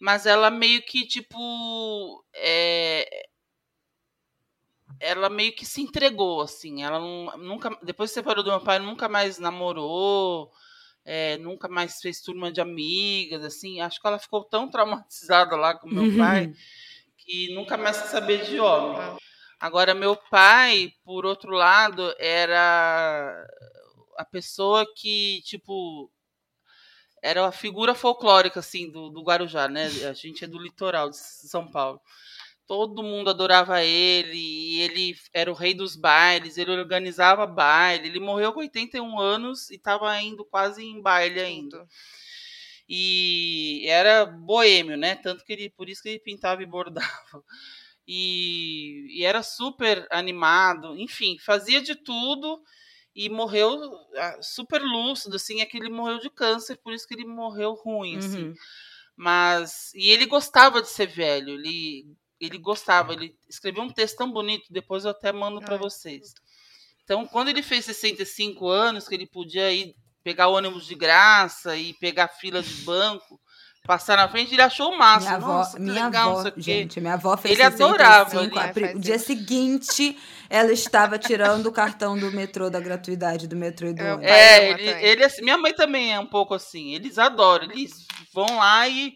Mas 0.00 0.26
ela 0.26 0.50
meio 0.50 0.82
que, 0.82 1.06
tipo, 1.06 2.24
é, 2.34 3.26
ela 4.98 5.28
meio 5.28 5.54
que 5.54 5.64
se 5.66 5.80
entregou, 5.82 6.40
assim. 6.40 6.82
Ela 6.82 6.98
nunca, 7.36 7.70
depois 7.82 8.10
que 8.10 8.14
separou 8.14 8.42
do 8.42 8.50
meu 8.50 8.60
pai, 8.60 8.78
nunca 8.78 9.08
mais 9.08 9.38
namorou 9.38 10.50
é, 11.04 11.36
nunca 11.38 11.68
mais 11.68 12.00
fez 12.00 12.20
turma 12.20 12.50
de 12.50 12.60
amigas, 12.60 13.44
assim. 13.44 13.80
Acho 13.80 14.00
que 14.00 14.06
ela 14.06 14.18
ficou 14.18 14.44
tão 14.44 14.68
traumatizada 14.68 15.54
lá 15.56 15.74
com 15.74 15.88
meu 15.88 16.16
pai 16.16 16.52
que 17.18 17.54
nunca 17.54 17.76
mais 17.76 18.00
quis 18.00 18.10
saber 18.10 18.44
de 18.44 18.58
homem. 18.58 19.16
Agora, 19.60 19.94
meu 19.94 20.16
pai, 20.16 20.92
por 21.04 21.24
outro 21.24 21.52
lado, 21.52 22.14
era 22.18 23.46
a 24.16 24.24
pessoa 24.24 24.86
que, 24.94 25.40
tipo, 25.42 26.10
era 27.22 27.46
a 27.46 27.52
figura 27.52 27.94
folclórica, 27.94 28.60
assim, 28.60 28.90
do, 28.90 29.08
do 29.08 29.22
Guarujá, 29.22 29.68
né? 29.68 29.86
A 30.08 30.12
gente 30.12 30.44
é 30.44 30.46
do 30.46 30.58
litoral 30.58 31.08
de 31.08 31.16
São 31.16 31.66
Paulo 31.66 32.00
todo 32.66 33.02
mundo 33.02 33.30
adorava 33.30 33.82
ele, 33.82 34.36
e 34.36 34.80
ele 34.80 35.16
era 35.32 35.50
o 35.50 35.54
rei 35.54 35.74
dos 35.74 35.96
bailes, 35.96 36.56
ele 36.56 36.70
organizava 36.70 37.46
baile. 37.46 38.08
Ele 38.08 38.20
morreu 38.20 38.52
com 38.52 38.60
81 38.60 39.18
anos 39.18 39.70
e 39.70 39.76
estava 39.76 40.20
indo 40.20 40.44
quase 40.44 40.84
em 40.84 41.00
baile 41.00 41.40
ainda. 41.40 41.86
E 42.88 43.84
era 43.86 44.26
boêmio, 44.26 44.96
né? 44.96 45.14
Tanto 45.16 45.44
que 45.44 45.52
ele, 45.52 45.70
por 45.70 45.88
isso 45.88 46.02
que 46.02 46.08
ele 46.10 46.18
pintava 46.18 46.62
e 46.62 46.66
bordava. 46.66 47.08
E, 48.06 49.06
e 49.18 49.24
era 49.24 49.42
super 49.42 50.06
animado, 50.10 50.94
enfim, 50.98 51.38
fazia 51.38 51.80
de 51.80 51.94
tudo 51.94 52.62
e 53.14 53.30
morreu 53.30 53.80
ah, 54.16 54.42
super 54.42 54.82
lúcido, 54.82 55.36
assim, 55.36 55.60
é 55.60 55.64
que 55.64 55.78
ele 55.78 55.88
morreu 55.88 56.18
de 56.18 56.28
câncer, 56.28 56.76
por 56.76 56.92
isso 56.92 57.06
que 57.08 57.14
ele 57.14 57.24
morreu 57.24 57.72
ruim, 57.72 58.18
assim. 58.18 58.48
Uhum. 58.48 58.54
Mas 59.16 59.94
e 59.94 60.10
ele 60.10 60.26
gostava 60.26 60.82
de 60.82 60.88
ser 60.88 61.06
velho, 61.06 61.50
ele 61.50 62.14
ele 62.46 62.58
gostava, 62.58 63.12
ele 63.12 63.36
escreveu 63.48 63.82
um 63.82 63.90
texto 63.90 64.16
tão 64.16 64.30
bonito, 64.30 64.64
depois 64.70 65.04
eu 65.04 65.10
até 65.10 65.32
mando 65.32 65.60
para 65.60 65.76
vocês. 65.76 66.34
Então, 67.02 67.26
quando 67.26 67.48
ele 67.48 67.62
fez 67.62 67.84
65 67.84 68.66
anos, 68.68 69.06
que 69.06 69.14
ele 69.14 69.26
podia 69.26 69.70
ir 69.72 69.94
pegar 70.22 70.48
ônibus 70.48 70.86
de 70.86 70.94
graça 70.94 71.76
e 71.76 71.92
pegar 71.94 72.28
fila 72.28 72.62
de 72.62 72.74
banco, 72.76 73.38
passar 73.86 74.16
na 74.16 74.26
frente, 74.26 74.54
ele 74.54 74.62
achou 74.62 74.90
o 74.90 74.98
máximo. 74.98 75.36
Minha 75.36 75.36
avó, 75.36 75.58
Nossa, 75.58 75.78
minha 75.78 76.06
legal, 76.06 76.38
avó 76.38 76.52
gente, 76.56 77.00
minha 77.00 77.14
avó 77.14 77.36
fez 77.36 77.52
ele 77.52 77.62
65, 77.62 77.88
adorava. 77.90 78.40
Ele. 78.80 78.94
O 78.94 78.98
dia 78.98 79.18
seguinte, 79.18 80.18
ela 80.48 80.72
estava 80.72 81.18
tirando 81.18 81.66
o 81.66 81.72
cartão 81.72 82.18
do 82.18 82.32
metrô, 82.32 82.70
da 82.70 82.80
gratuidade 82.80 83.46
do 83.46 83.54
metrô 83.54 83.88
e 83.88 83.92
do 83.92 84.02
ônibus. 84.02 84.24
É, 84.24 84.70
ele, 84.70 84.88
ele, 84.88 85.24
assim, 85.24 85.42
minha 85.42 85.58
mãe 85.58 85.74
também 85.74 86.14
é 86.14 86.18
um 86.18 86.26
pouco 86.26 86.54
assim. 86.54 86.94
Eles 86.94 87.18
adoram, 87.18 87.70
eles 87.70 88.06
vão 88.32 88.46
lá 88.56 88.88
e 88.88 89.14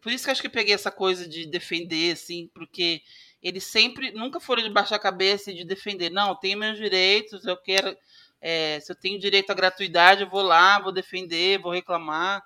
por 0.00 0.12
isso 0.12 0.24
que 0.24 0.30
eu 0.30 0.32
acho 0.32 0.40
que 0.40 0.46
eu 0.46 0.52
peguei 0.52 0.74
essa 0.74 0.90
coisa 0.90 1.28
de 1.28 1.46
defender, 1.46 2.12
assim, 2.12 2.48
porque 2.54 3.02
eles 3.42 3.64
sempre, 3.64 4.12
nunca 4.12 4.38
foram 4.38 4.62
de 4.62 4.70
baixar 4.70 4.96
a 4.96 5.00
cabeça 5.00 5.50
e 5.50 5.54
de 5.54 5.64
defender. 5.64 6.10
Não, 6.10 6.30
eu 6.30 6.34
tenho 6.34 6.58
meus 6.58 6.76
direitos, 6.76 7.46
eu 7.46 7.56
quero. 7.56 7.96
É, 8.40 8.80
se 8.80 8.92
eu 8.92 8.96
tenho 8.96 9.18
direito 9.18 9.50
à 9.50 9.54
gratuidade, 9.54 10.22
eu 10.22 10.30
vou 10.30 10.42
lá, 10.42 10.78
vou 10.80 10.92
defender, 10.92 11.58
vou 11.58 11.72
reclamar. 11.72 12.42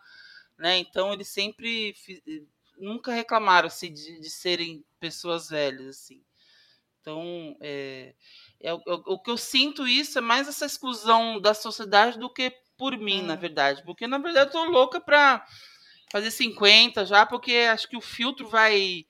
Né? 0.59 0.79
Então, 0.79 1.13
eles 1.13 1.29
sempre 1.29 1.95
nunca 2.79 3.13
reclamaram 3.13 3.67
assim, 3.67 3.93
de, 3.93 4.21
de 4.21 4.31
serem 4.31 4.85
pessoas 5.01 5.49
velhas. 5.49 5.89
assim. 5.89 6.21
Então, 7.01 7.57
é, 7.61 8.15
é, 8.61 8.71
é, 8.71 8.73
o 8.73 9.19
que 9.19 9.31
eu 9.31 9.37
sinto 9.37 9.87
isso 9.87 10.19
é 10.19 10.23
mais 10.23 10.49
essa 10.49 10.65
exclusão 10.65 11.41
da 11.41 11.55
sociedade 11.55 12.19
do 12.19 12.31
que 12.31 12.51
por 12.77 12.97
mim, 12.97 13.23
hum. 13.23 13.27
na 13.27 13.37
verdade. 13.37 13.83
Porque, 13.85 14.07
na 14.07 14.19
verdade, 14.19 14.49
eu 14.49 14.53
tô 14.53 14.65
louca 14.65 15.01
para 15.01 15.45
fazer 16.15 16.31
50 16.31 17.05
já, 17.05 17.27
porque 17.27 17.69
acho 17.73 17.89
que 17.89 17.97
o 17.97 18.01
filtro 18.01 18.47
vai 18.47 19.05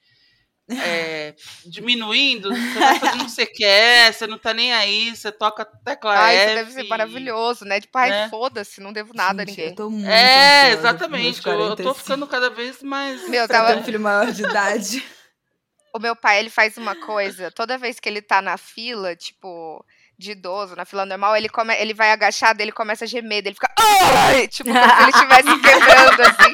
é, 0.70 1.34
diminuindo, 1.70 2.48
você 2.48 2.78
vai 2.78 2.98
fazendo 2.98 3.20
o 3.20 3.24
que 3.26 3.30
você 3.30 3.44
quer, 3.44 4.10
você 4.10 4.26
não 4.26 4.38
tá 4.38 4.54
nem 4.54 4.72
aí, 4.72 5.14
você 5.14 5.30
toca 5.30 5.66
tecla 5.84 6.18
Ai, 6.18 6.34
F. 6.34 6.46
Isso 6.46 6.54
deve 6.54 6.72
ser 6.72 6.88
maravilhoso, 6.88 7.66
né? 7.66 7.78
Tipo, 7.78 7.98
ai, 7.98 8.08
né? 8.08 8.28
foda-se, 8.30 8.80
não 8.80 8.90
devo 8.90 9.12
nada 9.12 9.44
Gente, 9.44 9.50
a 9.50 9.50
ninguém. 9.50 9.68
Eu 9.68 9.76
tô 9.76 9.90
muito 9.90 10.08
é, 10.08 10.70
exatamente. 10.70 11.46
Eu, 11.46 11.76
tô 11.76 11.92
ficando 11.92 12.26
cada 12.26 12.48
vez 12.48 12.82
mais. 12.82 13.28
Meu, 13.28 13.46
pra 13.46 13.64
tava... 13.64 13.80
um 13.80 13.84
filho 13.84 14.00
maior 14.00 14.32
de 14.32 14.42
idade. 14.42 15.04
o 15.94 15.98
meu 15.98 16.16
pai, 16.16 16.38
ele 16.38 16.48
faz 16.48 16.78
uma 16.78 16.96
coisa, 16.96 17.50
toda 17.50 17.76
vez 17.76 18.00
que 18.00 18.08
ele 18.08 18.22
tá 18.22 18.40
na 18.40 18.56
fila, 18.56 19.14
tipo, 19.14 19.84
de 20.18 20.32
idoso, 20.32 20.74
na 20.74 20.84
fila 20.84 21.04
normal, 21.04 21.36
ele, 21.36 21.48
come, 21.48 21.74
ele 21.74 21.92
vai 21.92 22.10
agachado, 22.10 22.62
ele 22.62 22.72
começa 22.72 23.04
a 23.04 23.08
gemer, 23.08 23.46
ele 23.46 23.54
fica. 23.54 23.72
Ai! 23.78 24.48
Tipo, 24.48 24.70
como 24.70 24.84
se 24.84 25.02
ele 25.02 25.10
estivesse 25.10 25.60
quebrando, 25.60 26.22
assim. 26.22 26.52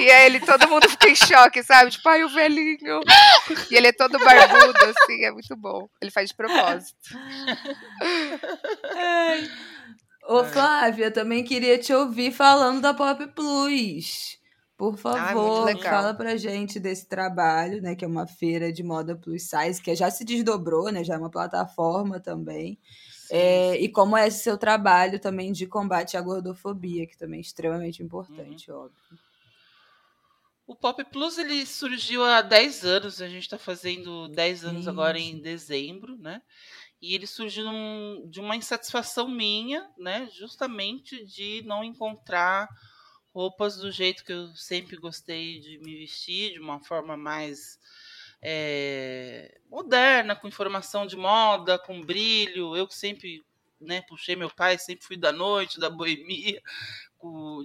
E 0.00 0.10
aí 0.10 0.26
ele, 0.26 0.40
todo 0.40 0.68
mundo 0.68 0.88
fica 0.88 1.08
em 1.08 1.14
choque, 1.14 1.62
sabe? 1.62 1.90
Tipo, 1.90 2.08
ai, 2.08 2.24
o 2.24 2.28
velhinho. 2.28 3.00
E 3.70 3.76
ele 3.76 3.88
é 3.88 3.92
todo 3.92 4.18
barbudo, 4.18 4.78
assim, 4.84 5.24
é 5.24 5.30
muito 5.30 5.56
bom. 5.56 5.88
Ele 6.00 6.10
faz 6.10 6.30
de 6.30 6.36
propósito. 6.36 6.96
Ô, 10.28 10.44
Flávia, 10.44 11.10
também 11.10 11.42
queria 11.42 11.78
te 11.78 11.92
ouvir 11.92 12.30
falando 12.32 12.80
da 12.80 12.92
Pop 12.92 13.26
Plus. 13.28 14.38
Por 14.76 14.96
favor, 14.96 15.68
ah, 15.68 15.76
fala 15.82 16.14
pra 16.14 16.36
gente 16.36 16.78
desse 16.78 17.08
trabalho, 17.08 17.82
né? 17.82 17.96
Que 17.96 18.04
é 18.04 18.08
uma 18.08 18.28
feira 18.28 18.72
de 18.72 18.84
moda 18.84 19.16
plus 19.16 19.48
size, 19.48 19.82
que 19.82 19.92
já 19.92 20.08
se 20.08 20.24
desdobrou, 20.24 20.92
né? 20.92 21.02
Já 21.02 21.14
é 21.14 21.18
uma 21.18 21.30
plataforma 21.30 22.20
também. 22.20 22.78
É, 23.30 23.76
e 23.76 23.88
como 23.88 24.16
é 24.16 24.28
esse 24.28 24.42
seu 24.42 24.56
trabalho 24.56 25.18
também 25.18 25.50
de 25.50 25.66
combate 25.66 26.16
à 26.16 26.20
gordofobia, 26.20 27.06
que 27.06 27.16
também 27.16 27.38
é 27.38 27.40
extremamente 27.40 28.02
importante, 28.02 28.70
uhum. 28.70 28.84
óbvio. 28.84 29.18
O 30.68 30.76
Pop 30.76 31.02
Plus 31.04 31.38
ele 31.38 31.64
surgiu 31.64 32.22
há 32.22 32.42
10 32.42 32.84
anos, 32.84 33.22
a 33.22 33.26
gente 33.26 33.44
está 33.44 33.56
fazendo 33.56 34.28
10 34.28 34.66
anos 34.66 34.84
Sim. 34.84 34.90
agora 34.90 35.18
em 35.18 35.40
dezembro, 35.40 36.18
né? 36.18 36.42
E 37.00 37.14
ele 37.14 37.26
surgiu 37.26 37.64
num, 37.64 38.28
de 38.28 38.38
uma 38.38 38.54
insatisfação 38.54 39.26
minha, 39.26 39.88
né? 39.96 40.28
Justamente 40.30 41.24
de 41.24 41.62
não 41.64 41.82
encontrar 41.82 42.68
roupas 43.32 43.78
do 43.78 43.90
jeito 43.90 44.22
que 44.22 44.32
eu 44.34 44.48
sempre 44.48 44.98
gostei 44.98 45.58
de 45.58 45.78
me 45.78 46.00
vestir, 46.00 46.52
de 46.52 46.60
uma 46.60 46.84
forma 46.84 47.16
mais 47.16 47.78
é, 48.42 49.58
moderna, 49.70 50.36
com 50.36 50.48
informação 50.48 51.06
de 51.06 51.16
moda, 51.16 51.78
com 51.78 52.02
brilho. 52.02 52.76
Eu 52.76 52.86
que 52.86 52.94
sempre 52.94 53.42
né, 53.80 54.02
puxei 54.02 54.36
meu 54.36 54.50
pai, 54.50 54.76
sempre 54.76 55.06
fui 55.06 55.16
da 55.16 55.32
noite, 55.32 55.80
da 55.80 55.88
boemia, 55.88 56.60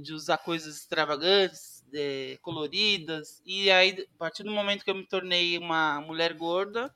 de 0.01 0.13
usar 0.13 0.37
coisas 0.37 0.77
extravagantes, 0.77 1.82
é, 1.93 2.37
coloridas. 2.41 3.41
E 3.45 3.69
aí, 3.71 4.07
a 4.15 4.17
partir 4.17 4.43
do 4.43 4.51
momento 4.51 4.83
que 4.83 4.91
eu 4.91 4.95
me 4.95 5.05
tornei 5.05 5.57
uma 5.57 6.01
mulher 6.01 6.33
gorda, 6.33 6.93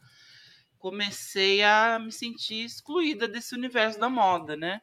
comecei 0.80 1.64
a 1.64 2.00
me 2.00 2.12
sentir 2.12 2.66
excluída 2.66 3.28
desse 3.28 3.56
universo 3.56 4.00
da 4.00 4.10
moda, 4.10 4.56
né? 4.56 4.82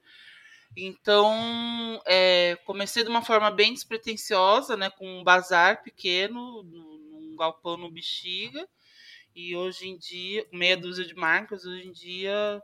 Então, 0.76 2.02
é, 2.04 2.56
comecei 2.64 3.04
de 3.04 3.08
uma 3.08 3.22
forma 3.22 3.50
bem 3.50 3.72
despretensiosa, 3.72 4.76
né, 4.76 4.90
com 4.90 5.20
um 5.20 5.22
bazar 5.22 5.84
pequeno, 5.84 6.64
num 6.64 7.36
galpão 7.36 7.76
no 7.76 7.90
Bexiga, 7.90 8.68
e 9.36 9.54
hoje 9.54 9.88
em 9.88 9.96
dia, 9.96 10.46
meia 10.52 10.76
dúzia 10.76 11.04
de 11.04 11.14
marcas, 11.14 11.64
hoje 11.64 11.86
em 11.86 11.92
dia, 11.92 12.60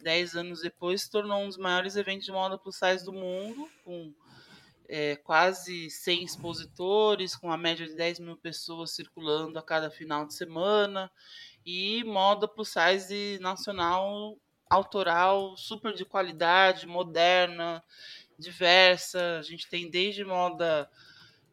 dez 0.00 0.34
anos 0.34 0.62
depois, 0.62 1.02
se 1.02 1.10
tornou 1.10 1.42
um 1.42 1.48
dos 1.48 1.58
maiores 1.58 1.96
eventos 1.96 2.24
de 2.24 2.32
moda 2.32 2.58
plus 2.58 2.76
size 2.76 3.04
do 3.04 3.12
mundo, 3.12 3.68
com 3.84 4.14
é, 4.94 5.16
quase 5.16 5.88
100 5.88 6.22
expositores, 6.22 7.34
com 7.34 7.50
a 7.50 7.56
média 7.56 7.86
de 7.86 7.94
10 7.94 8.20
mil 8.20 8.36
pessoas 8.36 8.90
circulando 8.90 9.58
a 9.58 9.62
cada 9.62 9.90
final 9.90 10.26
de 10.26 10.34
semana, 10.34 11.10
e 11.64 12.04
moda 12.04 12.46
plus 12.46 12.68
size 12.68 13.38
nacional 13.40 14.36
autoral, 14.68 15.56
super 15.56 15.94
de 15.94 16.04
qualidade, 16.04 16.86
moderna, 16.86 17.82
diversa. 18.38 19.38
A 19.38 19.42
gente 19.42 19.66
tem 19.66 19.88
desde 19.88 20.26
moda 20.26 20.86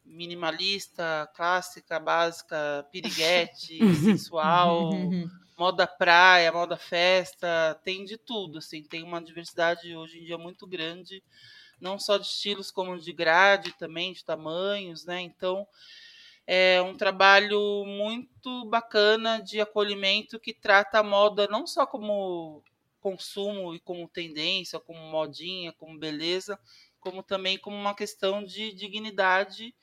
minimalista, 0.04 1.32
clássica, 1.34 1.98
básica, 1.98 2.86
piriguete, 2.92 3.80
sensual, 4.04 4.92
moda 5.58 5.88
praia, 5.88 6.52
moda 6.52 6.76
festa, 6.76 7.80
tem 7.86 8.04
de 8.04 8.18
tudo, 8.18 8.58
assim, 8.58 8.84
tem 8.84 9.02
uma 9.02 9.22
diversidade 9.22 9.96
hoje 9.96 10.20
em 10.20 10.26
dia 10.26 10.38
muito 10.38 10.68
grande, 10.68 11.24
não 11.82 12.00
só 12.00 12.18
de 12.18 12.26
estilos 12.28 12.72
como 12.72 12.98
de 13.00 13.14
grade 13.14 13.74
também, 13.78 14.14
de 14.14 14.24
tamanhos, 14.26 15.06
né? 15.06 15.22
Então, 15.22 15.68
é 16.48 16.82
um 16.82 16.96
trabalho 16.98 17.86
muito 17.86 18.66
bacana 18.66 19.40
de 19.42 19.62
acolhimento 19.62 20.40
que 20.40 20.54
trata 20.54 21.00
a 21.00 21.04
moda 21.04 21.48
não 21.48 21.68
só 21.68 21.86
como 21.86 22.64
consumo 23.00 23.74
e 23.76 23.80
como 23.80 24.08
tendência, 24.08 24.80
como 24.80 25.00
modinha, 25.00 25.72
como 25.74 25.98
beleza, 25.98 26.60
como 27.00 27.24
também 27.24 27.58
como 27.58 27.78
uma 27.78 27.96
questão 27.96 28.44
de 28.44 28.74
dignidade 28.74 29.74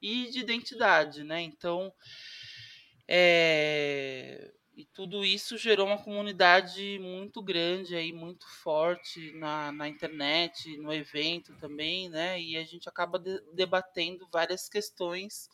e 0.00 0.30
de 0.30 0.40
identidade, 0.40 1.24
né? 1.24 1.40
Então, 1.42 1.92
é... 3.08 4.52
e 4.80 4.86
tudo 4.94 5.22
isso 5.22 5.58
gerou 5.58 5.86
uma 5.86 6.02
comunidade 6.02 6.98
muito 7.00 7.42
grande 7.42 7.94
aí, 7.94 8.14
muito 8.14 8.48
forte 8.48 9.30
na, 9.32 9.70
na 9.70 9.86
internet, 9.86 10.74
no 10.78 10.90
evento 10.90 11.54
também, 11.58 12.08
né? 12.08 12.40
E 12.40 12.56
a 12.56 12.64
gente 12.64 12.88
acaba 12.88 13.18
de, 13.18 13.38
debatendo 13.52 14.26
várias 14.32 14.70
questões 14.70 15.50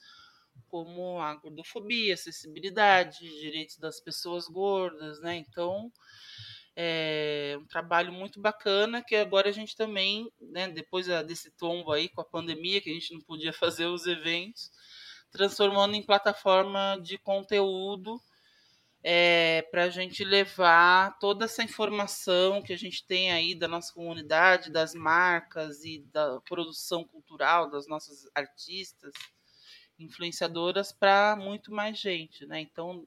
como 0.68 1.18
a 1.20 1.34
gordofobia, 1.34 2.14
acessibilidade, 2.14 3.18
direitos 3.40 3.78
das 3.78 4.00
pessoas 4.00 4.46
gordas, 4.46 5.20
né? 5.20 5.34
Então, 5.34 5.90
é 6.76 7.56
um 7.58 7.66
trabalho 7.66 8.12
muito 8.12 8.40
bacana 8.40 9.02
que 9.02 9.16
agora 9.16 9.48
a 9.48 9.52
gente 9.52 9.74
também, 9.74 10.30
né, 10.40 10.68
depois 10.68 11.08
desse 11.26 11.50
tombo 11.50 11.90
aí 11.90 12.08
com 12.08 12.20
a 12.20 12.24
pandemia, 12.24 12.80
que 12.80 12.90
a 12.90 12.94
gente 12.94 13.12
não 13.12 13.20
podia 13.22 13.52
fazer 13.52 13.86
os 13.86 14.06
eventos, 14.06 14.70
transformando 15.32 15.96
em 15.96 16.02
plataforma 16.06 16.96
de 17.02 17.18
conteúdo 17.18 18.20
é, 19.09 19.62
para 19.70 19.84
a 19.84 19.88
gente 19.88 20.24
levar 20.24 21.16
toda 21.20 21.44
essa 21.44 21.62
informação 21.62 22.61
que 22.61 22.72
a 22.72 22.76
gente 22.76 23.07
tem 23.07 23.30
aí 23.30 23.54
da 23.54 23.68
nossa 23.68 23.94
comunidade, 23.94 24.68
das 24.68 24.96
marcas 24.96 25.84
e 25.84 26.00
da 26.12 26.40
produção 26.40 27.04
cultural 27.04 27.70
das 27.70 27.86
nossas 27.86 28.28
artistas, 28.34 29.14
influenciadoras 29.96 30.90
para 30.90 31.36
muito 31.36 31.70
mais 31.70 32.00
gente, 32.00 32.44
né? 32.46 32.61
Então 32.61 33.07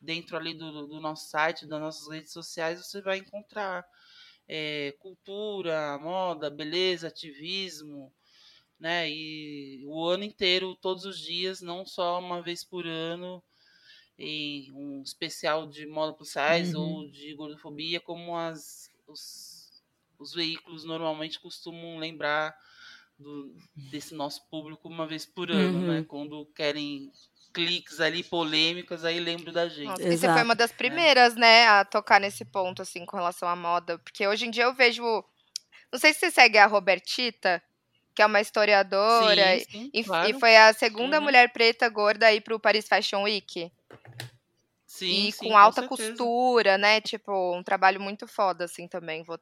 dentro 0.00 0.34
ali 0.34 0.54
do, 0.54 0.86
do 0.86 0.98
nosso 0.98 1.28
site, 1.28 1.66
das 1.66 1.78
nossas 1.78 2.08
redes 2.08 2.32
sociais, 2.32 2.78
você 2.78 3.02
vai 3.02 3.18
encontrar 3.18 3.86
é, 4.48 4.94
cultura, 4.98 5.98
moda, 5.98 6.48
beleza, 6.48 7.08
ativismo, 7.08 8.10
né? 8.80 9.10
E 9.10 9.84
o 9.86 10.06
ano 10.06 10.24
inteiro, 10.24 10.74
todos 10.74 11.04
os 11.04 11.20
dias, 11.20 11.60
não 11.60 11.84
só 11.84 12.18
uma 12.18 12.40
vez 12.40 12.64
por 12.64 12.86
ano, 12.86 13.44
em 14.18 14.72
um 14.72 15.02
especial 15.02 15.66
de 15.66 15.86
moda 15.86 16.12
plus 16.12 16.30
size 16.30 16.76
uhum. 16.76 16.82
ou 16.82 17.10
de 17.10 17.34
gordofobia, 17.34 18.00
como 18.00 18.36
as, 18.36 18.90
os, 19.06 19.82
os 20.18 20.32
veículos 20.32 20.84
normalmente 20.84 21.40
costumam 21.40 21.98
lembrar 21.98 22.56
do, 23.18 23.54
desse 23.74 24.14
nosso 24.14 24.48
público 24.48 24.88
uma 24.88 25.06
vez 25.06 25.26
por 25.26 25.50
ano, 25.50 25.80
né? 25.80 25.86
uhum. 25.86 26.00
né? 26.00 26.04
Quando 26.06 26.46
querem 26.54 27.10
cliques 27.52 28.00
ali 28.00 28.24
polêmicas, 28.24 29.04
aí 29.04 29.20
lembro 29.20 29.52
da 29.52 29.68
gente. 29.68 29.86
Nossa, 29.86 30.02
você 30.02 30.28
foi 30.28 30.42
uma 30.42 30.56
das 30.56 30.72
é. 30.72 30.74
primeiras, 30.74 31.36
é. 31.36 31.38
né, 31.38 31.66
a 31.68 31.84
tocar 31.84 32.20
nesse 32.20 32.44
ponto, 32.44 32.82
assim, 32.82 33.06
com 33.06 33.16
relação 33.16 33.48
à 33.48 33.54
moda. 33.54 33.98
Porque 33.98 34.26
hoje 34.26 34.46
em 34.46 34.50
dia 34.50 34.64
eu 34.64 34.74
vejo. 34.74 35.02
Não 35.92 35.98
sei 35.98 36.12
se 36.12 36.18
você 36.18 36.30
segue 36.32 36.58
a 36.58 36.66
Robertita, 36.66 37.62
que 38.14 38.20
é 38.20 38.26
uma 38.26 38.40
historiadora. 38.40 39.58
Sim, 39.60 39.64
sim, 39.70 39.90
e, 39.94 40.02
claro. 40.02 40.28
e, 40.28 40.40
foi 40.40 40.56
a 40.56 40.72
segunda 40.72 41.18
uhum. 41.18 41.24
mulher 41.24 41.52
preta 41.52 41.88
gorda 41.88 42.26
aí 42.26 42.40
pro 42.40 42.58
Paris 42.58 42.88
Fashion 42.88 43.22
Week. 43.22 43.70
Sim, 44.94 45.26
e 45.26 45.32
sim, 45.32 45.48
com 45.48 45.56
alta 45.58 45.82
com 45.82 45.88
costura, 45.88 46.78
né? 46.78 47.00
Tipo, 47.00 47.56
um 47.56 47.64
trabalho 47.64 48.00
muito 48.00 48.28
foda, 48.28 48.64
assim, 48.64 48.86
também. 48.86 49.24
Vou... 49.24 49.40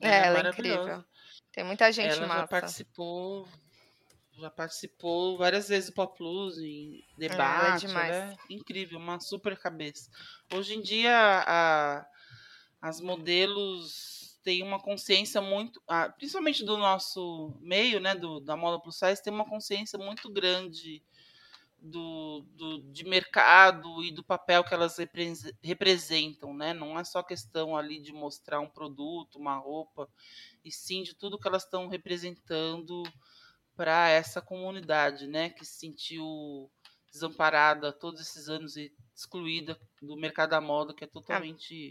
É, 0.00 0.08
é 0.08 0.26
ela 0.28 0.46
é 0.46 0.48
incrível. 0.48 1.04
Tem 1.52 1.62
muita 1.62 1.92
gente 1.92 2.12
ela 2.12 2.26
massa. 2.26 2.40
já 2.40 2.46
participou 2.46 3.48
já 4.36 4.50
participou 4.50 5.36
várias 5.36 5.68
vezes 5.68 5.90
do 5.90 5.94
Pop 5.94 6.16
Plus 6.16 6.58
em 6.58 7.04
é, 7.16 7.28
debate, 7.28 7.86
é, 7.86 7.90
é 7.90 8.36
incrível, 8.50 8.98
uma 8.98 9.20
super 9.20 9.56
cabeça. 9.56 10.10
Hoje 10.52 10.74
em 10.74 10.80
dia 10.80 11.14
a, 11.46 12.06
as 12.82 13.00
modelos 13.00 14.40
têm 14.42 14.62
uma 14.62 14.80
consciência 14.80 15.40
muito, 15.40 15.80
principalmente 16.16 16.64
do 16.64 16.76
nosso 16.76 17.56
meio, 17.60 18.00
né, 18.00 18.14
do, 18.16 18.40
da 18.40 18.56
moda 18.56 18.82
plus 18.82 18.98
size, 18.98 19.22
tem 19.22 19.32
uma 19.32 19.48
consciência 19.48 19.96
muito 19.98 20.28
grande 20.32 21.00
do, 21.84 22.40
do, 22.54 22.80
de 22.90 23.04
mercado 23.04 24.02
e 24.02 24.10
do 24.10 24.24
papel 24.24 24.64
que 24.64 24.72
elas 24.72 24.96
representam, 25.62 26.54
né? 26.54 26.72
Não 26.72 26.98
é 26.98 27.04
só 27.04 27.22
questão 27.22 27.76
ali 27.76 28.00
de 28.00 28.10
mostrar 28.10 28.60
um 28.60 28.70
produto, 28.70 29.38
uma 29.38 29.58
roupa, 29.58 30.08
e 30.64 30.72
sim 30.72 31.02
de 31.02 31.14
tudo 31.14 31.38
que 31.38 31.46
elas 31.46 31.64
estão 31.64 31.86
representando 31.86 33.02
para 33.76 34.08
essa 34.08 34.40
comunidade, 34.40 35.26
né, 35.26 35.50
que 35.50 35.64
se 35.64 35.80
sentiu 35.80 36.70
desamparada 37.12 37.92
todos 37.92 38.20
esses 38.20 38.48
anos 38.48 38.76
e 38.76 38.92
excluída 39.14 39.78
do 40.00 40.16
mercado 40.16 40.50
da 40.50 40.60
moda, 40.60 40.94
que 40.94 41.04
é 41.04 41.08
totalmente 41.08 41.90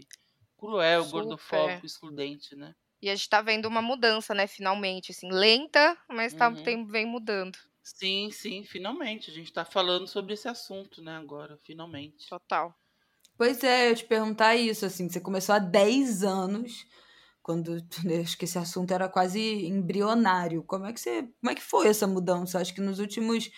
cruel, 0.58 1.04
Super. 1.04 1.18
gordofóbico, 1.18 1.86
excludente, 1.86 2.56
né? 2.56 2.74
E 3.00 3.10
a 3.10 3.14
gente 3.14 3.22
está 3.22 3.42
vendo 3.42 3.66
uma 3.66 3.82
mudança, 3.82 4.34
né, 4.34 4.46
finalmente, 4.46 5.12
assim, 5.12 5.30
lenta, 5.30 5.96
mas 6.08 6.32
tá, 6.34 6.48
uhum. 6.48 6.62
tem, 6.62 6.86
vem 6.86 7.06
mudando. 7.06 7.58
Sim, 7.84 8.30
sim, 8.30 8.64
finalmente. 8.64 9.30
A 9.30 9.34
gente 9.34 9.48
está 9.48 9.64
falando 9.64 10.08
sobre 10.08 10.32
esse 10.32 10.48
assunto, 10.48 11.02
né, 11.02 11.16
agora, 11.16 11.58
finalmente. 11.62 12.26
Total. 12.26 12.74
Pois 13.36 13.62
é, 13.62 13.90
eu 13.90 13.94
te 13.94 14.04
perguntar 14.04 14.56
isso, 14.56 14.86
assim, 14.86 15.08
você 15.08 15.20
começou 15.20 15.54
há 15.54 15.58
10 15.58 16.24
anos 16.24 16.86
quando 17.42 17.76
acho 18.22 18.38
que 18.38 18.46
esse 18.46 18.58
assunto 18.58 18.92
era 18.92 19.06
quase 19.06 19.66
embrionário. 19.66 20.62
Como 20.62 20.86
é 20.86 20.92
que 20.94 21.00
você, 21.00 21.22
como 21.40 21.50
é 21.50 21.54
que 21.54 21.62
foi 21.62 21.88
essa 21.88 22.06
mudança? 22.06 22.58
Acho 22.58 22.74
que 22.74 22.80
nos 22.80 22.98
últimos 22.98 23.50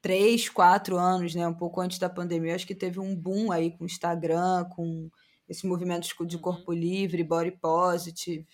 três, 0.00 0.48
quatro 0.48 0.96
anos, 0.96 1.34
né, 1.34 1.46
um 1.46 1.54
pouco 1.54 1.80
antes 1.80 1.98
da 1.98 2.08
pandemia, 2.08 2.54
acho 2.54 2.66
que 2.66 2.74
teve 2.74 2.98
um 2.98 3.14
boom 3.14 3.52
aí 3.52 3.76
com 3.76 3.84
o 3.84 3.86
Instagram, 3.86 4.64
com 4.70 5.10
esses 5.46 5.64
movimentos 5.64 6.08
de 6.26 6.36
uhum. 6.36 6.42
corpo 6.42 6.72
livre, 6.72 7.22
body 7.22 7.52
positive. 7.60 8.46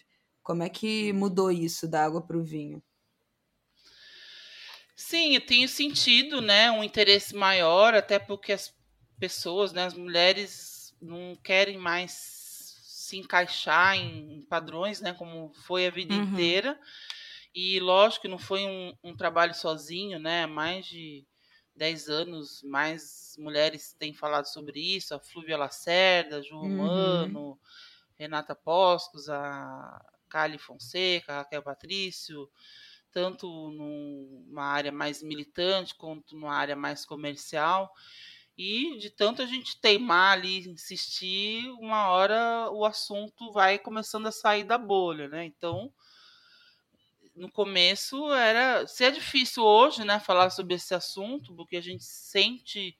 Como 0.42 0.62
é 0.62 0.68
que 0.68 1.12
mudou 1.12 1.52
isso 1.52 1.86
da 1.88 2.04
água 2.04 2.20
para 2.20 2.36
o 2.36 2.42
vinho? 2.44 2.82
Sim, 4.96 5.34
eu 5.34 5.40
tenho 5.40 5.68
sentido, 5.68 6.40
né, 6.40 6.70
um 6.70 6.84
interesse 6.84 7.34
maior, 7.34 7.94
até 7.94 8.18
porque 8.18 8.52
as 8.52 8.72
pessoas, 9.18 9.72
né, 9.72 9.84
as 9.84 9.94
mulheres 9.94 10.94
não 11.00 11.36
querem 11.42 11.76
mais 11.76 12.12
se 12.84 13.18
encaixar 13.18 13.96
em 13.96 14.42
padrões, 14.48 15.00
né, 15.00 15.12
como 15.12 15.52
foi 15.66 15.86
a 15.86 15.90
vida 15.90 16.14
uhum. 16.14 16.22
inteira. 16.22 16.78
E 17.54 17.78
lógico 17.78 18.22
que 18.22 18.28
não 18.28 18.38
foi 18.38 18.66
um, 18.66 18.92
um, 19.04 19.16
trabalho 19.16 19.54
sozinho, 19.54 20.18
né? 20.18 20.44
Mais 20.44 20.86
de 20.86 21.24
10 21.76 22.08
anos, 22.08 22.62
mais 22.64 23.36
mulheres 23.38 23.94
têm 23.96 24.12
falado 24.12 24.46
sobre 24.46 24.80
isso, 24.80 25.14
a 25.14 25.20
Flúvia 25.20 25.56
Lacerda, 25.56 26.42
Ju 26.42 26.56
uhum. 26.56 26.78
Romano, 26.78 27.60
Renata 28.18 28.56
Poscos, 28.56 29.28
a 29.28 30.04
Cali 30.28 30.58
Fonseca, 30.58 31.32
a 31.32 31.36
Raquel 31.38 31.62
Patrício. 31.62 32.50
Tanto 33.14 33.46
numa 33.70 34.64
área 34.64 34.90
mais 34.90 35.22
militante 35.22 35.94
quanto 35.94 36.34
numa 36.34 36.52
área 36.52 36.74
mais 36.74 37.06
comercial. 37.06 37.94
E 38.58 38.98
de 38.98 39.10
tanto 39.10 39.40
a 39.40 39.46
gente 39.46 39.80
teimar 39.80 40.32
ali, 40.32 40.68
insistir, 40.68 41.68
uma 41.80 42.08
hora 42.08 42.68
o 42.70 42.84
assunto 42.84 43.52
vai 43.52 43.78
começando 43.78 44.26
a 44.26 44.32
sair 44.32 44.64
da 44.64 44.76
bolha, 44.76 45.28
né? 45.28 45.44
Então, 45.44 45.92
no 47.34 47.50
começo 47.50 48.32
era. 48.32 48.86
Se 48.86 49.04
é 49.04 49.10
difícil 49.10 49.64
hoje, 49.64 50.04
né, 50.04 50.20
falar 50.20 50.50
sobre 50.50 50.74
esse 50.74 50.94
assunto, 50.94 51.54
porque 51.54 51.76
a 51.76 51.80
gente 51.80 52.04
sente 52.04 52.96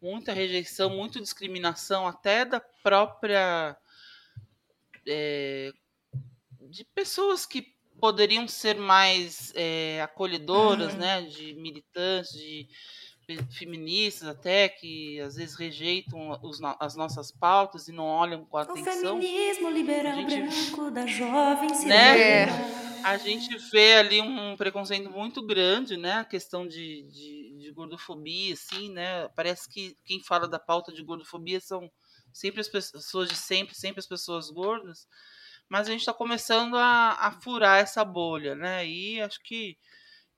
muita 0.00 0.32
rejeição, 0.32 0.90
muita 0.90 1.20
discriminação, 1.20 2.06
até 2.06 2.44
da 2.44 2.60
própria. 2.60 3.76
É, 5.06 5.72
de 6.70 6.84
pessoas 6.84 7.44
que 7.44 7.74
poderiam 8.02 8.48
ser 8.48 8.76
mais 8.76 9.52
é, 9.54 10.02
acolhedoras, 10.02 10.92
uhum. 10.92 10.98
né, 10.98 11.22
de 11.22 11.54
militantes, 11.54 12.32
de 12.32 12.68
feministas 13.56 14.28
até 14.28 14.68
que 14.68 15.20
às 15.20 15.36
vezes 15.36 15.54
rejeitam 15.54 16.36
os, 16.42 16.58
as 16.80 16.96
nossas 16.96 17.30
pautas 17.30 17.86
e 17.86 17.92
não 17.92 18.04
olham 18.04 18.44
com 18.44 18.56
atenção. 18.56 19.18
O 19.18 19.22
feminismo 19.22 19.70
liberal 19.70 20.14
gente, 20.16 20.34
branco 20.36 20.90
da 20.90 21.06
jovem 21.06 21.70
né? 21.86 22.20
É. 22.20 22.46
A 23.04 23.16
gente 23.16 23.56
vê 23.70 23.94
ali 23.94 24.20
um 24.20 24.56
preconceito 24.56 25.08
muito 25.08 25.40
grande, 25.46 25.96
né? 25.96 26.14
A 26.14 26.24
questão 26.24 26.66
de, 26.66 27.04
de, 27.04 27.56
de, 27.56 27.72
gordofobia, 27.72 28.54
assim, 28.54 28.90
né? 28.90 29.28
Parece 29.36 29.68
que 29.68 29.96
quem 30.04 30.20
fala 30.20 30.48
da 30.48 30.58
pauta 30.58 30.92
de 30.92 31.04
gordofobia 31.04 31.60
são 31.60 31.88
sempre 32.32 32.60
as 32.60 32.68
pessoas 32.68 33.28
de 33.28 33.36
sempre, 33.36 33.76
sempre 33.76 34.00
as 34.00 34.08
pessoas 34.08 34.50
gordas. 34.50 35.06
Mas 35.72 35.88
a 35.88 35.90
gente 35.90 36.00
está 36.00 36.12
começando 36.12 36.76
a, 36.76 37.12
a 37.12 37.32
furar 37.32 37.80
essa 37.80 38.04
bolha, 38.04 38.54
né? 38.54 38.86
E 38.86 39.18
acho 39.22 39.42
que 39.42 39.78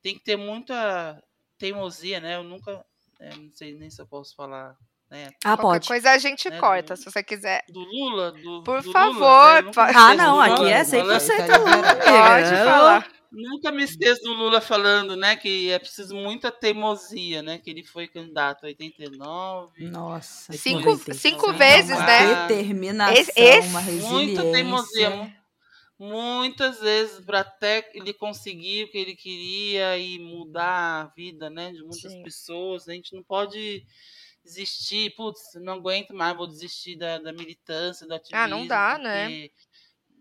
tem 0.01 0.14
que 0.14 0.22
ter 0.22 0.37
muita 0.37 1.20
teimosia, 1.59 2.20
né? 2.20 2.37
Eu 2.37 2.45
nunca. 2.45 2.87
É, 3.18 3.35
não 3.35 3.51
sei 3.51 3.74
nem 3.74 3.91
se 3.91 4.01
eu 4.01 4.07
posso 4.07 4.32
falar. 4.37 4.78
Né? 5.15 5.31
Ah, 5.45 5.57
Qualquer 5.57 5.62
pode. 5.62 5.89
coisa 5.89 6.11
a 6.11 6.19
gente 6.19 6.51
né? 6.51 6.59
corta, 6.59 6.95
do, 6.95 6.99
se 6.99 7.05
você 7.05 7.23
quiser. 7.23 7.62
Do 7.69 7.79
Lula? 7.79 8.33
Do, 8.33 8.65
Por 8.65 8.83
do 8.83 8.91
favor. 8.91 9.62
Lula, 9.62 9.62
né? 9.62 9.93
Ah, 9.95 10.15
não, 10.15 10.41
aqui 10.41 10.69
é 10.69 10.83
100% 10.83 10.97
Lula. 11.03 11.95
Pode 11.95 12.57
falar. 12.65 13.09
Nunca 13.31 13.71
me 13.71 13.85
esqueço 13.85 14.23
do 14.23 14.33
Lula 14.33 14.61
falando, 14.61 15.17
né, 15.17 15.35
que 15.35 15.71
é 15.71 15.79
preciso 15.79 16.15
muita 16.15 16.53
teimosia, 16.53 17.43
né, 17.43 17.59
que 17.59 17.69
ele 17.69 17.85
foi 17.85 18.07
candidato 18.07 18.65
em 18.65 18.69
89. 18.69 19.89
Nossa. 19.89 20.53
Cinco, 20.53 20.97
cinco 21.12 21.53
vezes, 21.53 21.99
né? 21.99 22.47
Determinação, 22.47 23.43
esse, 23.45 23.69
uma 23.69 23.81
resiliência. 23.81 24.11
Muita 24.11 24.43
teimosia, 24.53 25.37
muitas 25.99 26.81
vezes 26.81 27.25
para 27.25 27.41
até 27.41 27.91
ele 27.95 28.12
conseguir 28.12 28.85
o 28.85 28.91
que 28.91 28.99
ele 28.99 29.17
queria 29.17 29.99
e 29.99 30.19
mudar 30.19 31.03
a 31.03 31.07
vida 31.17 31.51
né, 31.51 31.73
de 31.73 31.81
muitas 31.81 32.12
Sim. 32.12 32.23
pessoas. 32.23 32.89
A 32.89 32.93
gente 32.93 33.15
não 33.15 33.23
pode 33.23 33.85
desistir, 34.45 35.15
putz, 35.17 35.55
não 35.55 35.75
aguento 35.75 36.15
mais, 36.15 36.37
vou 36.37 36.47
desistir 36.47 36.97
da, 36.97 37.19
da 37.19 37.33
militância, 37.33 38.07
do 38.07 38.15
ativismo. 38.15 38.39
Ah, 38.39 38.47
não 38.47 38.67
dá, 38.67 38.99
né? 38.99 39.49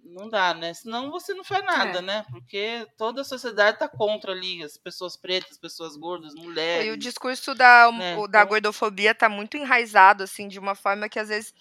Não 0.05 0.29
dá, 0.29 0.53
né? 0.53 0.73
Senão 0.73 1.09
você 1.09 1.33
não 1.33 1.43
faz 1.43 1.63
nada, 1.63 1.99
é. 1.99 2.01
né? 2.01 2.25
Porque 2.29 2.85
toda 2.97 3.21
a 3.21 3.25
sociedade 3.25 3.79
tá 3.79 3.87
contra 3.87 4.31
ali, 4.31 4.63
as 4.63 4.77
pessoas 4.77 5.15
pretas, 5.15 5.51
as 5.51 5.57
pessoas 5.57 5.95
gordas, 5.95 6.33
mulheres. 6.35 6.87
E 6.87 6.91
o 6.91 6.97
discurso 6.97 7.55
da, 7.55 7.91
né? 7.91 8.17
o, 8.17 8.27
da 8.27 8.39
então 8.39 8.49
gordofobia 8.49 9.15
tá 9.15 9.29
muito 9.29 9.55
enraizado, 9.55 10.23
assim, 10.23 10.47
de 10.47 10.59
uma 10.59 10.75
forma 10.75 11.07
que 11.09 11.19
às 11.19 11.29
vezes. 11.29 11.53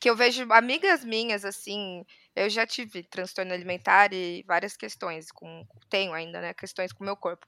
Que 0.00 0.10
eu 0.10 0.16
vejo 0.16 0.46
amigas 0.52 1.04
minhas, 1.04 1.44
assim, 1.44 2.04
eu 2.34 2.50
já 2.50 2.66
tive 2.66 3.02
transtorno 3.02 3.52
alimentar 3.52 4.12
e 4.12 4.42
várias 4.46 4.76
questões 4.76 5.30
com 5.30 5.66
tenho 5.88 6.12
ainda, 6.12 6.40
né, 6.40 6.52
questões 6.54 6.92
com 6.92 7.02
o 7.02 7.06
meu 7.06 7.16
corpo. 7.16 7.46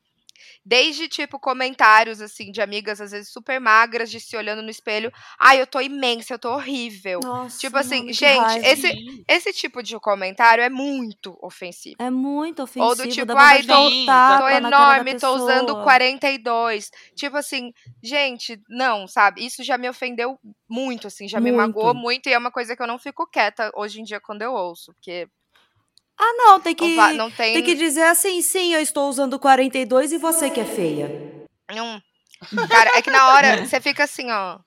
Desde, 0.64 1.08
tipo, 1.08 1.38
comentários, 1.38 2.20
assim, 2.20 2.50
de 2.50 2.60
amigas, 2.60 3.00
às 3.00 3.10
vezes 3.10 3.32
super 3.32 3.60
magras, 3.60 4.10
de 4.10 4.20
se 4.20 4.36
olhando 4.36 4.62
no 4.62 4.70
espelho. 4.70 5.12
Ai, 5.38 5.60
eu 5.60 5.66
tô 5.66 5.80
imensa, 5.80 6.34
eu 6.34 6.38
tô 6.38 6.52
horrível. 6.52 7.20
Nossa, 7.22 7.58
tipo 7.58 7.76
assim, 7.76 8.12
gente, 8.12 8.58
esse, 8.64 8.92
esse 9.28 9.52
tipo 9.52 9.82
de 9.82 9.98
comentário 9.98 10.62
é 10.62 10.68
muito 10.68 11.38
ofensivo. 11.42 11.96
É 11.98 12.10
muito 12.10 12.62
ofensivo. 12.62 12.86
Ou 12.86 12.96
do 12.96 13.08
tipo, 13.08 13.32
ai, 13.36 13.62
tô, 13.62 13.74
tô 13.74 14.48
enorme, 14.48 15.18
tô 15.18 15.34
usando 15.34 15.82
42. 15.82 16.90
Tipo 17.16 17.36
assim, 17.36 17.72
gente, 18.02 18.60
não, 18.68 19.06
sabe? 19.06 19.44
Isso 19.44 19.62
já 19.62 19.78
me 19.78 19.88
ofendeu 19.88 20.38
muito, 20.68 21.06
assim, 21.06 21.28
já 21.28 21.40
muito. 21.40 21.52
me 21.52 21.58
magoou 21.58 21.94
muito. 21.94 22.28
E 22.28 22.32
é 22.32 22.38
uma 22.38 22.50
coisa 22.50 22.76
que 22.76 22.82
eu 22.82 22.86
não 22.86 22.98
fico 22.98 23.26
quieta 23.26 23.70
hoje 23.74 24.00
em 24.00 24.04
dia 24.04 24.20
quando 24.20 24.42
eu 24.42 24.52
ouço. 24.52 24.92
Porque 24.94 25.28
ah, 26.20 26.32
não, 26.36 26.60
tem 26.60 26.74
que, 26.74 26.96
não 26.96 27.30
tem... 27.30 27.54
tem 27.54 27.62
que 27.62 27.74
dizer 27.76 28.02
assim, 28.02 28.42
sim, 28.42 28.74
eu 28.74 28.80
estou 28.80 29.08
usando 29.08 29.38
42 29.38 30.12
e 30.12 30.18
você 30.18 30.50
que 30.50 30.58
é 30.58 30.64
feia. 30.64 31.08
Não. 31.72 32.02
Cara, 32.68 32.98
é 32.98 33.02
que 33.02 33.10
na 33.10 33.34
hora 33.34 33.56
você 33.64 33.80
fica 33.80 34.04
assim, 34.04 34.30
ó. 34.30 34.58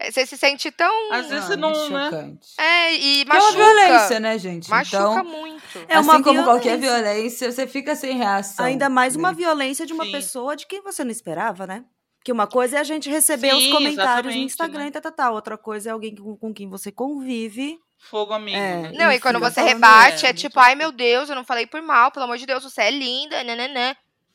Você 0.00 0.26
se 0.26 0.36
sente 0.36 0.70
tão. 0.70 1.12
Às 1.12 1.26
vezes 1.28 1.46
você 1.46 1.56
não, 1.56 1.90
né? 1.90 2.36
É, 2.56 2.94
e 2.94 3.24
machuca. 3.24 3.36
é 3.36 3.40
uma 3.40 3.52
violência, 3.52 4.20
né, 4.20 4.38
gente? 4.38 4.70
Machuca 4.70 4.96
então, 4.96 5.24
muito. 5.24 5.86
É 5.88 5.98
uma 5.98 6.14
assim 6.14 6.22
como 6.22 6.44
qualquer 6.44 6.78
violência, 6.78 7.50
você 7.50 7.66
fica 7.66 7.96
sem 7.96 8.16
reação. 8.16 8.64
Ainda 8.64 8.88
mais 8.88 9.16
uma 9.16 9.32
violência 9.32 9.84
de 9.84 9.92
uma 9.92 10.04
Sim. 10.04 10.12
pessoa 10.12 10.54
de 10.54 10.68
quem 10.68 10.82
você 10.82 11.02
não 11.02 11.10
esperava, 11.10 11.66
né? 11.66 11.84
Que 12.24 12.30
uma 12.30 12.46
coisa 12.46 12.76
é 12.76 12.80
a 12.80 12.84
gente 12.84 13.10
receber 13.10 13.50
Sim, 13.50 13.56
os 13.56 13.72
comentários 13.72 14.34
no 14.34 14.40
Instagram 14.40 14.82
né? 14.82 14.88
e 14.88 14.90
tal, 14.92 15.02
tal, 15.02 15.12
tal. 15.12 15.34
Outra 15.34 15.58
coisa 15.58 15.90
é 15.90 15.92
alguém 15.92 16.14
com, 16.14 16.36
com 16.36 16.54
quem 16.54 16.68
você 16.68 16.92
convive 16.92 17.76
fogo 17.98 18.32
amigo. 18.32 18.56
É, 18.56 18.82
né? 18.82 18.92
Não, 18.94 19.12
e 19.12 19.20
quando 19.20 19.40
você 19.40 19.60
rebate, 19.60 20.24
é, 20.24 20.30
é 20.30 20.32
tipo, 20.32 20.58
ai 20.58 20.74
meu 20.74 20.92
Deus, 20.92 21.28
eu 21.28 21.36
não 21.36 21.44
falei 21.44 21.66
por 21.66 21.82
mal, 21.82 22.10
pelo 22.10 22.24
amor 22.24 22.38
de 22.38 22.46
Deus, 22.46 22.64
você 22.64 22.82
é 22.82 22.90
linda, 22.90 23.42
nananã. 23.44 23.94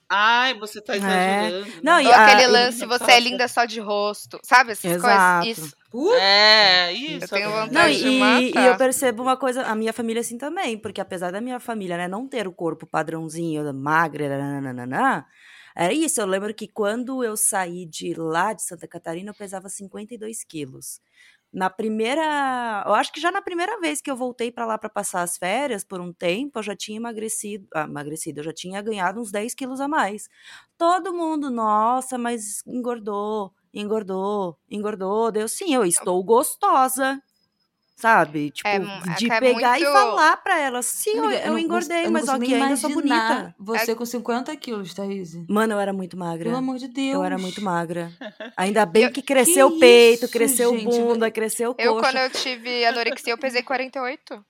Ai, 0.09 0.53
você 0.53 0.79
tá 0.79 0.93
é. 0.93 0.97
exagerando. 0.97 1.67
É. 1.69 1.81
Não, 1.81 1.99
e 1.99 2.05
Ou 2.05 2.13
aquele 2.13 2.47
lance, 2.47 2.85
você 2.85 3.11
é 3.13 3.19
linda 3.19 3.47
só 3.47 3.65
de 3.65 3.79
rosto. 3.79 4.39
Sabe 4.43 4.73
essas 4.73 4.91
Exato. 4.91 5.45
coisas? 5.45 5.65
Isso. 5.65 5.75
Uh, 5.91 6.13
é, 6.13 6.93
isso. 6.93 7.23
Eu 7.23 7.27
tenho 7.29 7.49
vontade 7.49 7.73
não, 7.73 7.89
de 7.89 8.07
e, 8.07 8.19
matar. 8.19 8.63
e 8.63 8.67
eu 8.67 8.77
percebo 8.77 9.23
uma 9.23 9.37
coisa, 9.37 9.63
a 9.63 9.75
minha 9.75 9.93
família 9.93 10.21
assim 10.21 10.37
também, 10.37 10.77
porque 10.77 11.01
apesar 11.01 11.31
da 11.31 11.41
minha 11.41 11.59
família, 11.59 11.97
né, 11.97 12.07
não 12.07 12.27
ter 12.27 12.47
o 12.47 12.51
corpo 12.51 12.85
padrãozinho, 12.85 13.73
magra, 13.73 14.37
nananana, 14.37 15.25
era 15.75 15.93
isso. 15.93 16.21
Eu 16.21 16.27
lembro 16.27 16.53
que 16.53 16.67
quando 16.67 17.23
eu 17.23 17.35
saí 17.35 17.85
de 17.85 18.13
lá, 18.13 18.53
de 18.53 18.63
Santa 18.63 18.87
Catarina, 18.87 19.31
eu 19.31 19.35
pesava 19.35 19.69
52 19.69 20.43
quilos. 20.43 21.01
Na 21.53 21.69
primeira, 21.69 22.83
eu 22.87 22.93
acho 22.95 23.13
que 23.13 23.21
já 23.21 23.31
na 23.31 23.41
primeira 23.41 23.79
vez 23.79 24.01
que 24.01 24.09
eu 24.09 24.15
voltei 24.15 24.51
para 24.51 24.65
lá 24.65 24.75
para 24.77 24.89
passar 24.89 25.21
as 25.21 25.37
férias 25.37 25.83
por 25.83 26.01
um 26.01 26.11
tempo, 26.11 26.57
eu 26.59 26.63
já 26.63 26.75
tinha 26.75 26.97
emagrecido, 26.97 27.67
ah, 27.75 27.83
emagrecido, 27.83 28.39
eu 28.39 28.43
já 28.45 28.53
tinha 28.53 28.81
ganhado 28.81 29.21
uns 29.21 29.31
10 29.31 29.53
quilos 29.53 29.79
a 29.79 29.87
mais. 29.87 30.27
Todo 30.79 31.13
mundo, 31.13 31.51
nossa, 31.51 32.17
mas 32.17 32.63
engordou, 32.65 33.53
engordou, 33.73 34.57
engordou. 34.69 35.31
Deu 35.31 35.47
sim, 35.47 35.73
eu 35.75 35.85
estou 35.85 36.23
gostosa 36.23 37.21
sabe? 37.95 38.51
Tipo, 38.51 38.67
É, 38.67 38.79
de 39.17 39.31
é 39.31 39.39
pegar 39.39 39.79
e 39.79 39.83
muito- 39.83 39.93
falar 39.93 40.37
pra 40.37 40.59
elas, 40.59 40.85
sim, 40.85 41.11
eu, 41.11 41.23
Amiga, 41.25 41.41
eu 41.41 41.51
não 41.51 41.59
engordei, 41.59 41.97
cons- 41.97 42.05
eu 42.05 42.11
mas 42.11 42.39
nem 42.39 42.53
ainda 42.55 42.75
sou 42.77 42.89
bonita. 42.91 43.55
Você 43.59 43.95
com 43.95 44.05
50 44.05 44.55
quilos, 44.55 44.93
Thaís. 44.93 45.33
Mano, 45.47 45.73
eu 45.73 45.79
era 45.79 45.93
muito 45.93 46.17
magra. 46.17 46.45
Pelo 46.45 46.57
amor 46.57 46.77
de 46.77 46.87
Deus. 46.87 47.13
Eu 47.15 47.23
era 47.23 47.37
muito 47.37 47.61
magra. 47.61 48.11
Ainda 48.57 48.85
bem 48.85 49.11
que 49.11 49.21
cresceu 49.21 49.69
Que 49.69 49.75
o 49.77 49.79
peito, 49.79 50.25
isso, 50.25 50.33
cresceu 50.33 50.71
gente? 50.77 50.85
bunda, 50.85 51.31
cresceu 51.31 51.75
Eu, 51.77 51.93
coxa. 51.95 52.11
quando 52.11 52.17
eu 52.23 52.29
tive 52.29 52.85
anorexia, 52.85 53.33
eu 53.33 53.37
pesei 53.37 53.63
48. 53.63 54.43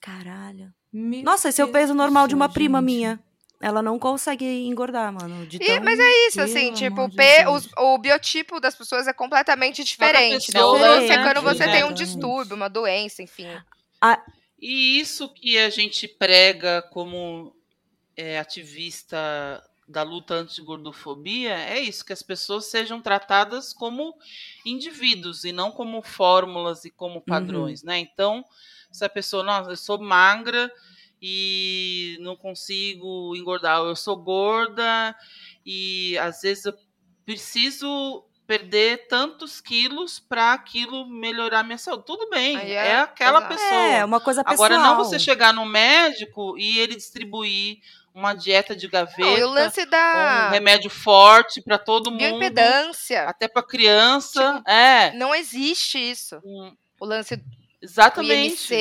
Caralho. 0.00 0.72
Meu 0.92 1.22
Nossa, 1.22 1.48
esse 1.48 1.60
é 1.60 1.64
o 1.64 1.68
peso 1.68 1.92
normal 1.94 2.26
de 2.28 2.34
uma 2.34 2.48
prima 2.48 2.78
gente. 2.78 2.86
minha. 2.86 3.20
Ela 3.60 3.80
não 3.82 3.98
consegue 3.98 4.44
engordar, 4.66 5.12
mano. 5.12 5.46
De 5.46 5.56
E- 5.56 5.80
mas 5.80 5.98
é 5.98 6.26
isso, 6.28 6.40
assim, 6.42 6.72
tipo, 6.74 7.04
o, 7.04 7.08
de 7.08 7.16
P- 7.16 7.48
os- 7.48 7.68
o 7.78 7.98
biotipo 7.98 8.60
das 8.60 8.74
pessoas 8.74 9.06
é 9.08 9.12
completamente 9.12 9.82
diferente. 9.82 10.52
Né? 10.52 10.62
O 10.62 10.72
lance 10.76 11.06
é 11.10 11.16
né? 11.16 11.22
quando 11.24 11.42
você 11.42 11.64
tem 11.64 11.84
um 11.84 11.92
distúrbio, 11.94 12.54
uma 12.54 12.68
doença, 12.68 13.22
enfim. 13.22 13.48
E 14.60 15.00
isso 15.00 15.28
que 15.28 15.58
a 15.58 15.70
gente 15.70 16.06
prega 16.06 16.82
como 16.92 17.54
é, 18.16 18.38
ativista 18.38 19.62
da 19.88 20.02
luta 20.02 20.34
anti-gordofobia 20.34 21.54
é 21.54 21.78
isso, 21.80 22.04
que 22.04 22.12
as 22.12 22.22
pessoas 22.22 22.66
sejam 22.66 23.00
tratadas 23.00 23.72
como 23.72 24.14
indivíduos 24.64 25.44
e 25.44 25.52
não 25.52 25.70
como 25.70 26.02
fórmulas 26.02 26.84
e 26.84 26.90
como 26.90 27.20
padrões, 27.20 27.82
né? 27.82 27.98
Então, 27.98 28.44
se 28.90 29.04
a 29.04 29.08
pessoa, 29.08 29.42
nossa, 29.42 29.70
eu 29.70 29.76
sou 29.76 29.98
magra 30.00 30.70
e 31.20 32.16
não 32.20 32.36
consigo 32.36 33.34
engordar, 33.36 33.78
eu 33.78 33.96
sou 33.96 34.16
gorda 34.16 35.14
e 35.64 36.16
às 36.18 36.42
vezes 36.42 36.64
eu 36.66 36.74
preciso 37.24 38.24
perder 38.46 39.08
tantos 39.08 39.60
quilos 39.60 40.20
para 40.20 40.52
aquilo 40.52 41.04
melhorar 41.08 41.64
minha 41.64 41.78
saúde. 41.78 42.04
Tudo 42.06 42.30
bem, 42.30 42.56
é, 42.56 42.74
é 42.74 42.96
aquela 43.00 43.40
pesado. 43.42 43.54
pessoa. 43.60 43.80
É, 43.88 44.04
uma 44.04 44.20
coisa 44.20 44.44
pessoal. 44.44 44.66
Agora, 44.70 44.78
não 44.80 44.96
você 44.96 45.18
chegar 45.18 45.52
no 45.52 45.64
médico 45.66 46.56
e 46.56 46.78
ele 46.78 46.94
distribuir 46.94 47.78
uma 48.14 48.32
dieta 48.34 48.74
de 48.76 48.84
Não, 48.86 48.88
e 48.88 48.92
gaveta, 48.92 49.46
o 49.46 49.50
lance 49.50 49.82
um 49.82 49.90
da 49.90 50.48
remédio 50.50 50.88
forte 50.88 51.60
para 51.60 51.76
todo 51.76 52.10
mundo, 52.10 52.18
bioimpedância. 52.20 53.24
até 53.24 53.48
para 53.48 53.62
criança. 53.64 54.54
Tipo, 54.58 54.70
é. 54.70 55.12
Não 55.14 55.34
existe 55.34 55.98
isso. 55.98 56.40
Um- 56.44 56.74
O 57.00 57.04
lance 57.04 57.42
Exatamente. 57.90 58.74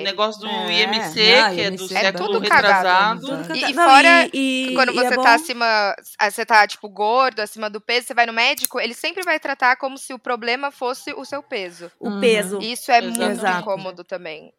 O 0.00 0.02
negócio 0.04 0.40
do 0.40 0.46
É, 0.48 0.82
IMC, 0.82 0.96
não, 1.42 1.54
que 1.54 1.60
é 1.60 1.64
IMC 1.64 1.76
do 1.76 1.84
é 1.84 2.00
século 2.00 2.26
tudo 2.26 2.48
cagado. 2.48 2.66
retrasado. 2.66 3.20
Tudo 3.20 3.56
E, 3.56 3.70
e 3.70 3.74
Não, 3.74 3.84
fora, 3.84 4.28
e- 4.32 4.68
e- 4.70 4.74
quando 4.74 4.92
e 4.92 4.98
é 4.98 5.08
você 5.08 5.16
bom- 5.16 5.22
tá 5.22 5.34
acima, 5.34 5.96
ah, 6.18 6.30
você 6.30 6.46
tá, 6.46 6.66
tipo, 6.66 6.88
gordo, 6.88 7.40
acima 7.40 7.68
do 7.68 7.80
peso, 7.80 8.06
você 8.06 8.14
vai 8.14 8.26
no 8.26 8.32
médico, 8.32 8.80
ele 8.80 8.94
sempre 8.94 9.22
vai 9.22 9.38
tratar 9.40 9.76
como 9.76 9.98
se 9.98 10.14
o 10.14 10.18
problema 10.18 10.70
fosse 10.70 11.12
o 11.12 11.24
seu 11.24 11.42
peso. 11.42 11.90
O 11.98 12.08
Uhum. 12.08 12.20
peso. 12.20 12.60
E 12.62 12.72
isso 12.72 12.90
é 12.92 13.00
muito 13.00 13.22
Exato. 13.22 13.60
incômodo 13.60 14.04
também. 14.04 14.52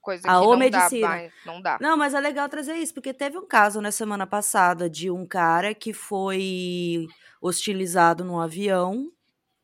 Coisa 0.00 0.22
que 0.22 0.28
A 0.30 0.34
não 0.34 0.40
dá 0.48 0.54
omedicina. 0.54 1.06
mais, 1.08 1.32
não 1.44 1.60
dá. 1.60 1.76
Não, 1.80 1.96
mas 1.96 2.14
é 2.14 2.20
legal 2.20 2.48
trazer 2.48 2.74
isso, 2.76 2.94
porque 2.94 3.12
teve 3.12 3.36
um 3.36 3.46
caso 3.46 3.80
na 3.80 3.90
semana 3.90 4.26
passada 4.26 4.88
de 4.88 5.10
um 5.10 5.26
cara 5.26 5.74
que 5.74 5.92
foi 5.92 7.06
hostilizado 7.42 8.24
num 8.24 8.40
avião 8.40 9.10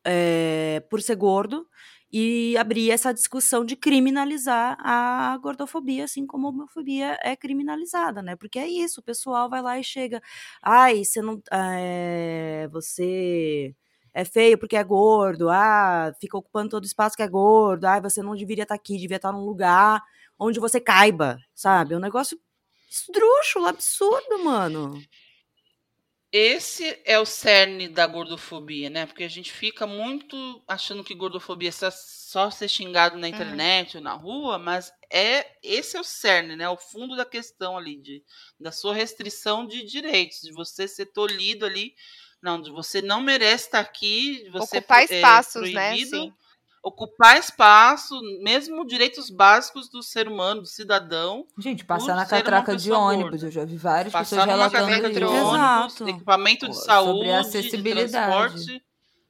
é, 0.07 0.83
por 0.87 1.01
ser 1.01 1.15
gordo 1.15 1.65
e 2.11 2.55
abrir 2.57 2.91
essa 2.91 3.13
discussão 3.13 3.65
de 3.65 3.75
criminalizar 3.75 4.77
a 4.79 5.37
gordofobia, 5.41 6.05
assim 6.05 6.25
como 6.25 6.47
a 6.47 6.49
homofobia 6.51 7.17
é 7.21 7.35
criminalizada, 7.35 8.21
né? 8.21 8.35
Porque 8.35 8.59
é 8.59 8.67
isso, 8.67 8.99
o 9.01 9.03
pessoal 9.03 9.49
vai 9.49 9.61
lá 9.61 9.77
e 9.79 9.83
chega, 9.83 10.21
ai, 10.61 11.03
você 11.03 11.21
não, 11.21 11.41
é, 11.51 12.67
você 12.71 13.75
é 14.13 14.23
feio 14.25 14.57
porque 14.57 14.75
é 14.77 14.83
gordo, 14.83 15.49
ah, 15.49 16.13
fica 16.21 16.37
ocupando 16.37 16.69
todo 16.69 16.83
o 16.83 16.87
espaço 16.87 17.15
que 17.17 17.23
é 17.23 17.27
gordo, 17.27 17.85
ah, 17.85 17.99
você 17.99 18.21
não 18.21 18.35
deveria 18.35 18.63
estar 18.63 18.75
aqui, 18.75 18.97
devia 18.97 19.17
estar 19.17 19.31
num 19.33 19.43
lugar 19.45 20.01
onde 20.39 20.59
você 20.59 20.79
caiba, 20.79 21.37
sabe? 21.53 21.93
É 21.93 21.97
um 21.97 21.99
negócio 21.99 22.39
esdrúxulo, 22.89 23.67
absurdo, 23.67 24.43
mano. 24.43 24.93
Esse 26.37 26.99
é 27.05 27.17
o 27.17 27.25
cerne 27.25 27.87
da 27.87 28.05
gordofobia, 28.05 28.89
né? 28.89 29.05
Porque 29.05 29.23
a 29.23 29.29
gente 29.29 29.53
fica 29.53 29.87
muito 29.87 30.61
achando 30.67 31.01
que 31.01 31.15
gordofobia 31.15 31.69
é 31.69 31.71
só- 31.71 32.51
ser 32.51 32.67
xingado 32.67 33.17
na 33.17 33.29
internet 33.29 33.95
ou 33.95 34.03
na 34.03 34.13
rua, 34.13 34.59
mas 34.59 34.91
é 35.09 35.45
esse 35.63 35.95
é 35.95 35.99
o 36.01 36.03
cerne, 36.03 36.57
né? 36.57 36.67
O 36.67 36.75
fundo 36.75 37.15
da 37.15 37.23
questão 37.23 37.77
ali 37.77 37.95
de 38.01 38.21
da 38.59 38.69
sua 38.69 38.93
restrição 38.93 39.65
de 39.65 39.85
direitos, 39.85 40.41
de 40.41 40.51
você 40.51 40.89
ser 40.89 41.05
tolhido 41.05 41.65
ali, 41.65 41.93
não, 42.41 42.61
de 42.61 42.69
você 42.69 43.01
não 43.01 43.21
merece 43.21 43.67
estar 43.67 43.79
aqui, 43.79 44.43
de 44.43 44.49
você 44.49 44.77
Ocupar 44.77 45.03
é 45.03 45.05
espaços, 45.05 45.71
né? 45.71 45.95
proibido 45.95 46.09
Sim. 46.17 46.33
Ocupar 46.85 47.39
espaço, 47.39 48.13
mesmo 48.43 48.85
direitos 48.85 49.31
básicos 49.31 49.89
do 49.89 50.03
ser 50.03 50.27
humano, 50.27 50.61
do 50.61 50.67
cidadão, 50.67 51.47
Gente, 51.57 51.83
passar 51.83 52.15
na 52.15 52.27
catraca 52.27 52.77
de 52.77 52.91
ônibus. 52.91 53.31
gorda. 53.31 53.47
Eu 53.47 53.51
já 53.51 53.65
vi 53.65 53.75
várias 53.75 54.13
passar 54.13 54.45
pessoas 54.45 54.45
relatando 54.45 55.01
cadeira 55.01 55.27
de 55.27 55.33
isso. 55.33 55.45
ônibus, 55.45 55.95
Exato. 55.95 56.09
equipamento 56.09 56.67
de 56.67 56.75
sobre 56.75 56.85
saúde, 56.85 57.31
acessibilidade. 57.31 58.05
de 58.05 58.11
transporte. 58.11 58.85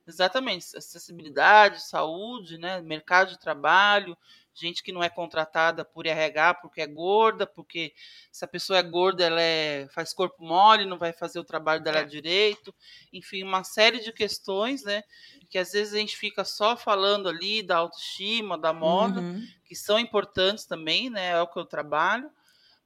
Exatamente, 0.06 0.66
acessibilidade, 0.78 1.82
saúde, 1.88 2.58
né, 2.58 2.82
mercado 2.82 3.30
de 3.30 3.40
trabalho, 3.40 4.18
gente 4.56 4.82
que 4.82 4.92
não 4.92 5.04
é 5.04 5.10
contratada 5.10 5.84
por 5.86 6.06
RH 6.08 6.56
porque 6.56 6.82
é 6.82 6.88
gorda, 6.88 7.46
porque 7.46 7.94
se 8.32 8.44
a 8.46 8.48
pessoa 8.48 8.80
é 8.80 8.84
gorda, 8.84 9.24
ela 9.26 9.42
é, 9.42 9.88
faz 9.94 10.14
corpo 10.14 10.44
mole, 10.44 10.86
não 10.86 10.98
vai 10.98 11.14
fazer 11.14 11.40
o 11.40 11.44
trabalho 11.44 11.84
dela 11.84 12.00
É. 12.00 12.06
direito. 12.06 12.74
Enfim, 13.14 13.44
uma 13.44 13.64
série 13.64 14.00
de 14.00 14.12
questões, 14.14 14.84
né, 14.84 15.04
que 15.50 15.58
às 15.58 15.72
vezes 15.74 15.94
a 15.94 15.98
gente 15.98 16.18
fica 16.18 16.44
só 16.46 16.76
falando 16.78 17.30
ali 17.30 17.62
da 17.62 17.78
autoestima, 17.78 18.58
da 18.58 18.74
moda, 18.74 19.22
Uhum. 19.22 19.46
que 19.66 19.76
são 19.76 20.00
importantes 20.00 20.66
também, 20.66 21.10
né? 21.10 21.32
É 21.32 21.42
o 21.42 21.48
que 21.48 21.60
eu 21.60 21.66
trabalho, 21.66 22.32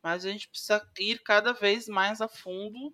mas 0.03 0.25
a 0.25 0.29
gente 0.31 0.47
precisa 0.49 0.81
ir 0.99 1.19
cada 1.23 1.53
vez 1.53 1.87
mais 1.87 2.21
a 2.21 2.27
fundo 2.27 2.93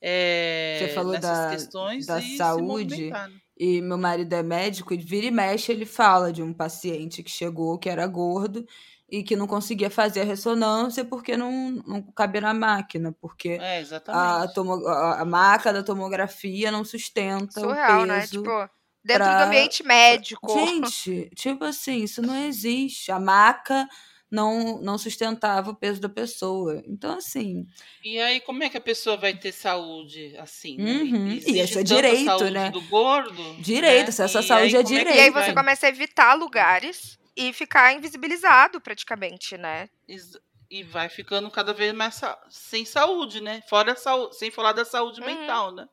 é, 0.00 0.78
Você 0.78 0.94
falou 0.94 1.12
nessas 1.12 1.30
da- 1.38 1.48
questões 1.50 2.06
da 2.06 2.20
e 2.20 2.36
saúde. 2.36 3.10
né? 3.10 3.40
E 3.58 3.80
meu 3.82 3.98
marido 3.98 4.32
é 4.34 4.42
médico, 4.42 4.94
e 4.94 4.96
vira 4.96 5.26
e 5.26 5.30
mexe 5.30 5.72
ele 5.72 5.84
fala 5.84 6.32
de 6.32 6.42
um 6.42 6.54
paciente 6.54 7.22
que 7.22 7.30
chegou, 7.30 7.78
que 7.78 7.88
era 7.88 8.06
gordo, 8.06 8.64
e 9.10 9.22
que 9.22 9.34
não 9.34 9.46
conseguia 9.46 9.90
fazer 9.90 10.20
a 10.20 10.24
ressonância 10.24 11.04
porque 11.04 11.36
não, 11.36 11.72
não 11.86 12.02
cabia 12.12 12.40
na 12.42 12.54
máquina, 12.54 13.12
porque 13.20 13.50
É, 13.60 13.78
a, 13.78 13.80
exatamente. 13.80 14.54
tomo, 14.54 14.86
a, 14.86 15.20
a 15.22 15.24
maca 15.24 15.72
da 15.72 15.82
tomografia 15.82 16.70
não 16.70 16.84
sustenta 16.84 17.60
Surreal, 17.60 18.02
o 18.02 18.06
né? 18.06 18.20
peso. 18.20 18.42
Tipo, 18.42 18.70
dentro 19.04 19.24
pra- 19.24 19.38
do 19.38 19.48
ambiente 19.48 19.82
médico. 19.82 20.52
Gente, 20.52 21.30
tipo 21.34 21.64
assim, 21.64 22.04
isso 22.04 22.22
não 22.22 22.36
existe. 22.36 23.10
A 23.10 23.18
maca 23.18 23.88
não, 24.30 24.80
não 24.80 24.98
sustentava 24.98 25.70
o 25.70 25.74
peso 25.74 26.00
da 26.00 26.08
pessoa. 26.08 26.82
Então, 26.86 27.16
assim, 27.16 27.66
E 28.04 28.18
aí, 28.20 28.40
como 28.40 28.62
é 28.62 28.68
que 28.68 28.76
a 28.76 28.80
pessoa 28.80 29.16
vai 29.16 29.34
ter 29.34 29.52
saúde 29.52 30.34
assim? 30.38 30.76
né? 30.76 30.92
Uhum. 30.92 31.26
E 31.28 31.36
Exige 31.38 31.60
isso 31.60 31.78
é 31.78 31.82
direito, 31.82 32.24
saúde 32.24 32.50
né? 32.50 32.70
do 32.70 32.80
gordo. 32.82 33.54
Direito, 33.60 34.06
né? 34.06 34.12
saúde 34.12 34.52
aí, 34.52 34.74
é 34.74 34.78
que 34.78 34.82
direito. 34.84 35.16
E 35.16 35.20
aí 35.20 35.30
vai? 35.30 35.44
você 35.44 35.54
começa 35.54 35.86
a 35.86 35.88
evitar 35.88 36.34
lugares 36.34 37.18
e 37.36 37.52
ficar 37.52 37.92
invisibilizado 37.94 38.80
praticamente, 38.80 39.56
né? 39.56 39.88
Ex- 40.08 40.38
E 40.70 40.82
vai 40.82 41.08
ficando 41.08 41.50
cada 41.50 41.72
vez 41.72 41.94
mais 41.94 42.16
sa- 42.16 42.38
sem 42.50 42.84
saúde, 42.84 43.40
né? 43.40 43.62
Fora 43.70 43.92
a 43.92 43.96
sau- 43.96 44.30
sem 44.34 44.50
falar 44.50 44.72
da 44.72 44.84
saúde 44.84 45.18
Uhum. 45.20 45.26
mental, 45.26 45.72
né? 45.74 45.88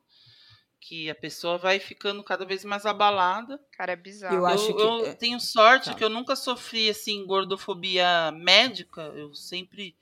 Que 0.88 1.10
a 1.10 1.16
pessoa 1.16 1.58
vai 1.58 1.80
ficando 1.80 2.22
cada 2.22 2.44
vez 2.44 2.64
mais 2.64 2.86
abalada. 2.86 3.58
Cara, 3.72 3.90
é 3.90 3.96
bizarro. 3.96 4.36
Eu 4.36 4.46
acho 4.46 4.72
que- 4.72 4.80
eu 4.80 5.16
tenho 5.16 5.40
sorte 5.40 5.86
Tá. 5.90 5.94
que 5.96 6.04
eu 6.04 6.08
nunca 6.08 6.36
sofri 6.36 6.88
assim 6.88 7.26
gordofobia 7.26 8.30
médica. 8.30 9.02
Eu 9.16 9.34
sempre 9.34 9.96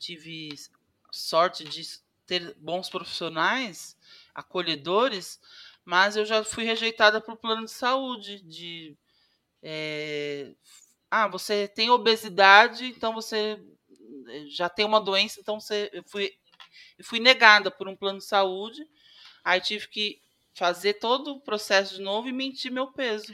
tive 0.00 0.48
sorte 1.12 1.62
de 1.62 1.80
ter 2.26 2.56
bons 2.58 2.88
profissionais, 2.90 3.96
acolhedores, 4.34 5.38
mas 5.84 6.16
eu 6.16 6.24
já 6.24 6.42
fui 6.42 6.64
rejeitada 6.64 7.20
por 7.20 7.36
plano 7.36 7.64
de 7.64 7.70
saúde 7.70 8.40
de 8.42 8.96
é, 9.62 10.52
ah, 11.08 11.28
você 11.28 11.68
tem 11.68 11.88
obesidade, 11.88 12.86
então 12.86 13.14
você 13.14 13.62
eh, 14.28 14.44
já 14.48 14.68
tem 14.68 14.84
uma 14.84 15.00
doença, 15.00 15.38
então 15.40 15.60
você 15.60 15.88
eu 15.92 16.02
fui 16.04 16.32
eu 16.98 17.04
fui 17.04 17.20
negada 17.20 17.70
por 17.70 17.86
um 17.86 17.94
plano 17.96 18.18
de 18.18 18.24
saúde. 18.24 18.84
Aí 19.46 19.60
tive 19.60 19.86
que 19.86 20.20
fazer 20.56 20.94
todo 20.94 21.34
o 21.34 21.40
processo 21.40 21.94
de 21.94 22.00
novo 22.02 22.28
e 22.28 22.32
mentir 22.32 22.72
meu 22.72 22.90
peso 22.92 23.32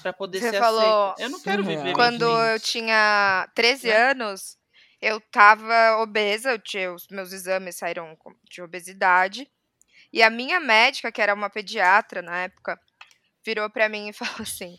para 0.00 0.10
poder 0.14 0.40
Você 0.40 0.50
ser 0.50 0.58
falou- 0.58 1.10
aceita. 1.10 1.22
Eu 1.22 1.28
não 1.28 1.40
quero 1.42 1.62
viver 1.62 1.92
Quando 1.92 2.24
eu 2.24 2.58
tinha 2.58 3.46
13 3.54 3.88
Né? 3.88 4.10
anos, 4.12 4.56
eu 4.98 5.20
tava 5.20 5.98
obesa, 6.00 6.52
eu 6.52 6.58
tinha, 6.58 6.90
os 6.94 7.06
meus 7.10 7.32
exames 7.34 7.76
saíram 7.76 8.16
com- 8.16 8.34
de 8.50 8.62
obesidade. 8.62 9.46
E 10.10 10.22
a 10.22 10.30
minha 10.30 10.58
médica, 10.58 11.12
que 11.12 11.20
era 11.20 11.34
uma 11.34 11.50
pediatra 11.50 12.22
na 12.22 12.44
época, 12.44 12.80
virou 13.44 13.68
pra 13.68 13.90
mim 13.90 14.08
e 14.08 14.12
falou 14.40 14.40
assim: 14.42 14.78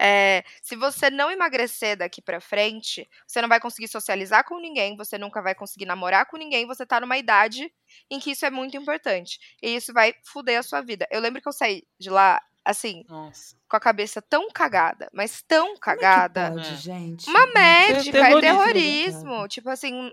é, 0.00 0.42
se 0.62 0.76
você 0.76 1.10
não 1.10 1.30
emagrecer 1.30 1.96
daqui 1.96 2.22
pra 2.22 2.40
frente, 2.40 3.08
você 3.26 3.42
não 3.42 3.48
vai 3.48 3.60
conseguir 3.60 3.88
socializar 3.88 4.44
com 4.44 4.58
ninguém, 4.58 4.96
você 4.96 5.18
nunca 5.18 5.42
vai 5.42 5.54
conseguir 5.54 5.86
namorar 5.86 6.26
com 6.26 6.38
ninguém, 6.38 6.66
você 6.66 6.86
tá 6.86 7.00
numa 7.00 7.18
idade 7.18 7.70
em 8.10 8.18
que 8.18 8.30
isso 8.32 8.46
é 8.46 8.50
muito 8.50 8.76
importante. 8.76 9.38
E 9.62 9.76
isso 9.76 9.92
vai 9.92 10.14
fuder 10.24 10.58
a 10.58 10.62
sua 10.62 10.80
vida. 10.80 11.06
Eu 11.10 11.20
lembro 11.20 11.42
que 11.42 11.48
eu 11.48 11.52
saí 11.52 11.82
de 11.98 12.08
lá, 12.10 12.40
assim, 12.64 13.04
Nossa. 13.08 13.56
com 13.68 13.76
a 13.76 13.80
cabeça 13.80 14.22
tão 14.22 14.48
cagada, 14.50 15.08
mas 15.12 15.42
tão 15.42 15.66
Como 15.66 15.74
é 15.74 15.76
que 15.76 15.80
cagada. 15.80 16.50
pode, 16.52 16.74
É. 16.74 16.76
gente? 16.76 17.28
Uma 17.28 17.46
médica, 17.52 18.18
é 18.18 18.40
terrorismo, 18.40 18.40
terrorismo. 18.40 19.48
Tipo 19.48 19.68
assim, 19.70 20.10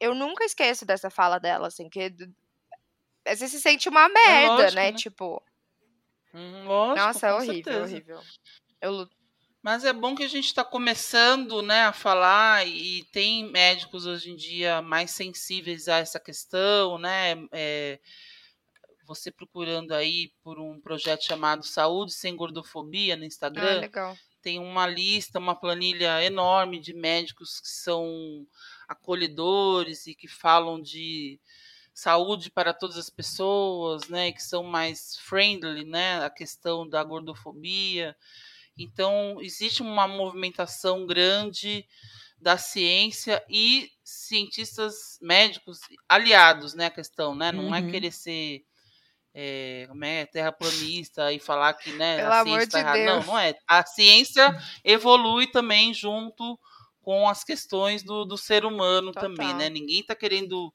eu 0.00 0.14
nunca 0.14 0.44
esqueço 0.44 0.84
dessa 0.86 1.10
fala 1.10 1.38
dela, 1.38 1.68
assim, 1.68 1.88
que 1.88 2.10
você 3.26 3.48
se 3.48 3.60
sente 3.60 3.88
uma 3.88 4.08
merda, 4.08 4.48
lógico, 4.48 4.74
né? 4.74 4.92
né? 4.92 4.92
Tipo, 4.92 5.42
Hum, 6.34 6.64
lógico, 6.66 6.96
nossa, 7.06 7.26
é 7.28 7.34
horrível, 7.34 7.54
certeza. 7.54 7.82
horrível. 7.82 8.26
Eu 8.80 9.08
Mas 9.62 9.84
é 9.84 9.92
bom 9.92 10.14
que 10.14 10.22
a 10.22 10.28
gente 10.28 10.46
está 10.46 10.64
começando 10.64 11.62
né, 11.62 11.82
a 11.84 11.92
falar 11.92 12.66
e 12.66 13.04
tem 13.12 13.50
médicos 13.50 14.06
hoje 14.06 14.30
em 14.30 14.36
dia 14.36 14.82
mais 14.82 15.10
sensíveis 15.10 15.88
a 15.88 15.98
essa 15.98 16.20
questão, 16.20 16.98
né? 16.98 17.34
É, 17.52 18.00
você 19.06 19.30
procurando 19.30 19.92
aí 19.92 20.32
por 20.42 20.58
um 20.58 20.80
projeto 20.80 21.24
chamado 21.24 21.64
Saúde 21.64 22.12
Sem 22.12 22.34
Gordofobia 22.34 23.16
no 23.16 23.24
Ah, 23.54 23.74
Instagram, 23.74 23.74
legal. 23.74 24.18
tem 24.42 24.58
uma 24.58 24.86
lista, 24.86 25.38
uma 25.38 25.54
planilha 25.54 26.22
enorme 26.24 26.80
de 26.80 26.92
médicos 26.94 27.60
que 27.60 27.68
são 27.68 28.46
acolhedores 28.88 30.06
e 30.06 30.14
que 30.14 30.28
falam 30.28 30.80
de 30.80 31.40
saúde 31.94 32.50
para 32.50 32.74
todas 32.74 32.96
as 32.98 33.10
pessoas, 33.10 34.08
né, 34.08 34.32
que 34.32 34.42
são 34.42 34.62
mais 34.64 35.16
friendly, 35.18 35.84
né, 35.84 36.24
a 36.24 36.30
questão 36.30 36.88
da 36.88 37.02
gordofobia. 37.04 38.16
Então, 38.78 39.38
existe 39.40 39.82
uma 39.82 40.06
movimentação 40.06 41.06
grande 41.06 41.86
da 42.38 42.58
ciência 42.58 43.42
e 43.48 43.90
cientistas 44.04 45.18
médicos 45.22 45.80
aliados, 46.08 46.74
né, 46.74 46.86
a 46.86 46.90
questão, 46.90 47.34
né, 47.34 47.50
não 47.52 47.74
é 47.74 47.80
Uhum. 47.80 47.90
querer 47.90 48.12
ser 48.12 48.62
é, 49.34 49.84
como 49.88 50.04
é, 50.04 50.24
terraplanista 50.26 51.32
e 51.32 51.38
falar 51.38 51.74
que 51.74 51.92
né, 51.92 52.16
Pelo 52.16 52.32
a 52.32 52.42
ciência 52.42 52.64
está 52.64 52.82
de 52.82 52.98
errada. 52.98 53.04
Não, 53.04 53.24
não 53.26 53.38
é. 53.38 53.54
A 53.68 53.84
ciência 53.84 54.56
evolui 54.84 55.46
também 55.46 55.92
junto 55.92 56.58
com 57.02 57.28
as 57.28 57.44
questões 57.44 58.02
do, 58.02 58.24
do 58.24 58.36
ser 58.38 58.64
humano 58.64 59.12
também, 59.12 59.48
Total. 59.48 59.58
né? 59.58 59.68
Ninguém 59.70 60.00
está 60.00 60.14
querendo 60.16 60.72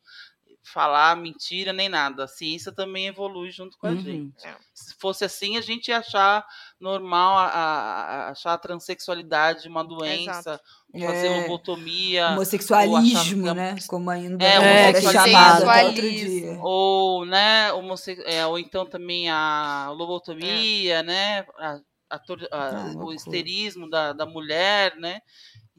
falar 0.63 1.15
mentira 1.17 1.73
nem 1.73 1.89
nada. 1.89 2.25
A 2.25 2.27
ciência 2.27 2.71
também 2.71 3.07
evolui 3.07 3.51
junto 3.51 3.77
com 3.77 3.87
a 3.87 3.89
Uhum. 3.91 3.99
gente. 4.01 4.45
É. 4.47 4.55
Se 4.73 4.93
fosse 4.99 5.25
assim, 5.25 5.57
a 5.57 5.61
gente 5.61 5.87
ia 5.89 5.97
achar 5.97 6.45
normal 6.79 7.37
a, 7.37 7.45
a- 7.47 8.01
a- 8.27 8.29
achar 8.29 8.53
a 8.53 8.57
transexualidade 8.57 9.67
uma 9.67 9.83
doença, 9.83 10.59
fazer 10.93 11.27
É. 11.27 11.41
lobotomia. 11.41 12.29
Homossexualismo, 12.31 13.45
achar- 13.45 13.55
né? 13.55 13.75
Como 13.87 14.09
ainda 14.09 14.43
É, 14.45 14.47
era 14.49 14.61
homossexualismo. 14.99 15.31
chamado 15.31 15.87
outro 15.87 16.01
dia. 16.09 16.59
ou 16.61 17.25
né 17.25 17.73
homosse- 17.73 18.23
é, 18.25 18.45
ou 18.45 18.59
então 18.59 18.85
também 18.85 19.29
a 19.29 19.89
lobotomia 19.95 21.01
né 21.03 21.45
a- 21.57 21.79
a 22.09 22.15
a- 22.15 22.19
Ah, 22.51 22.93
o 22.97 23.13
esterismo 23.13 23.89
da, 23.89 24.11
da 24.13 24.25
mulher 24.25 24.95
né 24.97 25.21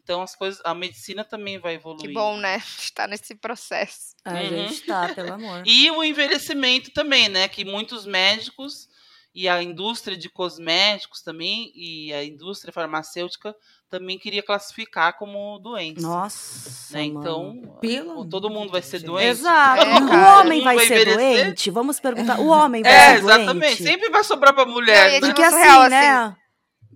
então 0.03 0.22
as 0.22 0.34
coisas 0.34 0.61
a 0.64 0.74
medicina 0.74 1.24
também 1.24 1.59
vai 1.59 1.74
evoluir 1.74 2.00
Que 2.09 2.12
bom, 2.12 2.36
né? 2.36 2.57
Estar 2.78 3.07
nesse 3.09 3.34
processo. 3.34 4.14
A 4.24 4.34
Uhum. 4.34 4.68
gente 4.68 4.80
tá, 4.82 5.09
pelo 5.14 5.32
amor. 5.34 5.62
e 5.66 5.90
o 5.90 6.03
envelhecimento 6.03 6.90
também 6.92 7.28
né 7.28 7.48
que 7.48 7.64
muitos 7.64 8.05
médicos 8.07 8.88
e 9.34 9.48
a 9.48 9.62
indústria 9.62 10.14
de 10.16 10.28
cosméticos 10.28 11.22
também 11.22 11.72
e 11.74 12.12
a 12.12 12.22
indústria 12.22 12.70
farmacêutica 12.72 13.55
também 13.88 14.18
queria 14.18 14.42
classificar 14.42 15.16
como 15.18 15.59
doença 15.59 16.00
Nossa. 16.03 16.94
né? 16.98 17.05
então 17.05 17.78
Pelo 17.80 18.26
todo 18.28 18.50
mundo 18.50 18.70
vai 18.70 18.82
ser 18.82 19.00
doente 19.00 19.28
Exato. 19.28 19.82
É, 19.82 19.94
o 20.00 20.38
homem 20.40 20.62
vai 20.62 20.76
vai 20.76 20.86
ser 20.86 21.00
envelhecer. 21.00 21.44
doente? 21.46 21.70
Vamos 21.70 21.98
perguntar. 22.00 22.40
O 22.40 22.48
homem 22.48 22.82
vai 22.84 22.92
é 22.92 23.14
ser 23.16 23.20
doente? 23.22 23.40
exatamente 23.40 23.82
sempre 23.82 24.11
vai 24.11 24.22
sobrar 24.24 24.53
para 24.55 24.66
mulher 24.66 25.09
e 25.16 25.20
né? 25.20 25.26
Porque 25.26 25.42
assim, 25.42 25.57
surreal, 25.57 25.88
né? 25.88 26.36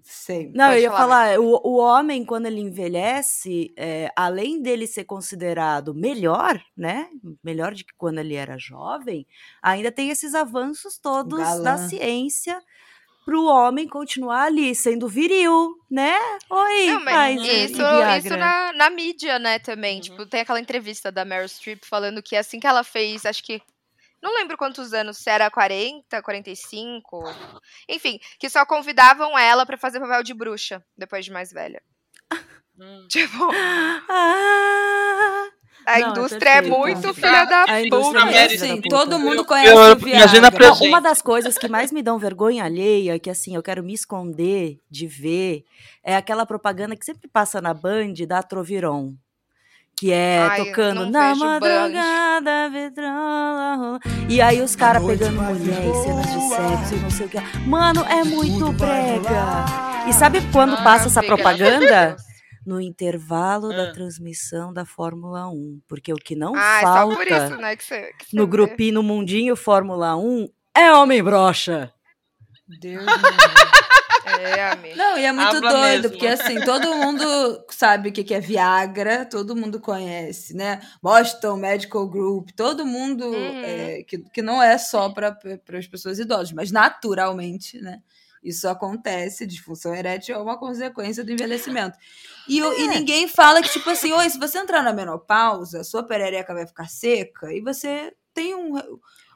Sei. 0.09 0.53
Não, 0.55 0.73
eu 0.73 0.83
ia 0.83 0.91
falar, 0.91 1.35
falar, 1.35 1.41
o, 1.41 1.61
o 1.65 1.77
homem, 1.79 2.25
quando 2.25 2.47
ele 2.47 2.61
envelhece, 2.61 3.75
é, 3.77 4.09
além 4.15 4.63
dele 4.63 4.87
ser 4.87 5.05
considerado 5.05 5.93
melhor, 5.93 6.63
né? 6.77 7.09
Melhor 7.43 7.75
do 7.75 7.79
que 7.79 7.93
quando 7.99 8.19
ele 8.19 8.35
era 8.35 8.57
jovem, 8.57 9.27
ainda 9.61 9.91
tem 9.91 10.11
esses 10.11 10.33
avanços 10.33 10.97
todos 10.97 11.41
da 11.41 11.45
Galã. 11.45 11.89
ciência 11.89 12.63
para 13.25 13.37
o 13.37 13.47
homem 13.47 13.89
continuar 13.89 14.45
ali, 14.45 14.73
sendo 14.77 15.09
viril, 15.09 15.75
né? 15.91 16.17
Oi, 16.49 16.87
Não, 16.87 17.05
mas 17.05 17.41
Pfizer 17.41 17.55
e 17.55 17.65
isso, 17.65 17.83
isso 18.29 18.37
na, 18.37 18.73
na 18.75 18.89
mídia, 18.89 19.41
né, 19.41 19.59
também. 19.59 19.97
Uhum. 19.97 20.03
Tipo, 20.03 20.27
tem 20.27 20.43
aquela 20.43 20.61
entrevista 20.61 21.11
da 21.11 21.25
Meryl 21.25 21.49
Streep 21.49 21.85
falando 21.85 22.23
que 22.23 22.37
assim 22.37 22.61
que 22.61 22.67
ela 22.69 22.85
fez, 22.85 23.27
acho 23.27 23.43
que. 23.43 23.61
Não 24.27 24.35
lembro 24.35 24.57
quantos 24.59 24.93
anos, 24.93 25.19
se 25.19 25.31
era 25.31 25.49
40, 25.49 26.21
45. 26.21 27.23
Enfim, 27.89 28.19
que 28.41 28.51
só 28.51 28.67
convidavam 28.67 29.39
ela 29.39 29.65
pra 29.65 29.79
fazer 29.79 30.01
papel 30.01 30.25
de 30.25 30.35
bruxa 30.35 30.85
depois 30.99 31.25
de 31.25 31.31
mais 31.31 31.53
velha. 31.53 31.81
Hum. 32.77 33.07
Tipo, 33.09 33.49
Ah, 34.09 35.47
a 35.87 35.99
Não, 36.01 36.07
é 36.09 36.11
indústria 36.11 36.51
é, 36.51 36.55
perfeito. 36.63 36.77
muito 36.79 37.15
Fica- 37.15 37.29
filha 37.29 37.45
da 37.45 37.65
puta. 37.89 38.19
é 38.31 38.35
É 38.35 38.45
assim, 38.47 38.77
puta. 38.83 38.89
todo 38.97 39.19
mundo 39.21 39.37
Eu- 39.37 39.45
conhece 39.45 39.71
eu- 39.73 39.93
o 39.93 39.97
Viagra. 39.97 40.41
Não, 40.41 40.75
uma 40.89 41.01
das 41.01 41.23
coisas 41.23 41.57
que 41.57 41.69
mais 41.69 41.93
me 41.93 42.03
dão 42.03 42.19
vergonha 42.19 42.65
alheia, 42.65 43.19
que 43.21 43.31
assim, 43.31 43.55
eu 43.55 43.63
quero 43.63 43.85
me 43.85 43.95
esconder 43.95 44.81
de 44.91 45.07
ver, 45.07 45.63
é 46.03 46.17
aquela 46.17 46.45
propaganda 46.45 46.97
que 46.97 47.05
sempre 47.05 47.29
passa 47.29 47.61
na 47.61 47.73
Band 47.73 48.15
da 48.27 48.43
Troviron. 48.43 49.15
Que 49.99 50.13
é 50.13 50.41
Ai, 50.43 50.65
tocando 50.67 51.07
na 51.11 51.35
madrugada, 51.35 52.69
vitrola. 52.69 53.77
rola". 53.77 54.01
E 54.29 54.43
aí 54.43 54.61
os 54.61 54.77
caras 54.77 55.03
pegando 55.05 55.41
mulher 55.41 55.85
em 55.85 55.95
cenas 56.03 56.27
de 56.27 56.49
sexo 56.49 56.95
e 56.95 56.99
não 57.01 57.11
sei 57.11 57.27
o 57.27 57.29
que. 57.31 57.39
Mano, 57.67 58.05
é 58.05 58.23
muito 58.23 58.73
brega. 58.73 59.65
E 60.07 60.13
sabe 60.13 60.41
quando 60.53 60.75
Ah, 60.75 60.83
passa 60.83 61.07
essa 61.07 61.23
propaganda? 61.23 62.15
No 62.67 62.81
intervalo 62.81 63.69
da 63.71 63.85
Ah. 63.85 63.93
transmissão 63.93 64.71
da 64.73 64.85
Fórmula 64.85 65.49
1. 65.49 65.81
Porque 65.89 66.13
o 66.13 66.17
que 66.17 66.35
não 66.37 66.53
Ah, 66.55 66.79
é 66.79 66.81
só 66.83 66.93
falta 66.93 67.17
por 67.17 67.27
isso, 67.27 67.57
né, 67.57 67.77
que 67.77 67.85
você, 67.85 68.13
que 68.19 68.27
você 68.31 68.37
no 68.37 68.45
vê. 68.45 68.51
grupinho, 68.51 68.95
no 68.95 69.03
mundinho 69.03 69.57
Fórmula 69.57 70.15
1 70.17 70.49
é 70.77 70.93
homem 70.93 71.23
brocha. 71.23 71.91
Deus 72.81 73.03
me 73.07 73.13
livre. 73.13 73.67
É, 74.27 74.71
amiga. 74.71 74.97
Não, 74.97 75.17
e 75.19 75.25
é 75.25 75.33
muito 75.33 75.57
Habla 75.57 75.71
doido, 75.73 76.03
mesmo. 76.03 76.11
porque 76.11 76.27
assim, 76.27 76.61
todo 76.61 76.95
mundo 76.95 77.25
sabe 77.71 78.09
o 78.09 78.13
que 78.13 78.35
é 78.35 78.41
Viagra, 78.41 79.25
todo 79.25 79.55
mundo 79.57 79.81
conhece, 79.81 80.55
né? 80.55 80.81
Boston 81.03 81.57
Medical 81.57 82.07
Group, 82.09 82.51
todo 82.57 82.85
mundo 82.85 83.25
Uhum. 83.27 83.63
é, 83.65 84.03
que, 84.07 84.19
que 84.19 84.43
não 84.43 84.63
é 84.63 84.77
só 84.79 85.09
para 85.11 85.39
as 85.79 85.87
pessoas 85.87 86.19
idosas, 86.19 86.53
mas 86.53 86.71
naturalmente, 86.73 87.81
né? 87.81 88.01
Isso 88.43 88.69
acontece, 88.69 89.45
disfunção 89.47 89.93
erétil 89.95 90.37
é 90.37 90.39
uma 90.39 90.57
consequência 90.59 91.25
do 91.25 91.33
envelhecimento. 91.33 91.99
E, 92.49 92.61
É. 92.61 92.81
e 92.81 92.89
ninguém 92.89 93.27
fala 93.27 93.61
que, 93.61 93.69
tipo 93.71 93.91
assim, 93.91 94.13
oi, 94.13 94.31
se 94.31 94.39
você 94.39 94.59
entrar 94.59 94.83
na 94.85 94.93
menopausa, 94.93 95.83
sua 95.83 96.05
perereca 96.05 96.55
vai 96.55 96.65
ficar 96.67 96.89
seca 96.89 97.53
e 97.53 97.61
você 97.61 98.13
tem 98.33 98.55
um, 98.55 98.77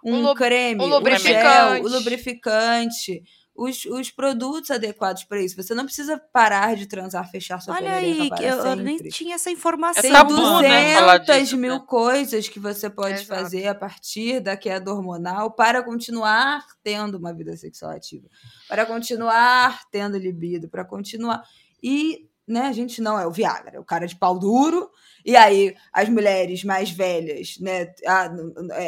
um, 0.05 0.29
Um 0.31 0.35
creme, 0.35 0.81
um 0.81 0.85
um 0.85 0.89
gel, 0.89 0.99
lubrificante. 0.99 1.87
o 1.87 1.89
lubrificante, 1.89 3.23
os, 3.61 3.85
os 3.85 4.11
produtos 4.11 4.71
adequados 4.71 5.25
para 5.25 5.43
isso. 5.43 5.55
Você 5.55 5.75
não 5.75 5.85
precisa 5.85 6.19
parar 6.33 6.75
de 6.75 6.87
transar, 6.87 7.31
fechar 7.31 7.61
sua 7.61 7.75
Olha 7.75 7.93
aí, 7.93 8.31
eu, 8.41 8.57
eu 8.57 8.77
nem 8.77 8.97
tinha 8.97 9.35
essa 9.35 9.51
informação. 9.51 10.01
Tem 10.01 10.11
É 10.11 10.15
tabu, 10.15 10.61
né, 10.63 10.95
falar 10.95 11.19
200 11.19 11.43
disso, 11.43 11.57
mil 11.59 11.75
né? 11.75 11.85
coisas 11.87 12.49
que 12.49 12.59
você 12.59 12.89
pode 12.89 13.21
Exato. 13.21 13.29
fazer 13.29 13.67
a 13.67 13.75
partir 13.75 14.41
da 14.41 14.57
queda 14.57 14.91
hormonal 14.91 15.51
para 15.51 15.83
continuar 15.83 16.65
tendo 16.83 17.19
uma 17.19 17.35
vida 17.35 17.55
sexual 17.55 17.91
ativa, 17.91 18.29
para 18.67 18.87
continuar 18.87 19.83
tendo 19.91 20.17
libido, 20.17 20.67
para 20.67 20.83
continuar. 20.83 21.43
E, 21.83 22.30
né, 22.51 22.63
a 22.63 22.73
gente 22.73 23.01
não 23.01 23.19
é 23.19 23.27
o 23.27 23.31
Viagra, 23.31 23.77
é 23.77 23.81
o 23.81 23.85
cara 23.85 24.07
de 24.07 24.17
pau 24.17 24.39
duro. 24.39 24.91
E 25.25 25.37
aí, 25.37 25.75
as 25.93 26.09
mulheres 26.09 26.65
mais 26.65 26.91
velhas, 26.91 27.59
né, 27.61 27.93
a, 28.07 28.31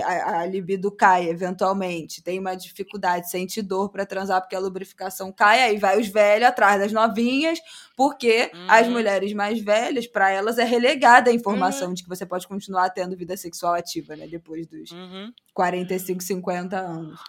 a, 0.06 0.38
a 0.40 0.46
libido 0.46 0.90
cai 0.90 1.28
eventualmente, 1.28 2.22
tem 2.22 2.38
uma 2.38 2.54
dificuldade, 2.54 3.30
sente 3.30 3.60
dor 3.60 3.90
para 3.90 4.06
transar 4.06 4.40
porque 4.40 4.56
a 4.56 4.58
lubrificação 4.58 5.30
cai, 5.30 5.60
aí 5.62 5.76
vai 5.76 6.00
os 6.00 6.08
velhos 6.08 6.48
atrás 6.48 6.80
das 6.80 6.90
novinhas, 6.90 7.58
porque 7.94 8.50
as 8.66 8.86
Uhum. 8.86 8.94
mulheres 8.94 9.32
mais 9.34 9.60
velhas, 9.60 10.06
para 10.06 10.30
elas, 10.30 10.56
é 10.58 10.64
relegada 10.64 11.30
a 11.30 11.34
informação 11.34 11.92
de 11.92 12.02
que 12.02 12.08
você 12.08 12.24
pode 12.24 12.48
continuar 12.48 12.88
tendo 12.90 13.14
vida 13.16 13.36
sexual 13.36 13.74
ativa, 13.74 14.16
né? 14.16 14.26
Depois 14.26 14.66
dos 14.66 14.90
Uhum. 14.90 15.30
45, 15.52 16.22
50 16.22 16.78
anos. 16.78 17.20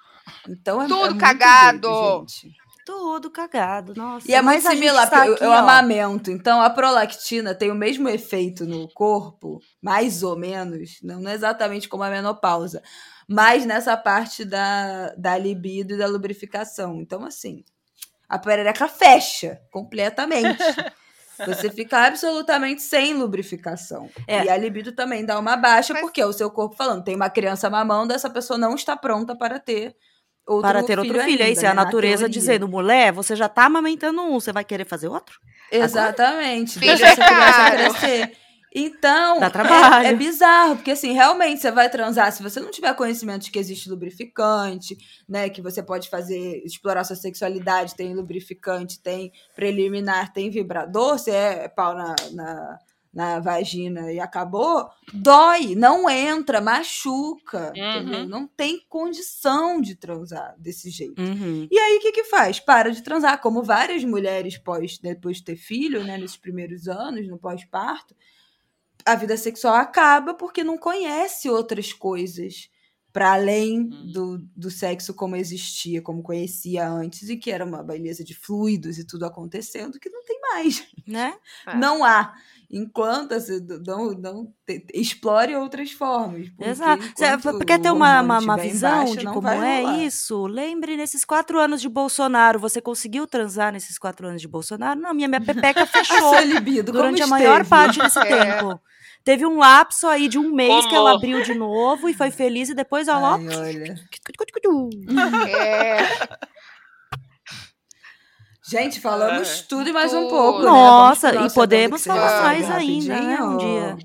Então 0.47 0.81
é, 0.81 0.87
Tudo 0.87 1.15
é 1.15 1.19
cagado. 1.19 1.79
doido, 1.81 2.29
gente. 2.29 2.62
Tudo 2.85 3.31
cagado, 3.31 3.93
nossa. 3.95 4.29
E 4.29 4.33
é 4.33 4.41
muito 4.41 4.61
similar, 4.67 5.09
tá 5.09 5.25
eu, 5.25 5.35
aqui, 5.35 5.43
eu 5.43 5.53
amamento. 5.53 6.29
Então 6.29 6.61
a 6.61 6.69
prolactina 6.69 7.55
tem 7.55 7.71
o 7.71 7.75
mesmo 7.75 8.09
efeito 8.09 8.65
no 8.65 8.87
corpo, 8.89 9.61
mais 9.81 10.21
ou 10.21 10.37
menos, 10.37 10.97
não, 11.01 11.21
não 11.21 11.31
exatamente 11.31 11.87
como 11.87 12.03
a 12.03 12.09
menopausa, 12.09 12.81
mas 13.27 13.65
nessa 13.65 13.95
parte 13.95 14.43
da, 14.43 15.13
da 15.17 15.37
libido 15.37 15.93
e 15.93 15.97
da 15.97 16.07
lubrificação. 16.07 16.99
Então, 16.99 17.23
assim, 17.23 17.63
a 18.27 18.37
perereca 18.37 18.87
fecha 18.87 19.61
completamente. 19.71 20.57
Você 21.45 21.69
fica 21.69 22.05
absolutamente 22.05 22.81
sem 22.81 23.13
lubrificação. 23.15 24.09
É. 24.27 24.45
E 24.45 24.49
a 24.49 24.57
libido 24.57 24.91
também 24.91 25.25
dá 25.25 25.39
uma 25.39 25.55
baixa, 25.55 25.93
Mas- 25.93 26.01
porque 26.01 26.21
é 26.21 26.25
o 26.25 26.33
seu 26.33 26.49
corpo 26.51 26.75
falando, 26.75 27.03
tem 27.03 27.15
uma 27.15 27.29
criança 27.29 27.69
mamando, 27.69 28.13
essa 28.13 28.29
pessoa 28.29 28.57
não 28.57 28.75
está 28.75 28.95
pronta 28.95 29.35
para 29.35 29.59
ter 29.59 29.95
outro 30.47 30.61
Para 30.61 30.83
ter 30.83 30.99
outro 30.99 31.13
filho. 31.21 31.43
ainda, 31.43 31.49
Isso 31.49 31.65
é 31.65 31.69
a 31.69 31.71
né, 31.71 31.75
na 31.75 31.85
natureza 31.85 32.29
dizendo, 32.29 32.67
mulher, 32.67 33.11
você 33.11 33.35
já 33.35 33.47
tá 33.47 33.65
amamentando 33.65 34.21
um, 34.21 34.39
você 34.39 34.51
vai 34.51 34.63
querer 34.63 34.85
fazer 34.85 35.07
outro? 35.07 35.39
Exatamente. 35.71 36.79
Deixa 36.79 37.05
essa 37.05 37.23
é 37.23 37.27
criança 37.27 37.53
caro. 37.53 37.77
crescer. 37.77 38.37
Então. 38.75 39.39
É, 39.43 40.07
é 40.07 40.13
bizarro, 40.13 40.77
porque 40.77 40.91
assim, 40.91 41.13
realmente 41.13 41.61
você 41.61 41.71
vai 41.71 41.89
transar, 41.89 42.31
se 42.31 42.41
você 42.41 42.59
não 42.59 42.71
tiver 42.71 42.93
conhecimento 42.95 43.43
de 43.43 43.51
que 43.51 43.59
existe 43.59 43.87
lubrificante, 43.87 44.97
né, 45.29 45.47
que 45.47 45.61
você 45.61 45.83
pode 45.83 46.09
fazer, 46.09 46.63
explorar 46.65 47.03
sua 47.03 47.15
sexualidade, 47.15 47.93
tem 47.93 48.15
lubrificante, 48.15 48.99
tem 48.99 49.31
preliminar, 49.55 50.33
tem 50.33 50.49
vibrador, 50.49 51.19
você 51.19 51.31
é 51.31 51.67
pau 51.67 51.93
na, 51.93 52.15
na, 52.31 52.79
na 53.13 53.39
vagina 53.39 54.11
e 54.11 54.19
acabou, 54.19 54.89
dói, 55.13 55.75
não 55.75 56.09
entra, 56.09 56.59
machuca? 56.59 57.71
Uhum. 57.75 58.25
Não 58.25 58.47
tem 58.47 58.83
condição 58.89 59.79
de 59.79 59.95
transar 59.95 60.55
desse 60.57 60.89
jeito. 60.89 61.21
Uhum. 61.21 61.67
E 61.69 61.77
aí, 61.77 61.97
o 61.97 61.99
que 61.99 62.11
que 62.11 62.23
faz? 62.23 62.59
Para 62.59 62.91
de 62.91 63.03
transar. 63.03 63.39
Como 63.39 63.61
várias 63.61 64.03
mulheres 64.03 64.57
pós, 64.57 64.97
depois 64.97 65.37
de 65.37 65.43
ter 65.43 65.55
filho, 65.55 66.03
né, 66.03 66.17
nesses 66.17 66.37
primeiros 66.37 66.87
anos, 66.87 67.27
no 67.27 67.37
pós-parto, 67.37 68.15
a 69.05 69.15
vida 69.15 69.37
sexual 69.37 69.75
acaba 69.75 70.33
porque 70.33 70.63
não 70.63 70.77
conhece 70.77 71.49
outras 71.49 71.93
coisas 71.93 72.69
para 73.13 73.33
além 73.33 73.81
Hum. 73.93 74.11
do, 74.11 74.37
do 74.57 74.71
sexo 74.71 75.13
como 75.13 75.35
existia, 75.35 76.01
como 76.01 76.23
conhecia 76.23 76.89
antes, 76.89 77.29
e 77.29 77.37
que 77.37 77.51
era 77.51 77.63
uma 77.63 77.83
beleza 77.83 78.23
de 78.23 78.33
fluidos 78.33 78.97
e 78.97 79.05
tudo 79.05 79.23
acontecendo, 79.25 79.99
que 79.99 80.09
não 80.09 80.23
tem 80.25 80.39
mais. 80.41 80.83
Né? 81.05 81.33
É. 81.67 81.75
Não 81.75 82.03
há. 82.03 82.33
Enquanto 82.71 83.33
você 83.33 83.59
não, 83.85 84.11
não 84.13 84.53
te- 84.65 84.85
explore 84.93 85.53
outras 85.55 85.91
formas. 85.91 86.49
porque 86.49 86.63
Exato. 86.69 87.03
Cê 87.15 87.27
enquanto 87.33 87.65
quer 87.65 87.79
ter 87.79 87.91
uma, 87.91 88.21
uma, 88.21 88.39
uma 88.39 88.57
visão 88.57 89.03
baixa, 89.05 89.17
de 89.17 89.25
como 89.25 89.47
é 89.49 89.81
rolar. 89.81 89.99
isso? 89.99 90.47
Lembre, 90.47 90.95
nesses 90.95 91.25
quatro 91.25 91.59
anos 91.59 91.81
de 91.81 91.89
Bolsonaro, 91.89 92.57
você 92.57 92.79
conseguiu 92.81 93.27
transar 93.27 93.71
nesses 93.73 93.99
quatro 93.99 94.27
anos 94.27 94.41
de 94.41 94.47
Bolsonaro? 94.47 94.97
Não, 94.99 95.13
minha, 95.13 95.27
minha 95.27 95.41
pepeca 95.41 95.85
fechou 95.85 96.39
libido, 96.39 96.91
durante 96.93 97.21
a 97.21 97.27
maior 97.27 97.65
parte 97.67 97.99
desse 97.99 98.17
É. 98.25 98.25
tempo. 98.25 98.79
Teve 99.23 99.45
um 99.45 99.57
lapso 99.57 100.05
aí 100.07 100.27
de 100.27 100.37
um 100.37 100.51
mês 100.53 100.85
que 100.85 100.93
ela 100.95 101.11
abriu 101.15 101.41
de 101.41 101.53
novo 101.53 102.09
e 102.09 102.13
foi 102.13 102.29
feliz 102.29 102.69
e 102.69 102.73
depois 102.73 103.07
ela. 103.07 103.31
ó, 103.31 103.35
Ai, 103.35 103.55
olha. 103.55 103.95
É, 105.49 105.97
Gente, 108.65 108.99
falamos 109.01 109.59
É. 109.61 109.63
tudo 109.63 109.89
e 109.89 109.93
mais 109.93 110.13
um 110.13 110.27
pouco. 110.29 110.59
né? 110.59 110.65
Nossa, 110.65 111.31
pro 111.33 111.45
e 111.45 111.53
podemos 111.53 112.03
falar 112.03 112.43
mais 112.43 112.69
ainda, 112.69 113.21
né, 113.21 113.41
um 113.41 113.57
dia. 113.57 113.97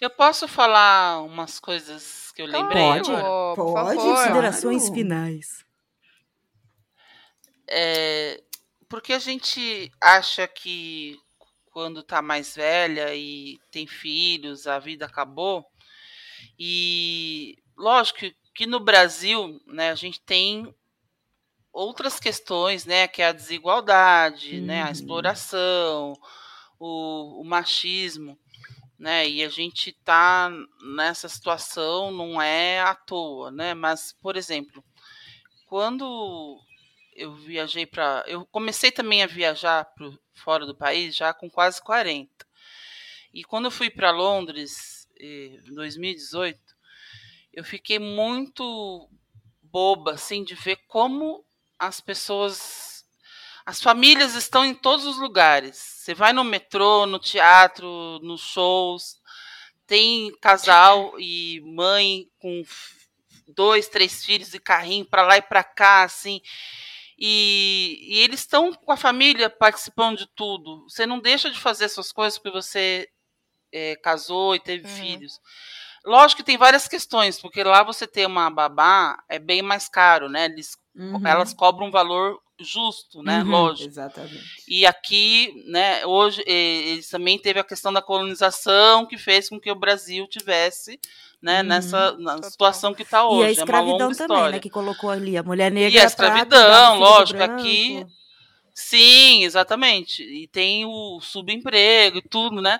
Eu 0.00 0.10
posso 0.10 0.46
falar 0.48 1.22
umas 1.22 1.58
coisas 1.60 2.30
que 2.34 2.40
eu 2.42 2.46
lembrei 2.46 2.82
Pode. 2.82 3.10
agora? 3.12 3.54
Pode, 3.56 3.96
favor. 3.96 4.14
Considerações 4.16 4.82
Claro. 4.82 4.94
finais. 4.94 5.64
É, 7.68 8.40
porque 8.88 9.12
a 9.12 9.18
gente 9.18 9.90
acha 10.00 10.46
que 10.48 11.18
quando 11.78 12.02
tá 12.02 12.20
mais 12.20 12.56
velha 12.56 13.14
e 13.14 13.56
tem 13.70 13.86
filhos, 13.86 14.66
a 14.66 14.80
vida 14.80 15.06
acabou. 15.06 15.64
E 16.58 17.56
lógico 17.76 18.18
que- 18.52 18.66
no 18.66 18.80
Brasil, 18.80 19.60
né, 19.68 19.90
a 19.90 19.94
gente 19.94 20.20
tem 20.20 20.74
outras 21.72 22.18
questões, 22.18 22.84
né, 22.84 23.06
que 23.06 23.22
é 23.22 23.28
a 23.28 23.32
desigualdade, 23.32 24.60
né, 24.60 24.82
a 24.82 24.86
Uhum. 24.86 24.92
exploração, 24.92 26.14
o, 26.80 27.42
o 27.42 27.44
machismo, 27.44 28.36
né, 28.98 29.28
e 29.28 29.44
a 29.44 29.48
gente 29.48 29.92
tá 30.04 30.50
nessa 30.96 31.28
situação 31.28 32.10
não 32.10 32.42
é 32.42 32.80
à 32.80 32.94
toa, 32.94 33.52
né, 33.52 33.74
mas 33.74 34.12
por 34.20 34.36
exemplo, 34.36 34.84
quando 35.66 36.58
eu 37.18 37.34
viajei 37.34 37.84
para, 37.84 38.24
eu 38.26 38.46
comecei 38.46 38.92
também 38.92 39.22
a 39.22 39.26
viajar 39.26 39.84
pro, 39.96 40.18
fora 40.34 40.64
do 40.64 40.74
país 40.74 41.16
já 41.16 41.34
com 41.34 41.50
quase 41.50 41.82
40. 41.82 42.30
E 43.34 43.44
quando 43.44 43.66
eu 43.66 43.70
fui 43.70 43.90
para 43.90 44.10
Londres 44.10 45.08
eh, 45.20 45.58
em 45.66 45.74
2018, 45.74 46.58
eu 47.52 47.64
fiquei 47.64 47.98
muito 47.98 49.10
boba 49.62 50.12
assim 50.12 50.44
de 50.44 50.54
ver 50.54 50.76
como 50.86 51.44
as 51.78 52.00
pessoas 52.00 53.04
as 53.66 53.82
famílias 53.82 54.34
estão 54.34 54.64
em 54.64 54.74
todos 54.74 55.04
os 55.04 55.18
lugares. 55.18 55.76
Você 55.76 56.14
vai 56.14 56.32
no 56.32 56.42
metrô, 56.42 57.04
no 57.04 57.18
teatro, 57.18 58.18
nos 58.22 58.40
shows, 58.40 59.20
tem 59.86 60.32
casal 60.40 61.12
e 61.20 61.60
mãe 61.66 62.30
com 62.38 62.62
dois, 63.46 63.86
três 63.88 64.24
filhos 64.24 64.54
e 64.54 64.58
carrinho 64.58 65.04
para 65.04 65.22
lá 65.22 65.36
e 65.36 65.42
para 65.42 65.62
cá, 65.62 66.04
assim. 66.04 66.40
E, 67.18 67.98
e 68.02 68.20
eles 68.20 68.40
estão 68.40 68.72
com 68.72 68.92
a 68.92 68.96
família 68.96 69.50
participando 69.50 70.18
de 70.18 70.28
tudo. 70.36 70.84
Você 70.88 71.06
não 71.06 71.18
deixa 71.20 71.50
de 71.50 71.58
fazer 71.58 71.88
suas 71.88 72.12
coisas 72.12 72.38
porque 72.38 72.50
você 72.56 73.08
eh, 73.72 73.96
casou 74.02 74.54
e 74.54 74.60
teve 74.60 74.86
Uhum. 74.88 74.96
filhos. 74.96 75.40
Lógico 76.04 76.38
que 76.38 76.46
tem 76.46 76.56
várias 76.56 76.88
questões, 76.88 77.40
porque 77.40 77.62
lá 77.64 77.82
você 77.82 78.06
ter 78.06 78.26
uma 78.26 78.48
babá 78.50 79.18
é 79.28 79.38
bem 79.38 79.62
mais 79.62 79.88
caro, 79.88 80.28
né? 80.28 80.46
Eles, 80.46 80.76
Uhum, 80.94 81.26
Elas 81.26 81.54
cobram 81.54 81.88
um 81.88 81.90
valor 81.90 82.40
justo, 82.60 83.22
né? 83.22 83.42
Uhum. 83.42 83.50
Lógico. 83.50 83.88
Exatamente. 83.88 84.44
E 84.66 84.84
aqui, 84.86 85.62
né, 85.66 86.04
hoje, 86.06 86.42
eles 86.46 87.08
também 87.08 87.38
teve 87.38 87.60
a 87.60 87.64
questão 87.64 87.92
da 87.92 88.02
colonização 88.02 89.06
que 89.06 89.16
fez 89.16 89.48
com 89.48 89.60
que 89.60 89.70
o 89.70 89.74
Brasil 89.74 90.26
tivesse, 90.28 90.98
né, 91.40 91.60
Uhum. 91.62 91.68
nessa 91.68 92.16
situação 92.50 92.92
que 92.94 93.02
está 93.02 93.26
hoje. 93.26 93.40
e 93.40 93.44
a 93.44 93.48
é 93.48 93.52
escravidão 93.52 94.08
longa 94.08 94.16
também, 94.16 94.50
né? 94.50 94.58
Que 94.60 94.70
colocou 94.70 95.10
ali 95.10 95.36
a 95.36 95.42
mulher 95.42 95.70
negra. 95.70 95.98
E 95.98 96.00
a 96.00 96.04
escravidão, 96.04 96.98
lógico, 96.98 97.42
aqui- 97.42 98.04
Sim, 98.74 99.42
exatamente. 99.42 100.22
E 100.22 100.46
tem 100.46 100.84
o 100.86 101.20
subemprego 101.20 102.18
e 102.18 102.22
tudo, 102.22 102.62
né? 102.62 102.78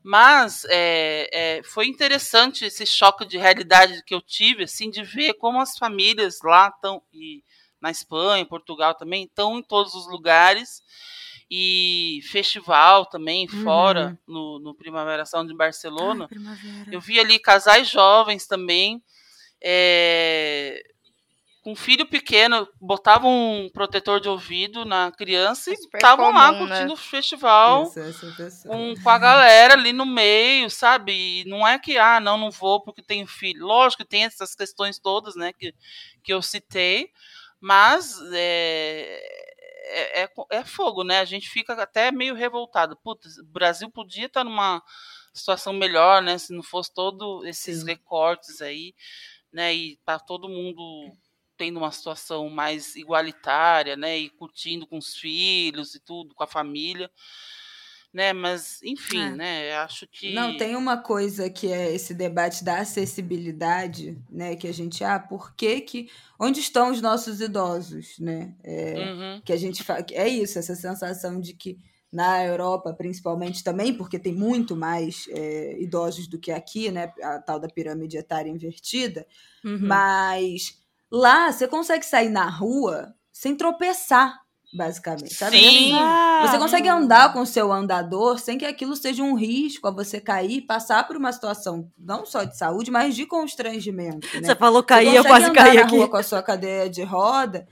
Mas 0.00 0.64
é, 0.68 1.28
é, 1.58 1.62
foi 1.64 1.86
interessante 1.88 2.64
esse 2.64 2.86
choque 2.86 3.24
de 3.24 3.38
realidade 3.38 4.04
que 4.04 4.14
eu 4.14 4.20
tive, 4.20 4.62
assim, 4.64 4.88
de 4.88 5.02
ver 5.02 5.34
como 5.34 5.60
as 5.60 5.76
famílias 5.76 6.38
lá 6.44 6.68
estão, 6.72 7.02
e 7.12 7.42
na 7.82 7.90
Espanha, 7.90 8.40
em 8.40 8.46
Portugal 8.46 8.94
também, 8.94 9.24
estão 9.24 9.58
em 9.58 9.62
todos 9.62 9.94
os 9.94 10.06
lugares. 10.06 10.80
E 11.50 12.20
festival 12.30 13.04
também, 13.04 13.46
Uhum. 13.52 13.62
fora, 13.62 14.18
no, 14.26 14.58
no 14.58 14.74
Primavera 14.74 15.26
Sound 15.26 15.50
de 15.50 15.54
Barcelona. 15.56 16.26
Primavera. 16.26 16.88
Eu 16.90 16.98
vi 16.98 17.20
ali 17.20 17.38
casais 17.38 17.90
jovens 17.90 18.46
também, 18.46 19.02
é, 19.62 20.82
com 21.62 21.76
filho 21.76 22.06
pequeno, 22.06 22.66
botavam 22.80 23.30
um 23.30 23.70
protetor 23.70 24.18
de 24.18 24.28
ouvido 24.28 24.84
na 24.84 25.12
criança 25.12 25.70
e 25.70 25.74
estavam 25.74 26.32
lá 26.32 26.50
né? 26.52 26.58
curtindo 26.58 26.92
o 26.94 26.96
festival 26.96 27.82
Isso, 27.84 28.00
com 29.02 29.10
a 29.10 29.18
galera 29.18 29.74
ali 29.74 29.92
no 29.92 30.04
meio, 30.06 30.68
sabe? 30.70 31.12
E 31.12 31.44
não 31.44 31.66
é 31.66 31.78
que, 31.78 31.96
ah, 31.98 32.18
não, 32.18 32.36
não 32.36 32.50
vou 32.50 32.82
porque 32.82 33.02
tenho 33.02 33.26
filho. 33.26 33.64
Lógico 33.64 34.02
que 34.02 34.08
tem 34.08 34.24
essas 34.24 34.54
questões 34.56 34.98
todas, 34.98 35.36
né, 35.36 35.52
que, 35.52 35.72
que 36.24 36.32
eu 36.32 36.42
citei, 36.42 37.10
mas 37.62 38.20
é, 38.32 39.22
é, 39.84 40.22
é, 40.24 40.28
é 40.50 40.64
fogo, 40.64 41.04
né? 41.04 41.20
A 41.20 41.24
gente 41.24 41.48
fica 41.48 41.80
até 41.80 42.10
meio 42.10 42.34
revoltado. 42.34 42.96
Putz, 42.96 43.38
o 43.38 43.44
Brasil 43.44 43.88
podia 43.88 44.26
estar 44.26 44.42
numa 44.42 44.82
situação 45.32 45.72
melhor, 45.72 46.20
né? 46.20 46.36
Se 46.38 46.52
não 46.52 46.62
fosse 46.64 46.92
todos 46.92 47.46
esses 47.46 47.82
Sim. 47.82 47.86
recortes 47.86 48.60
aí, 48.60 48.96
né? 49.52 49.72
E 49.72 49.96
tá 50.04 50.18
todo 50.18 50.48
mundo 50.48 51.16
tendo 51.56 51.78
uma 51.78 51.92
situação 51.92 52.50
mais 52.50 52.96
igualitária, 52.96 53.96
né? 53.96 54.18
E 54.18 54.28
curtindo 54.28 54.84
com 54.84 54.98
os 54.98 55.14
filhos 55.14 55.94
e 55.94 56.00
tudo, 56.00 56.34
com 56.34 56.42
a 56.42 56.48
família, 56.48 57.08
né? 58.12 58.32
Mas, 58.32 58.80
enfim, 58.82 59.20
É. 59.20 59.30
né? 59.30 59.72
Acho 59.76 60.06
que. 60.06 60.32
Não, 60.34 60.56
tem 60.56 60.76
uma 60.76 60.96
coisa 60.98 61.48
que 61.50 61.72
é 61.72 61.92
esse 61.94 62.12
debate 62.14 62.62
da 62.64 62.78
acessibilidade, 62.78 64.18
né? 64.30 64.56
Que 64.56 64.68
a 64.68 64.72
gente, 64.72 65.02
ah, 65.04 65.18
por 65.18 65.54
que 65.54 65.80
que... 65.80 66.10
Onde 66.38 66.60
estão 66.60 66.90
os 66.90 67.00
nossos 67.00 67.40
idosos, 67.40 68.18
né? 68.18 68.54
É, 68.62 68.94
Uhum. 69.12 69.40
que 69.44 69.52
a 69.52 69.56
gente 69.56 69.82
fa... 69.82 70.04
é 70.12 70.28
isso, 70.28 70.58
essa 70.58 70.74
sensação 70.74 71.40
de 71.40 71.54
que 71.54 71.78
na 72.12 72.44
Europa, 72.44 72.92
principalmente 72.92 73.64
também, 73.64 73.94
porque 73.94 74.18
tem 74.18 74.34
muito 74.34 74.76
mais 74.76 75.24
é, 75.30 75.80
idosos 75.80 76.26
do 76.26 76.38
que 76.38 76.52
aqui, 76.52 76.90
né? 76.90 77.10
A 77.22 77.38
tal 77.38 77.58
da 77.58 77.68
pirâmide 77.68 78.18
etária 78.18 78.50
invertida, 78.50 79.26
Uhum. 79.64 79.78
mas 79.80 80.78
lá 81.10 81.50
você 81.50 81.66
consegue 81.68 82.04
sair 82.04 82.28
na 82.28 82.48
rua 82.50 83.14
sem 83.32 83.56
tropeçar, 83.56 84.40
basicamente. 84.72 85.34
Sabe? 85.34 85.58
Sim. 85.58 85.92
Ah, 85.94 86.46
Você 86.46 86.58
consegue 86.58 86.88
andar 86.88 87.32
com 87.32 87.40
o 87.40 87.46
seu 87.46 87.70
andador 87.72 88.38
sem 88.38 88.56
que 88.56 88.64
aquilo 88.64 88.96
seja 88.96 89.22
um 89.22 89.34
risco 89.34 89.86
a 89.86 89.90
você 89.90 90.20
cair 90.20 90.58
e 90.58 90.60
passar 90.62 91.06
por 91.06 91.16
uma 91.16 91.32
situação 91.32 91.88
não 91.98 92.24
só 92.24 92.44
de 92.44 92.56
saúde, 92.56 92.90
mas 92.90 93.14
de 93.14 93.26
constrangimento. 93.26 94.26
Né? 94.34 94.42
Você 94.46 94.54
falou 94.56 94.80
Você 94.82 94.86
cair, 94.86 95.08
eu 95.14 95.22
consegue 95.22 95.28
quase 95.28 95.44
andar 95.46 95.64
caí 95.64 95.74
na 95.76 95.82
aqui. 95.82 95.96
rua 95.96 96.08
com 96.08 96.16
a 96.16 96.22
sua 96.22 96.42
cadeira 96.42 96.88
de 96.88 97.02
roda 97.02 97.66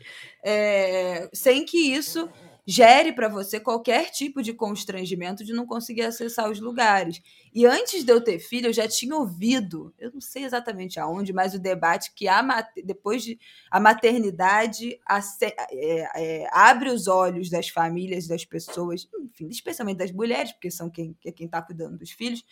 é, 0.45 1.29
sem 1.33 1.65
que 1.65 1.79
isso 1.93 2.29
gere 2.71 3.13
para 3.13 3.29
você 3.29 3.59
qualquer 3.59 4.11
tipo 4.11 4.43
de 4.43 4.53
constrangimento 4.55 5.45
de 5.45 5.53
não 5.53 5.67
conseguir 5.67 6.03
acessar 6.03 6.51
os 6.51 6.61
lugares. 6.61 7.21
E 7.53 7.67
antes 7.67 8.05
de 8.05 8.13
eu 8.13 8.21
ter 8.23 8.39
filho, 8.39 8.69
eu 8.69 8.73
já 8.73 8.87
tinha 8.87 9.17
ouvido, 9.17 9.93
eu 9.99 10.13
não 10.13 10.21
sei 10.21 10.45
exatamente 10.45 11.01
aonde, 11.01 11.33
mas 11.33 11.55
o 11.55 11.59
debate 11.59 12.13
que 12.15 12.29
a 12.29 12.41
depois 12.85 13.23
de 13.25 13.39
a 13.71 13.81
maternidade 13.81 14.99
ace- 15.09 15.55
é, 15.71 16.43
é, 16.43 16.49
abre 16.53 16.91
os 16.91 17.07
olhos 17.09 17.51
das 17.51 17.69
famílias, 17.69 18.27
das 18.29 18.45
pessoas, 18.45 19.09
enfim, 19.21 19.49
especialmente 19.49 19.99
das 19.99 20.13
mulheres, 20.13 20.53
porque 20.53 20.71
são 20.71 20.89
quem 20.91 21.17
é 21.25 21.33
quem 21.33 21.47
está 21.47 21.61
cuidando 21.63 21.99
dos 21.99 22.11
filhos, 22.11 22.45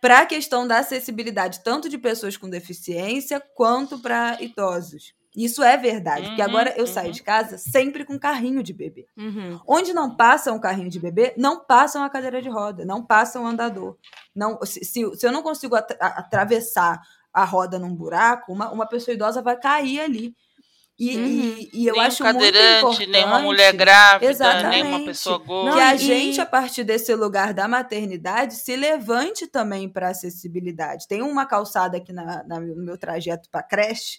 para 0.00 0.20
a 0.20 0.26
questão 0.26 0.66
da 0.66 0.78
acessibilidade 0.78 1.62
tanto 1.62 1.88
de 1.88 1.96
pessoas 1.98 2.36
com 2.36 2.50
deficiência 2.50 3.40
quanto 3.54 3.98
para 4.00 4.40
idosos. 4.42 5.14
Isso 5.34 5.62
é 5.62 5.76
verdade, 5.78 6.26
porque 6.28 6.42
Uhum, 6.42 6.48
agora 6.48 6.74
eu 6.76 6.86
saio 6.86 7.06
uhum. 7.06 7.12
de 7.12 7.22
casa 7.22 7.56
sempre 7.56 8.04
com 8.04 8.18
carrinho 8.18 8.62
de 8.62 8.72
bebê. 8.74 9.06
Uhum. 9.16 9.58
Onde 9.66 9.94
não 9.94 10.14
passa 10.14 10.52
um 10.52 10.60
carrinho 10.60 10.90
de 10.90 11.00
bebê, 11.00 11.32
não 11.38 11.64
passa 11.64 11.98
uma 11.98 12.10
cadeira 12.10 12.42
de 12.42 12.50
roda, 12.50 12.84
não 12.84 13.02
passa 13.02 13.40
um 13.40 13.46
andador. 13.46 13.96
Não, 14.34 14.58
se, 14.62 14.84
se, 14.84 15.16
se 15.16 15.26
eu 15.26 15.32
não 15.32 15.42
consigo 15.42 15.74
atra- 15.74 15.96
a- 15.98 16.18
atravessar 16.20 17.00
a 17.32 17.44
roda 17.44 17.78
num 17.78 17.94
buraco, 17.94 18.52
uma, 18.52 18.70
uma 18.70 18.86
pessoa 18.86 19.14
idosa 19.14 19.40
vai 19.40 19.56
cair 19.58 20.00
ali. 20.00 20.36
E, 20.98 21.16
Uhum. 21.16 21.24
e, 21.26 21.70
e 21.72 21.86
eu 21.86 21.94
nem 21.94 22.02
acho 22.04 22.22
um 22.22 22.26
muito 22.26 22.36
cadeirante, 22.36 22.78
importante 22.84 23.06
nem 23.10 23.24
uma 23.24 23.38
mulher 23.38 23.72
grávida, 23.74 24.28
nem 24.68 24.82
uma 24.82 24.90
Exatamente. 24.98 25.04
pessoa 25.06 25.40
que 25.40 25.46
gorda. 25.46 25.82
a 25.86 25.94
e- 25.94 25.98
gente, 25.98 26.40
a 26.42 26.46
partir 26.46 26.84
desse 26.84 27.14
lugar 27.14 27.54
da 27.54 27.66
maternidade, 27.66 28.54
se 28.54 28.76
levante 28.76 29.46
também 29.46 29.88
para 29.88 30.10
acessibilidade. 30.10 31.08
Tem 31.08 31.22
uma 31.22 31.46
calçada 31.46 31.96
aqui 31.96 32.12
na, 32.12 32.44
na- 32.44 32.60
no 32.60 32.84
meu 32.84 32.98
trajeto 32.98 33.48
para 33.50 33.62
creche 33.62 34.18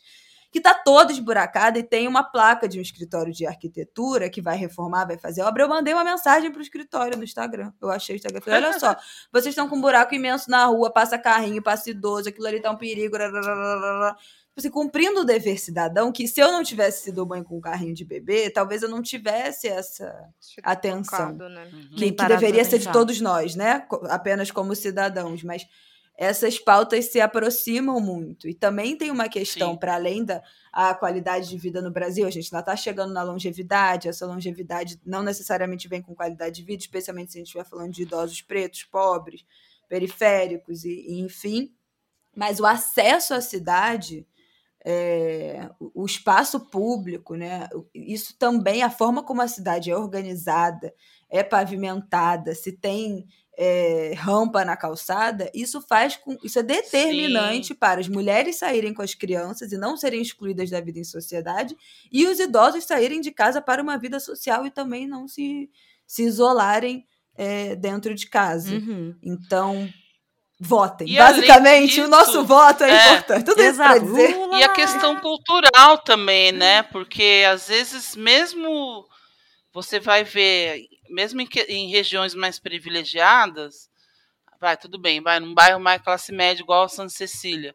que 0.54 0.60
está 0.60 0.76
toda 0.76 1.12
esburacada 1.12 1.80
e 1.80 1.84
tem 1.84 2.08
uma 2.08 2.24
placa 2.24 2.70
de 2.70 2.78
um 2.78 2.82
escritório 2.82 3.34
de 3.34 3.44
arquitetura 3.44 4.30
que 4.30 4.40
vai 4.40 4.56
reformar, 4.56 5.04
vai 5.04 5.18
fazer 5.18 5.42
obra. 5.42 5.64
Eu 5.64 5.68
mandei 5.68 5.96
uma 5.96 6.04
mensagem 6.04 6.52
pro 6.52 6.62
escritório 6.62 7.18
no 7.18 7.24
Instagram. 7.24 7.74
Eu 7.82 7.90
achei 7.90 8.16
o 8.16 8.18
Instagram. 8.18 8.40
Falei, 8.40 8.64
olha 8.64 8.80
só, 8.80 8.96
vocês 9.34 9.48
estão 9.48 9.68
com 9.68 9.78
um 9.78 9.82
buraco 9.82 10.14
imenso 10.14 10.52
na 10.52 10.66
rua, 10.66 10.94
passa 10.94 11.18
carrinho, 11.18 11.60
passa 11.60 11.90
idoso, 11.90 12.30
aquilo 12.30 12.46
ali 12.46 12.62
tá 12.62 12.70
um 12.70 12.78
perigo. 12.78 13.18
rarararara. 13.18 14.16
assim, 14.56 14.70
cumprindo 14.70 15.22
o 15.22 15.26
dever 15.26 15.60
cidadão, 15.60 16.12
que 16.12 16.28
se 16.28 16.40
eu 16.40 16.52
não 16.52 16.64
tivesse 16.64 17.06
sido 17.06 17.26
mãe 17.26 17.42
com 17.42 17.58
um 17.58 17.62
carrinho 17.62 17.96
de 17.96 18.06
bebê, 18.06 18.52
talvez 18.52 18.84
eu 18.84 18.90
não 18.90 19.02
tivesse 19.02 19.68
essa 19.68 20.16
atenção. 20.62 21.32
Tocado, 21.32 21.50
né? 21.50 21.68
Uhum. 21.74 21.96
que, 21.98 22.12
que 22.12 22.26
deveria 22.28 22.64
ser 22.64 22.78
de 22.78 22.92
todos 22.92 23.20
nós, 23.20 23.56
né? 23.56 23.88
Apenas 24.04 24.52
como 24.52 24.76
cidadãos, 24.76 25.42
mas 25.42 25.66
essas 26.18 26.60
pautas 26.60 27.06
se 27.06 27.20
aproximam 27.20 28.00
muito. 28.00 28.48
E 28.48 28.54
também 28.54 28.96
tem 28.96 29.10
uma 29.10 29.28
questão, 29.28 29.76
para 29.76 29.96
além 29.96 30.24
da 30.24 30.42
a 30.72 30.94
qualidade 30.94 31.50
de 31.50 31.58
vida 31.58 31.82
no 31.82 31.92
Brasil, 31.92 32.26
a 32.26 32.32
gente 32.32 32.46
ainda 32.46 32.62
está 32.62 32.76
chegando 32.76 33.14
na 33.14 33.22
longevidade, 33.22 34.08
essa 34.08 34.26
longevidade 34.26 35.00
não 35.06 35.22
necessariamente 35.22 35.88
vem 35.88 36.02
com 36.02 36.16
qualidade 36.16 36.56
de 36.56 36.64
vida, 36.64 36.82
especialmente 36.82 37.32
se 37.32 37.38
a 37.38 37.40
gente 37.40 37.48
estiver 37.48 37.66
falando 37.66 37.92
de 37.92 38.02
idosos 38.02 38.42
pretos, 38.42 38.84
pobres, 38.84 39.46
periféricos, 39.88 40.84
e, 40.84 41.06
e 41.08 41.20
enfim. 41.20 41.72
Mas 42.36 42.60
o 42.60 42.66
acesso 42.66 43.34
à 43.34 43.42
cidade 43.42 44.26
é, 44.86 45.70
o 45.80 46.06
espaço 46.06 46.60
público, 46.60 47.36
né? 47.36 47.70
Isso 47.94 48.38
também, 48.38 48.84
a 48.84 48.90
forma 48.90 49.24
como 49.24 49.42
a 49.42 49.48
cidade 49.48 49.90
é 49.90 49.96
organizada, 49.96 50.94
é 51.30 51.42
pavimentada, 51.42 52.54
se 52.54 52.74
tem 52.74 53.26
é, 53.58 54.14
rampa 54.16 54.66
na 54.66 54.76
calçada, 54.76 55.50
isso 55.54 55.82
faz 55.82 56.16
com. 56.16 56.38
Isso 56.44 56.60
é 56.60 56.64
determinante 56.64 57.74
para 57.74 58.00
as 58.00 58.08
mulheres 58.08 58.58
saírem 58.58 58.94
com 58.94 59.02
as 59.02 59.14
crianças 59.14 59.72
e 59.72 59.78
não 59.78 59.96
serem 59.96 60.22
excluídas 60.22 60.70
da 60.70 60.82
vida 60.82 61.00
em 61.00 61.04
sociedade, 61.04 61.76
e 62.12 62.26
os 62.26 62.40
idosos 62.40 62.84
saírem 62.84 63.22
de 63.22 63.32
casa 63.32 63.62
para 63.62 63.82
uma 63.82 63.98
vida 63.98 64.20
social 64.20 64.66
e 64.66 64.72
também 64.72 65.08
não 65.08 65.28
se, 65.28 65.70
se 66.08 66.24
isolarem 66.24 67.06
é, 67.36 67.76
dentro 67.76 68.16
de 68.16 68.28
casa. 68.28 68.74
Uhum. 68.74 69.16
Então, 69.22 69.88
votem. 70.60 71.08
E 71.08 71.18
Basicamente, 71.18 71.96
disso, 71.96 72.06
o 72.06 72.10
nosso 72.10 72.44
voto 72.44 72.84
é, 72.84 72.90
é. 72.90 73.14
importante. 73.14 73.46
Tudo 73.46 73.62
isso 73.62 73.76
para 73.76 73.98
Exato. 73.98 74.06
dizer. 74.06 74.36
E 74.54 74.64
a 74.64 74.70
questão 74.70 75.16
cultural 75.20 76.00
também, 76.00 76.52
né? 76.52 76.84
Porque 76.84 77.44
às 77.48 77.68
vezes, 77.68 78.16
mesmo 78.16 79.06
você 79.74 80.00
vai 80.00 80.24
ver, 80.24 80.86
mesmo 81.10 81.42
em, 81.42 81.48
que- 81.48 81.62
em 81.68 81.90
regiões 81.90 82.34
mais 82.36 82.60
privilegiadas, 82.60 83.90
vai, 84.60 84.78
tudo 84.78 84.98
bem, 85.00 85.22
vai 85.22 85.40
num 85.40 85.54
bairro 85.54 85.80
mais 85.80 86.02
classe 86.02 86.32
média, 86.32 86.62
igual 86.62 86.84
a 86.84 86.90
Santa 86.90 87.10
Cecília. 87.10 87.74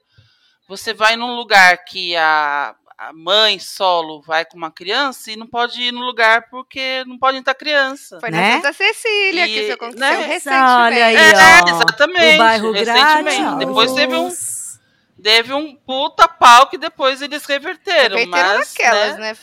Você 0.68 0.92
vai 0.94 1.16
num 1.16 1.34
lugar 1.34 1.78
que 1.84 2.14
a, 2.16 2.74
a 2.96 3.12
mãe 3.12 3.58
solo 3.58 4.20
vai 4.22 4.44
com 4.44 4.56
uma 4.56 4.70
criança 4.70 5.30
e 5.32 5.36
não 5.36 5.46
pode 5.46 5.80
ir 5.82 5.92
no 5.92 6.00
lugar 6.00 6.48
porque 6.50 7.04
não 7.06 7.18
pode 7.18 7.38
entrar 7.38 7.54
criança. 7.54 8.20
Foi 8.20 8.30
Né? 8.30 8.40
na 8.56 8.56
Santa 8.56 8.72
Cecília 8.74 9.46
que 9.46 9.52
E, 9.60 9.62
isso 9.64 9.72
aconteceu 9.72 9.98
né? 10.20 10.26
recentemente. 10.26 10.70
Olha 10.70 11.06
aí, 11.06 11.16
É, 11.16 11.62
ó. 11.64 11.68
exatamente. 11.76 12.34
O 12.34 12.38
bairro 12.38 12.72
recentemente. 12.72 13.36
grátis. 13.40 13.58
Depois 13.66 13.92
teve 13.92 14.14
um, 14.14 14.30
teve 15.22 15.52
um 15.54 15.74
puta 15.76 16.28
pau 16.28 16.68
que 16.68 16.76
depois 16.78 17.22
eles 17.22 17.44
reverteram. 17.46 18.16
Reverteram 18.18 18.58
mas, 18.58 18.68
naquelas, 18.74 19.14
né? 19.18 19.32
né? 19.32 19.36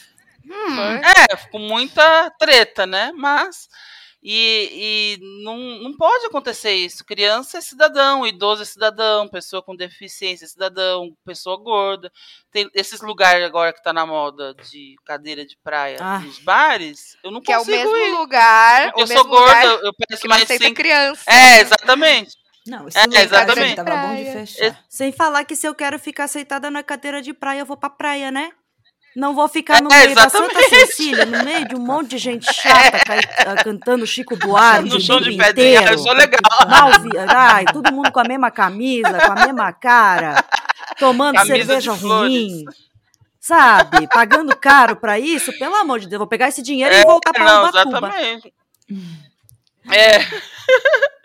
Hum. 0.49 0.79
É, 0.97 1.35
com 1.51 1.59
muita 1.59 2.29
treta, 2.39 2.85
né? 2.85 3.11
Mas. 3.15 3.67
E, 4.27 5.17
e 5.19 5.43
não, 5.43 5.55
não 5.57 5.95
pode 5.95 6.25
acontecer 6.25 6.71
isso. 6.73 7.05
Criança 7.05 7.59
é 7.59 7.61
cidadão, 7.61 8.25
idoso 8.25 8.63
é 8.63 8.65
cidadão, 8.65 9.27
pessoa 9.27 9.61
com 9.61 9.75
deficiência 9.75 10.45
é 10.45 10.47
cidadão, 10.47 11.15
pessoa 11.23 11.57
gorda. 11.57 12.11
Tem 12.51 12.67
esses 12.73 13.01
lugares 13.01 13.45
agora 13.45 13.71
que 13.71 13.83
tá 13.83 13.93
na 13.93 14.03
moda 14.03 14.55
de 14.71 14.95
cadeira 15.05 15.45
de 15.45 15.55
praia 15.63 15.97
Ah. 16.01 16.17
nos 16.21 16.39
bares, 16.39 17.15
eu 17.23 17.29
não 17.29 17.39
Que 17.39 17.51
é 17.53 17.57
o 17.57 17.59
consigo 17.59 17.77
mesmo 17.77 17.95
ir. 17.97 18.11
lugar, 18.17 18.87
eu 18.97 19.07
mesmo 19.07 19.15
sou 19.15 19.25
gorda, 19.27 19.53
lugar 19.73 19.85
eu 19.85 19.93
peço 19.93 20.21
que 20.23 20.27
não 20.27 20.35
mais 20.37 20.47
cinco. 20.47 20.73
criança. 20.73 21.23
É, 21.27 21.61
exatamente. 21.61 22.31
Não, 22.65 22.87
esse 22.87 22.97
É, 22.97 23.03
lugar 23.03 23.23
exatamente. 23.25 23.75
tava 23.75 23.95
bom 24.07 24.15
de 24.15 24.23
fechar. 24.25 24.83
Sem 24.89 25.11
falar 25.11 25.43
que 25.45 25.55
se 25.55 25.67
eu 25.67 25.75
quero 25.75 25.99
ficar 25.99 26.23
aceitada 26.23 26.71
na 26.71 26.81
cadeira 26.81 27.21
de 27.21 27.31
praia, 27.31 27.59
eu 27.59 27.65
vou 27.67 27.77
pra 27.77 27.91
praia, 27.91 28.31
né? 28.31 28.49
Não 29.15 29.33
vou 29.33 29.47
ficar 29.47 29.81
no 29.81 29.89
É, 29.91 30.03
meio 30.05 30.15
da 30.15 30.27
Santa 30.29 30.51
exatamente. 30.59 30.87
Cecília, 30.87 31.25
no 31.25 31.43
meio 31.43 31.67
de 31.67 31.75
um 31.75 31.79
monte 31.79 32.09
de 32.11 32.17
gente 32.17 32.51
chata 32.53 32.97
ah, 33.47 33.63
cantando 33.63 34.05
Chico 34.05 34.35
Buarque 34.35 34.89
No 34.89 34.99
dia 34.99 35.21
de 35.21 35.37
pedrinha, 35.37 35.81
eu 35.91 35.97
sou 35.97 36.11
legal. 36.13 36.41
Ai, 37.33 37.63
todo 37.65 37.93
mundo 37.93 38.11
com 38.11 38.19
a 38.19 38.23
mesma 38.25 38.51
camisa, 38.51 39.17
com 39.25 39.31
a 39.31 39.45
mesma 39.45 39.71
cara, 39.71 40.43
tomando 40.99 41.35
Camisa 41.35 41.55
cerveja 41.55 41.95
flores. 41.95 42.33
ruim. 42.33 42.63
Sabe? 43.39 44.07
Pagando 44.07 44.55
caro 44.57 44.95
pra 44.97 45.17
isso, 45.19 45.57
pelo 45.59 45.75
amor 45.75 45.99
de 45.99 46.07
Deus, 46.09 46.17
vou 46.17 46.27
pegar 46.27 46.49
esse 46.49 46.61
dinheiro 46.61 46.93
É, 46.93 47.01
e 47.01 47.05
voltar 47.05 47.31
pra 47.31 47.45
não, 47.45 47.69
Ubatuba. 47.69 47.97
exatamente. 48.09 48.53
É. 49.91 50.17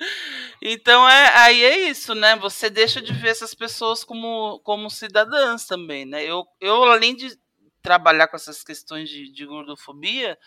Então 0.62 1.09
é, 1.09 1.32
aí 1.38 1.64
é 1.64 1.88
isso, 1.88 2.14
né? 2.14 2.36
Você 2.36 2.68
deixa 2.68 3.01
de 3.01 3.14
ver 3.14 3.28
essas 3.30 3.55
pessoas 3.55 4.05
como, 4.05 4.61
como 4.62 4.91
cidadãs 4.91 5.64
também, 5.64 6.05
né? 6.05 6.22
Eu, 6.22 6.45
eu, 6.61 6.84
além 6.84 7.16
de 7.16 7.34
trabalhar 7.83 8.28
com 8.28 8.37
essas 8.37 8.62
questões 8.62 9.09
de, 9.09 9.31
de 9.31 9.47
gordofobia, 9.47 10.39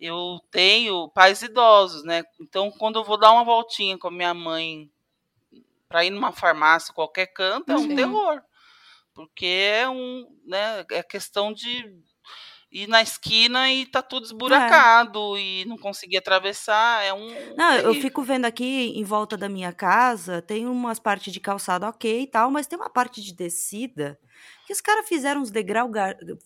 eu 0.00 0.38
tenho 0.50 1.08
pais 1.08 1.42
idosos, 1.42 2.04
né? 2.04 2.22
Então, 2.40 2.70
quando 2.70 2.98
eu 2.98 3.04
vou 3.04 3.18
dar 3.18 3.32
uma 3.32 3.44
voltinha 3.44 3.98
com 3.98 4.08
a 4.08 4.12
minha 4.12 4.34
mãe 4.34 4.90
para 5.88 6.04
ir 6.04 6.10
numa 6.10 6.32
farmácia, 6.32 6.94
qualquer 6.94 7.26
canto, 7.26 7.70
é 7.70 7.74
um 7.74 7.88
Sim. 7.88 7.96
terror. 7.96 8.42
Porque 9.14 9.46
é 9.46 9.88
um, 9.88 10.28
né, 10.46 10.84
é 10.92 11.02
questão 11.02 11.52
de 11.52 11.98
ir 12.70 12.86
na 12.86 13.02
esquina 13.02 13.72
e 13.72 13.86
tá 13.86 14.02
tudo 14.02 14.26
esburacado 14.26 15.36
e 15.38 15.64
não 15.64 15.78
conseguir 15.78 16.18
atravessar, 16.18 17.02
é 17.02 17.12
um 17.12 17.28
Não, 17.56 17.74
eu 17.76 17.94
fico 17.94 18.22
vendo 18.22 18.44
aqui 18.44 18.92
em 18.94 19.02
volta 19.04 19.36
da 19.36 19.48
minha 19.48 19.72
casa, 19.72 20.42
tem 20.42 20.66
umas 20.66 20.98
partes 20.98 21.32
de 21.32 21.40
calçado 21.40 21.86
ok 21.86 22.22
e 22.22 22.26
tal, 22.26 22.50
mas 22.50 22.66
tem 22.66 22.78
uma 22.78 22.90
parte 22.90 23.22
de 23.22 23.32
descida 23.32 24.18
que 24.68 24.72
os 24.74 24.82
caras 24.82 25.08
fizeram 25.08 25.40
uns 25.40 25.50
degrau 25.50 25.90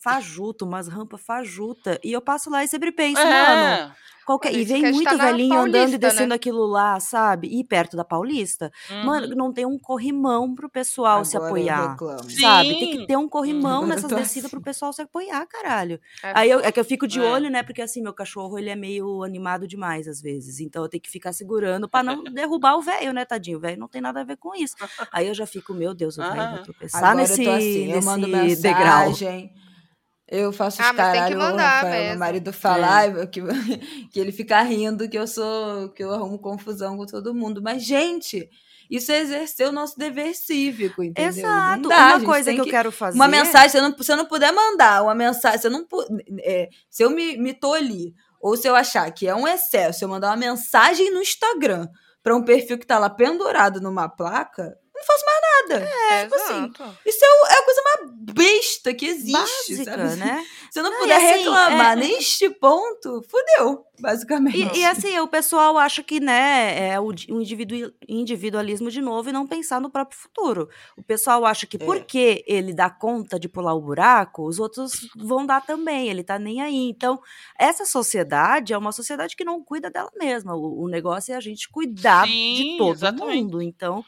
fajuto, 0.01 0.65
umas 0.65 0.87
rampas 0.87 1.21
fajuta, 1.21 1.99
e 2.05 2.13
eu 2.13 2.21
passo 2.23 2.49
lá 2.51 2.63
e 2.63 2.69
sempre 2.69 2.93
penso, 2.93 3.21
mano, 3.21 3.91
É. 3.91 3.93
qualquer... 4.25 4.55
E 4.55 4.65
vem 4.65 4.91
muito 4.93 5.17
velhinho 5.17 5.55
andando 5.59 5.89
e 5.89 5.93
né? 5.93 5.99
descendo 5.99 6.35
aquilo 6.35 6.65
lá, 6.67 6.99
sabe? 7.01 7.49
E 7.49 7.63
perto 7.65 7.97
da 7.97 8.05
Paulista, 8.05 8.71
mano, 9.05 9.29
Uhum. 9.29 9.35
não 9.37 9.53
tem 9.53 9.67
um 9.67 9.79
corrimão 9.79 10.55
pro 10.55 10.69
pessoal 10.69 11.25
se 11.25 11.37
Agora 11.37 11.51
eu 11.51 11.57
apoiar. 11.57 11.97
Sabe? 12.41 12.69
Tem 12.79 12.91
que 12.99 13.07
ter 13.07 13.17
um 13.17 13.29
corrimão 13.29 13.83
eu 13.83 13.89
nessas 13.89 14.11
descidas 14.11 14.47
assim. 14.47 14.51
pro 14.51 14.61
pessoal 14.63 14.93
se 14.93 15.03
apoiar, 15.03 15.47
caralho. 15.47 16.01
É 16.23 16.33
Aí 16.35 16.51
eu- 16.51 16.61
é 16.61 16.71
que 16.73 16.79
eu 16.81 16.85
fico 16.85 17.07
de 17.07 17.21
É. 17.21 17.23
olho, 17.23 17.51
né? 17.51 17.63
Porque 17.63 17.83
assim, 17.83 18.03
meu 18.03 18.13
cachorro, 18.13 18.59
ele 18.59 18.71
é 18.71 18.77
meio 18.77 19.23
animado 19.23 19.67
demais 19.67 20.07
às 20.09 20.21
vezes. 20.21 20.61
Então 20.61 20.83
eu 20.83 20.89
tenho 20.89 21.01
que 21.03 21.11
ficar 21.11 21.33
segurando 21.33 21.89
pra 21.89 22.03
não 22.03 22.23
derrubar 22.35 22.77
o 22.77 22.83
velho, 22.83 23.13
né, 23.13 23.25
tadinho? 23.25 23.59
O 23.59 23.61
velho 23.61 23.79
não 23.79 23.89
tem 23.89 24.01
nada 24.01 24.21
a 24.21 24.25
ver 24.25 24.37
com 24.37 24.55
isso. 24.55 24.75
Aí 25.13 25.27
eu 25.29 25.35
já 25.35 25.47
fico, 25.47 25.73
meu 25.75 25.95
Deus, 25.95 26.19
o 26.19 26.23
velho 26.23 26.35
vai 26.35 26.55
Ah. 26.55 26.59
tropeçar 26.63 27.03
Agora 27.03 27.15
nesse, 27.17 27.41
eu 27.43 27.45
tô 27.45 27.51
assim, 27.57 27.87
eu 27.89 27.95
nesse 27.97 28.07
mando 28.07 28.27
degrau. 28.63 29.13
Eu 30.35 30.51
faço 30.51 30.81
os 30.81 30.89
Ah, 30.89 30.95
mas 30.95 31.13
tem 31.13 31.27
que 31.27 31.35
caralho, 31.35 31.55
o 31.55 31.59
Rafael, 31.59 32.11
meu 32.11 32.19
marido 32.19 32.53
falar 32.55 33.27
que, 33.27 33.43
que 34.11 34.19
ele 34.19 34.33
fica 34.33 34.63
rindo 34.63 35.07
que 35.07 35.19
eu 35.19 35.27
sou 35.27 35.91
que 35.91 36.03
eu 36.03 36.11
arrumo 36.11 36.39
confusão 36.39 36.97
com 36.97 37.05
todo 37.05 37.35
mundo. 37.35 37.61
Mas, 37.63 37.85
gente, 37.85 38.49
isso 38.91 39.13
é 39.13 39.21
exercer 39.21 39.69
o 39.69 39.73
nosso 39.73 39.99
dever 39.99 40.35
cívico, 40.35 41.03
entendeu? 41.03 41.29
Exato. 41.29 41.87
Dá, 41.87 42.15
a 42.15 42.17
Uma 42.17 42.25
coisa 42.25 42.51
que 42.51 42.61
eu 42.61 42.65
quero 42.65 42.91
fazer. 42.91 43.15
Uma 43.15 43.29
mensagem, 43.29 43.69
se 43.69 43.77
eu 43.77 43.83
não, 43.83 43.95
se 44.03 44.11
eu 44.11 44.17
não 44.17 44.25
puder 44.25 44.53
mandar 44.53 45.03
uma 45.03 45.15
mensagem, 45.15 45.59
se 45.59 45.67
eu 45.67 45.71
não 45.71 45.87
é, 46.41 46.71
se 46.89 47.03
eu 47.03 47.11
me, 47.11 47.37
me 47.37 47.53
tolir, 47.53 48.15
ou 48.41 48.57
se 48.57 48.67
eu 48.67 48.75
achar 48.75 49.11
que 49.11 49.29
é 49.29 49.35
um 49.35 49.47
excesso, 49.47 50.03
eu 50.03 50.09
mandar 50.09 50.29
uma 50.31 50.37
mensagem 50.37 51.13
no 51.13 51.21
Instagram 51.21 51.87
para 52.23 52.35
um 52.35 52.43
perfil 52.43 52.79
que 52.79 52.87
tá 52.87 52.99
lá 52.99 53.11
pendurado 53.11 53.83
numa 53.83 54.09
placa, 54.09 54.75
não 55.03 55.07
faço 55.07 55.25
mais 55.27 55.69
nada. 55.81 55.91
É, 56.15 56.23
tipo 56.25 56.35
assim, 56.37 56.65
exato. 56.65 56.99
Isso 57.07 57.19
é, 57.25 57.53
é 57.55 57.59
a 57.59 57.65
coisa 57.65 57.83
mais 57.85 58.11
besta 58.35 58.95
que 58.95 59.07
existe, 59.07 59.33
Básica, 59.33 59.85
sabe? 60.09 60.17
né? 60.17 60.47
Se 60.73 60.79
eu 60.79 60.85
não 60.85 60.91
Não, 60.93 61.01
puder 61.01 61.17
assim, 61.17 61.39
reclamar 61.43 61.93
é- 61.93 61.97
neste 61.97 62.49
ponto, 62.49 63.23
fudeu, 63.29 63.85
basicamente. 64.01 64.75
E, 64.75 64.79
e, 64.81 64.85
assim, 64.87 65.19
o 65.19 65.29
pessoal 65.29 65.77
acha 65.77 66.03
que, 66.03 66.19
né, 66.19 66.89
é 66.93 66.99
o, 66.99 67.13
di- 67.13 67.31
o 67.31 67.43
individu- 67.43 67.93
individualismo 68.09 68.91
de 68.91 69.03
novo 69.03 69.29
e 69.29 69.33
não 69.33 69.47
pensar 69.47 69.83
no 69.83 69.91
próprio 69.91 70.19
futuro. 70.19 70.71
O 70.97 71.03
pessoal 71.03 71.45
acha 71.45 71.67
que 71.67 71.77
É. 71.77 71.85
porque 71.85 72.43
ele 72.47 72.73
dá 72.73 72.89
conta 72.89 73.39
de 73.39 73.51
pular 73.51 73.75
o 73.75 73.83
buraco, 73.83 74.47
os 74.49 74.59
outros 74.59 74.93
vão 75.15 75.45
dar 75.45 75.61
também, 75.61 76.09
ele 76.09 76.25
tá 76.25 76.39
nem 76.39 76.63
aí. 76.63 76.89
Então, 76.89 77.21
essa 77.59 77.85
sociedade 77.85 78.73
é 78.73 78.79
uma 78.79 78.93
sociedade 78.93 79.37
que 79.37 79.45
não 79.45 79.63
cuida 79.63 79.91
dela 79.91 80.11
mesma. 80.19 80.55
O, 80.57 80.85
o 80.85 80.89
negócio 80.89 81.35
é 81.35 81.37
a 81.37 81.41
gente 81.41 81.69
cuidar 81.69 82.25
de 82.27 82.33
Sim, 82.33 82.77
todo 82.79 82.93
exatamente. 82.97 83.43
mundo. 83.43 83.61
Então, 83.61 84.03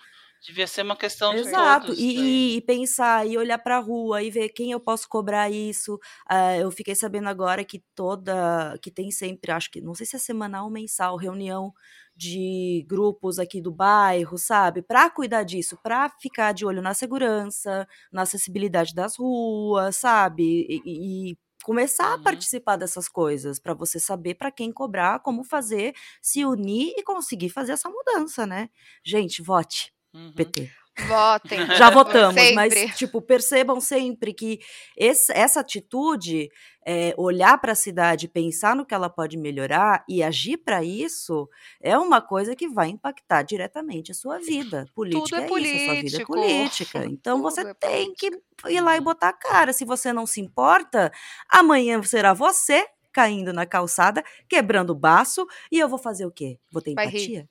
Devia 0.46 0.66
ser 0.68 0.82
uma 0.82 0.96
questão 0.96 1.34
de 1.34 1.42
Exato, 1.42 1.92
todos. 1.92 1.98
e, 1.98 2.04
né? 2.14 2.40
e- 2.54 2.56
e 2.58 2.60
pensar, 2.60 3.26
e 3.26 3.36
olhar 3.38 3.58
pra 3.58 3.78
rua, 3.78 4.22
e 4.22 4.30
ver 4.30 4.50
quem 4.50 4.72
eu 4.72 4.78
posso 4.80 5.08
cobrar 5.08 5.50
isso. 5.50 5.98
Ah, 6.28 6.56
eu 6.56 6.70
fiquei 6.70 6.94
sabendo 6.94 7.28
agora 7.28 7.64
que 7.64 7.82
toda, 7.94 8.78
que 8.82 8.90
tem 8.90 9.10
sempre, 9.10 9.50
acho 9.50 9.70
que, 9.70 9.80
não 9.80 9.94
sei 9.94 10.04
se 10.06 10.16
é 10.16 10.18
semanal 10.18 10.66
ou 10.66 10.70
mensal, 10.70 11.16
reunião 11.16 11.72
de 12.14 12.84
grupos 12.88 13.38
aqui 13.38 13.60
do 13.60 13.72
bairro, 13.72 14.36
sabe? 14.38 14.82
Pra 14.82 15.08
cuidar 15.10 15.42
disso, 15.44 15.78
pra 15.82 16.10
ficar 16.20 16.52
de 16.52 16.64
olho 16.66 16.82
na 16.82 16.92
segurança, 16.94 17.88
na 18.12 18.22
acessibilidade 18.22 18.94
das 18.94 19.16
ruas, 19.16 19.96
sabe? 19.96 20.66
E, 20.68 21.30
e- 21.32 21.38
começar 21.64 22.12
a 22.14 22.18
Uhum. 22.18 22.22
participar 22.22 22.76
dessas 22.76 23.08
coisas, 23.08 23.58
pra 23.58 23.72
você 23.72 23.98
saber 23.98 24.34
pra 24.34 24.52
quem 24.52 24.70
cobrar, 24.70 25.20
como 25.20 25.42
fazer, 25.42 25.94
se 26.20 26.44
unir 26.44 26.92
e 26.96 27.02
conseguir 27.02 27.48
fazer 27.48 27.72
essa 27.72 27.88
mudança, 27.88 28.46
né? 28.46 28.68
Gente, 29.02 29.40
vote. 29.42 29.90
Uhum. 30.14 30.32
PT. 30.32 30.70
Votem. 31.08 31.58
Já 31.76 31.90
votamos, 31.90 32.34
Sempre. 32.40 32.54
mas, 32.54 32.96
tipo, 32.96 33.20
percebam 33.20 33.80
sempre 33.80 34.32
que 34.32 34.60
esse- 34.96 35.32
essa 35.32 35.58
atitude, 35.58 36.48
é, 36.86 37.12
olhar 37.18 37.58
para 37.60 37.72
a 37.72 37.74
cidade, 37.74 38.28
pensar 38.28 38.76
no 38.76 38.86
que 38.86 38.94
ela 38.94 39.10
pode 39.10 39.36
melhorar 39.36 40.04
e 40.08 40.22
agir 40.22 40.58
para 40.58 40.84
isso, 40.84 41.48
é 41.82 41.98
uma 41.98 42.20
coisa 42.20 42.54
que 42.54 42.68
vai 42.68 42.88
impactar 42.90 43.42
diretamente 43.42 44.12
a 44.12 44.14
sua 44.14 44.38
vida. 44.38 44.86
Política 44.94 45.40
é 45.40 45.42
é, 45.42 45.46
isso, 45.46 45.74
a 45.76 45.84
sua 45.84 45.94
vida 46.02 46.22
é 46.22 46.26
política. 46.26 47.04
Então 47.06 47.38
Tudo 47.38 47.50
você 47.50 47.60
é 47.62 47.74
tem 47.74 48.14
que 48.14 48.30
ir 48.68 48.80
lá 48.80 48.96
e 48.96 49.00
botar 49.00 49.30
a 49.30 49.32
cara. 49.32 49.72
Se 49.72 49.84
você 49.84 50.12
não 50.12 50.26
se 50.26 50.40
importa, 50.40 51.10
amanhã 51.48 52.00
será 52.04 52.32
você 52.32 52.86
caindo 53.12 53.52
na 53.52 53.64
calçada, 53.66 54.24
quebrando 54.48 54.90
o 54.90 54.94
baço, 54.94 55.46
e 55.72 55.78
eu 55.78 55.88
vou 55.88 55.98
fazer 55.98 56.26
o 56.26 56.32
quê? 56.32 56.58
Vou 56.72 56.82
ter 56.82 56.90
empatia? 56.92 57.48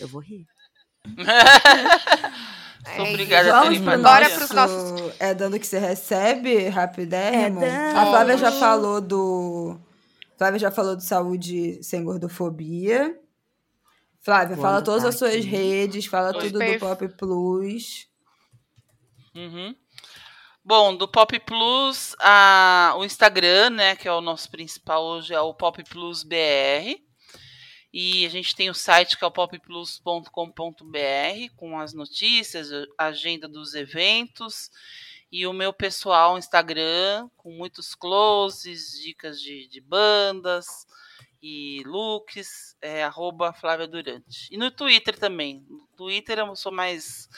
Eu 0.00 0.08
vou 0.08 0.20
rir. 0.20 0.46
É 2.90 3.02
Obrigada, 3.02 3.52
pro 3.52 3.62
Felipe. 3.74 3.96
Bora 3.98 4.30
pros 4.30 4.50
nossos- 4.50 5.12
É 5.18 5.34
dando 5.34 5.58
que 5.60 5.66
você 5.66 5.78
recebe, 5.78 6.68
rapidérrimo. 6.68 7.62
É 7.62 7.90
A 7.90 8.06
Flávia 8.06 8.38
já 8.38 8.50
falou 8.52 9.00
do... 9.00 9.78
Flávia 10.38 10.58
já 10.58 10.70
falou 10.70 10.96
do 10.96 11.02
saúde 11.02 11.82
sem 11.82 12.02
gordofobia. 12.02 13.14
Flávia, 14.20 14.56
fala 14.56 14.80
todas 14.80 15.02
tá 15.02 15.08
as 15.10 15.18
suas 15.18 15.32
aqui. 15.34 15.42
redes, 15.42 16.06
fala 16.06 16.28
Oi. 16.28 16.34
tudo 16.40 16.52
do 16.52 16.58
Perf- 16.60 16.80
Pop 16.80 17.08
Plus. 17.08 18.06
Uhum. 19.34 19.74
Bom, 20.64 20.96
do 20.96 21.06
Pop 21.08 21.38
Plus, 21.40 22.14
a, 22.20 22.94
o 22.96 23.04
Instagram, 23.04 23.70
né, 23.70 23.96
que 23.96 24.06
é 24.08 24.12
o 24.12 24.20
nosso 24.20 24.50
principal 24.50 25.02
hoje, 25.04 25.34
é 25.34 25.40
o 25.40 25.52
Pop 25.52 25.82
Plus 25.84 26.22
BR. 26.22 26.96
E 28.00 28.24
a 28.24 28.28
gente 28.28 28.54
tem 28.54 28.70
o 28.70 28.74
site 28.74 29.18
que 29.18 29.24
é 29.24 29.26
o 29.26 29.30
popplus.com.br, 29.32 30.30
com 31.56 31.80
as 31.80 31.92
notícias, 31.92 32.70
a 32.96 33.06
agenda 33.06 33.48
dos 33.48 33.74
eventos. 33.74 34.70
E 35.32 35.44
o 35.48 35.52
meu 35.52 35.72
pessoal 35.72 36.38
Instagram, 36.38 37.28
com 37.36 37.50
muitos 37.50 37.96
closes, 37.96 39.00
dicas 39.02 39.40
de, 39.40 39.66
de 39.66 39.80
bandas 39.80 40.86
e 41.42 41.82
looks, 41.86 42.76
é 42.80 43.02
arroba 43.02 43.52
Flávia 43.52 43.88
Durante. 43.88 44.46
E 44.48 44.56
no 44.56 44.70
Twitter 44.70 45.18
também. 45.18 45.66
No 45.68 45.84
Twitter 45.96 46.38
eu 46.38 46.54
sou 46.54 46.70
mais 46.70 47.28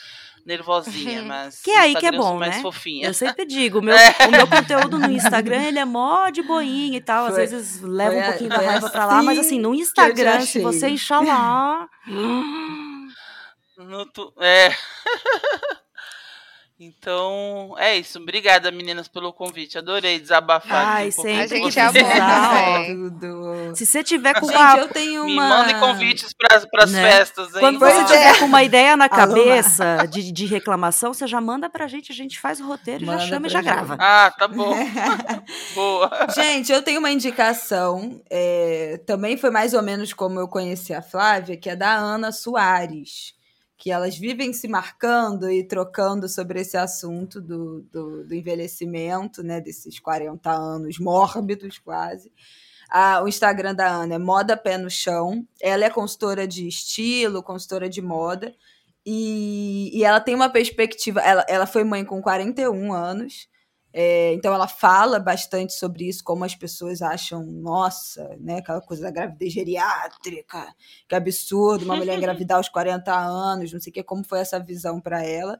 nervosinha, 0.45 1.21
mas 1.27 1.61
Que 1.61 1.71
é 1.71 1.79
aí 1.79 1.95
que 1.95 2.05
é 2.05 2.11
bom, 2.11 2.37
mais 2.37 2.55
né? 2.57 2.61
fofinha. 2.61 3.07
Eu 3.07 3.13
sempre 3.13 3.45
digo, 3.45 3.79
o 3.79 3.81
meu, 3.83 3.95
o 3.95 4.31
meu 4.31 4.47
conteúdo 4.47 4.97
no 4.97 5.11
Instagram, 5.11 5.63
ele 5.63 5.79
é 5.79 5.85
mó 5.85 6.29
de 6.29 6.41
boinha 6.41 6.97
e 6.97 7.01
tal. 7.01 7.25
Às 7.27 7.35
Foi- 7.35 7.45
vezes 7.47 7.81
leva 7.81 8.15
um 8.15 8.19
a- 8.19 8.23
pouquinho 8.25 8.49
da 8.49 8.57
raiva 8.57 8.89
pra 8.89 9.05
lá, 9.05 9.21
mas 9.23 9.37
assim 9.37 9.47
assim, 9.51 9.59
no 9.59 9.73
Instagram, 9.75 10.41
se 10.41 10.59
você 10.59 10.87
enxalar. 10.89 11.87
No 13.77 14.05
tu- 14.05 14.31
É. 14.39 14.69
Então, 16.83 17.75
é 17.77 17.95
isso. 17.95 18.17
Obrigada, 18.17 18.71
meninas, 18.71 19.07
pelo 19.07 19.31
convite. 19.31 19.77
Adorei 19.77 20.19
desabafar 20.19 20.87
Ai, 20.95 21.09
um 21.09 21.11
sempre 21.11 21.39
A 21.41 21.47
gente 21.47 21.79
amou. 21.79 22.85
Tudo. 22.87 23.75
Se 23.75 23.85
você 23.85 24.03
tiver 24.03 24.33
com 24.39 24.47
Gente, 24.47 24.55
uma. 24.57 24.77
eu 24.79 24.87
tenho 24.87 25.25
Me 25.25 25.33
uma... 25.33 25.47
mandem 25.47 25.79
convites 25.79 26.33
para 26.33 26.83
as 26.83 26.91
Né? 26.91 27.01
festas, 27.11 27.53
hein? 27.53 27.59
Quando 27.59 27.77
você 27.77 27.99
é. 27.99 28.03
tiver 28.05 28.39
com 28.39 28.45
uma 28.45 28.63
ideia 28.63 28.97
na 28.97 29.07
cabeça 29.07 30.07
de, 30.09 30.31
de 30.31 30.45
reclamação, 30.47 31.13
você 31.13 31.27
já 31.27 31.39
manda 31.39 31.69
pra 31.69 31.87
gente, 31.87 32.11
a 32.11 32.15
gente 32.15 32.39
faz 32.39 32.59
o 32.59 32.65
roteiro, 32.67 33.05
já 33.05 33.11
Manda 33.11 33.27
chama 33.27 33.45
e 33.45 33.49
já 33.51 33.61
gente. 33.61 33.71
grava. 33.71 33.97
Ah, 33.99 34.33
tá 34.35 34.47
bom. 34.47 34.75
Boa. 35.75 36.09
Gente, 36.33 36.71
eu 36.71 36.81
tenho 36.81 36.97
uma 36.99 37.11
indicação. 37.11 38.19
é, 38.29 38.99
também 39.05 39.37
foi 39.37 39.51
mais 39.51 39.75
ou 39.75 39.83
menos 39.83 40.13
como 40.13 40.39
eu 40.39 40.47
conheci 40.47 40.93
a 40.95 41.01
Flávia, 41.03 41.55
que 41.57 41.69
é 41.69 41.75
da 41.75 41.93
Ana 41.93 42.31
Soares. 42.31 43.39
Que 43.81 43.89
elas 43.89 44.15
vivem 44.15 44.53
se 44.53 44.67
marcando 44.67 45.49
e 45.49 45.63
trocando 45.63 46.29
sobre 46.29 46.61
esse 46.61 46.77
assunto 46.77 47.41
do, 47.41 47.81
do, 47.91 48.27
do 48.27 48.35
envelhecimento, 48.35 49.41
né? 49.41 49.59
Desses 49.59 49.99
40 49.99 50.51
anos 50.51 50.99
mórbidos, 50.99 51.79
quase. 51.79 52.31
Ah, 52.87 53.23
o 53.23 53.27
Instagram 53.27 53.73
da 53.73 53.87
Ana 53.87 54.15
é 54.15 54.19
Moda 54.19 54.55
Pé 54.55 54.77
no 54.77 54.89
Chão. 54.89 55.47
Ela 55.59 55.85
é 55.85 55.89
consultora 55.89 56.47
de 56.47 56.67
estilo, 56.67 57.41
consultora 57.41 57.89
de 57.89 58.03
moda. 58.03 58.53
E, 59.03 59.89
e 59.97 60.03
ela 60.03 60.19
tem 60.19 60.35
uma 60.35 60.49
perspectiva. 60.49 61.19
Ela, 61.21 61.43
ela 61.49 61.65
foi 61.65 61.83
mãe 61.83 62.05
com 62.05 62.21
41 62.21 62.93
anos. 62.93 63.49
É, 63.93 64.33
então 64.33 64.53
ela 64.53 64.67
fala 64.67 65.19
bastante 65.19 65.73
sobre 65.73 66.07
isso, 66.07 66.23
como 66.23 66.45
as 66.45 66.55
pessoas 66.55 67.01
acham, 67.01 67.43
nossa, 67.45 68.37
né, 68.39 68.57
aquela 68.59 68.81
coisa 68.81 69.03
da 69.03 69.11
gravidez 69.11 69.51
geriátrica, 69.53 70.73
que 71.09 71.15
absurdo, 71.15 71.83
uma 71.85 71.95
mulher 71.97 72.15
engravidar 72.17 72.57
aos 72.57 72.69
40 72.69 73.13
anos, 73.13 73.71
não 73.73 73.79
sei 73.81 73.91
o 73.91 73.93
que, 73.93 74.03
como 74.03 74.23
foi 74.23 74.39
essa 74.39 74.59
visão 74.59 75.01
para 75.01 75.23
ela. 75.25 75.59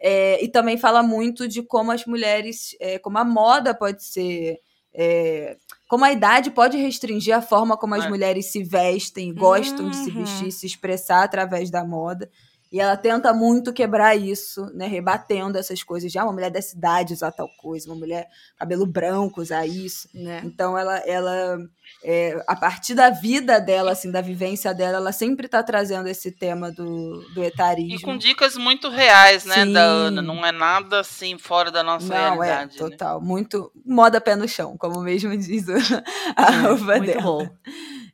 É, 0.00 0.42
e 0.42 0.48
também 0.48 0.78
fala 0.78 1.02
muito 1.02 1.48
de 1.48 1.62
como 1.62 1.90
as 1.92 2.06
mulheres, 2.06 2.76
é, 2.80 2.98
como 2.98 3.18
a 3.18 3.24
moda 3.24 3.74
pode 3.74 4.04
ser. 4.04 4.58
é, 4.94 5.56
como 5.88 6.04
a 6.04 6.12
idade 6.12 6.50
pode 6.50 6.76
restringir 6.76 7.36
a 7.36 7.42
forma 7.42 7.76
como 7.76 7.94
as 7.94 8.06
mulheres 8.06 8.46
se 8.52 8.62
vestem, 8.64 9.34
gostam 9.34 9.88
de 9.88 9.96
se 9.96 10.10
Uhum. 10.10 10.16
vestir, 10.16 10.52
se 10.52 10.66
expressar 10.66 11.22
através 11.24 11.70
da 11.70 11.84
moda. 11.84 12.30
E 12.70 12.80
ela 12.80 12.96
tenta 12.96 13.32
muito 13.32 13.72
quebrar 13.72 14.14
isso, 14.14 14.66
né? 14.74 14.86
Rebatendo 14.86 15.56
essas 15.56 15.82
coisas 15.82 16.12
de 16.12 16.18
ah, 16.18 16.24
uma 16.24 16.32
mulher 16.32 16.50
dessa 16.50 16.76
idade 16.76 17.14
usar 17.14 17.32
tal 17.32 17.48
coisa, 17.58 17.88
uma 17.88 17.96
mulher 17.96 18.28
cabelo 18.58 18.84
branco 18.86 19.40
usar 19.40 19.66
isso. 19.66 20.08
Né? 20.12 20.42
Então 20.44 20.76
ela, 20.76 20.98
ela 20.98 21.58
é, 22.04 22.42
a 22.46 22.54
partir 22.54 22.94
da 22.94 23.10
vida 23.10 23.58
dela, 23.60 23.92
assim, 23.92 24.10
da 24.10 24.20
vivência 24.20 24.72
dela, 24.74 24.98
ela 24.98 25.12
sempre 25.12 25.48
tá 25.48 25.62
trazendo 25.62 26.08
esse 26.08 26.30
tema 26.30 26.70
do, 26.70 27.22
do 27.34 27.42
etarismo. 27.42 27.94
E 27.94 28.00
com 28.00 28.16
dicas 28.16 28.56
muito 28.56 28.88
reais, 28.88 29.44
né, 29.44 29.64
Sim. 29.64 29.72
da 29.72 29.82
Ana. 29.82 30.22
Não 30.22 30.44
é 30.44 30.52
nada 30.52 31.00
assim 31.00 31.38
fora 31.38 31.70
da 31.70 31.82
nossa 31.82 32.08
Não, 32.08 32.42
é, 32.44 32.46
realidade. 32.48 32.82
né? 32.82 32.90
total. 32.90 33.20
Muito 33.20 33.72
moda 33.84 34.20
pé 34.20 34.36
no 34.36 34.46
chão, 34.46 34.76
como 34.76 35.00
mesmo 35.00 35.36
diz 35.36 35.66
a 36.36 36.52
É, 36.52 36.68
Muito 36.68 37.06
dela. 37.06 37.22
bom. 37.22 37.48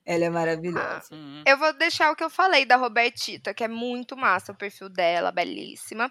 Ela 0.06 0.24
é 0.26 0.30
maravilhosa. 0.30 1.08
Uhum. 1.14 1.42
Eu 1.46 1.56
vou 1.58 1.72
deixar 1.72 2.10
o 2.12 2.16
que 2.16 2.22
eu 2.24 2.28
falei 2.30 2.64
da 2.66 2.76
Robertita, 2.76 3.54
que 3.54 3.64
é 3.64 3.68
muito 3.68 4.16
massa 4.16 4.52
o 4.52 4.54
perfil 4.56 4.88
dela, 4.88 5.32
belíssima. 5.32 6.10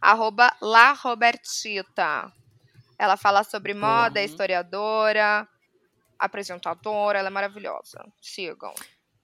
Arroba 0.00 0.54
La 0.60 0.92
Robertita. 0.92 2.30
Ela 2.98 3.16
fala 3.16 3.42
sobre 3.42 3.72
moda, 3.72 4.18
é 4.20 4.24
Uhum. 4.24 4.30
historiadora, 4.30 5.48
apresentadora, 6.18 7.18
ela 7.18 7.28
é 7.28 7.30
maravilhosa. 7.30 8.04
Sigam. 8.20 8.74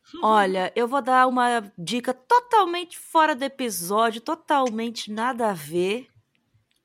Olha, 0.22 0.72
eu 0.74 0.88
vou 0.88 1.02
dar 1.02 1.26
uma 1.26 1.70
dica 1.76 2.14
totalmente 2.14 2.98
fora 2.98 3.34
do 3.34 3.44
episódio, 3.44 4.20
totalmente 4.20 5.10
nada 5.12 5.50
a 5.50 5.52
ver, 5.52 6.08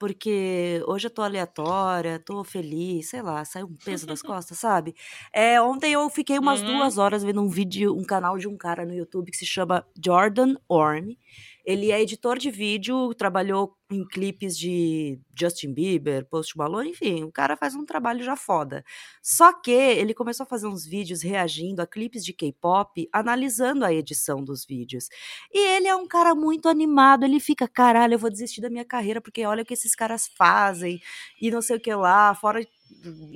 porque 0.01 0.81
hoje 0.87 1.05
eu 1.07 1.11
tô 1.11 1.21
aleatória, 1.21 2.17
tô 2.19 2.43
feliz, 2.43 3.09
sei 3.11 3.21
lá, 3.21 3.45
saiu 3.45 3.67
um 3.67 3.77
peso 3.77 4.07
das 4.07 4.23
costas, 4.23 4.57
sabe? 4.57 4.95
É, 5.31 5.61
ontem 5.61 5.93
eu 5.93 6.09
fiquei 6.09 6.39
umas 6.39 6.63
Uhum. 6.63 6.63
duas 6.63 6.97
horas 6.97 7.23
vendo 7.23 7.39
um 7.39 7.47
vídeo, 7.47 7.95
um 7.95 8.03
canal 8.03 8.35
de 8.39 8.47
um 8.47 8.57
cara 8.57 8.83
no 8.83 8.95
YouTube 8.95 9.29
que 9.31 9.37
se 9.37 9.45
chama 9.45 9.85
Jordan 10.03 10.55
Orme. 10.67 11.19
Ele 11.65 11.91
é 11.91 12.01
editor 12.01 12.37
de 12.37 12.49
vídeo, 12.49 13.13
trabalhou 13.13 13.75
em 13.89 14.05
clipes 14.07 14.57
de 14.57 15.19
Justin 15.37 15.73
Bieber, 15.73 16.25
Post 16.25 16.57
Malone, 16.57 16.91
enfim, 16.91 17.23
o 17.23 17.31
cara 17.31 17.57
faz 17.57 17.75
um 17.75 17.85
trabalho 17.85 18.23
já 18.23 18.35
foda. 18.35 18.83
Só 19.21 19.51
que 19.53 19.71
ele 19.71 20.13
começou 20.13 20.45
a 20.45 20.47
fazer 20.47 20.67
uns 20.67 20.85
vídeos 20.85 21.21
reagindo 21.21 21.81
a 21.81 21.87
clipes 21.87 22.23
de 22.23 22.33
K-pop, 22.33 23.09
analisando 23.11 23.85
a 23.85 23.93
edição 23.93 24.43
dos 24.43 24.65
vídeos. 24.65 25.09
E 25.53 25.75
ele 25.75 25.87
é 25.87 25.95
um 25.95 26.07
cara 26.07 26.33
muito 26.33 26.69
animado, 26.69 27.25
ele 27.25 27.39
fica, 27.39 27.67
caralho, 27.67 28.13
eu 28.13 28.19
vou 28.19 28.29
desistir 28.29 28.61
da 28.61 28.69
minha 28.69 28.85
carreira 28.85 29.21
porque 29.21 29.45
olha 29.45 29.63
o 29.63 29.65
que 29.65 29.73
esses 29.73 29.95
caras 29.95 30.27
fazem 30.37 31.01
e 31.41 31.51
não 31.51 31.61
sei 31.61 31.77
o 31.77 31.79
que 31.79 31.93
lá, 31.93 32.33
fora 32.35 32.65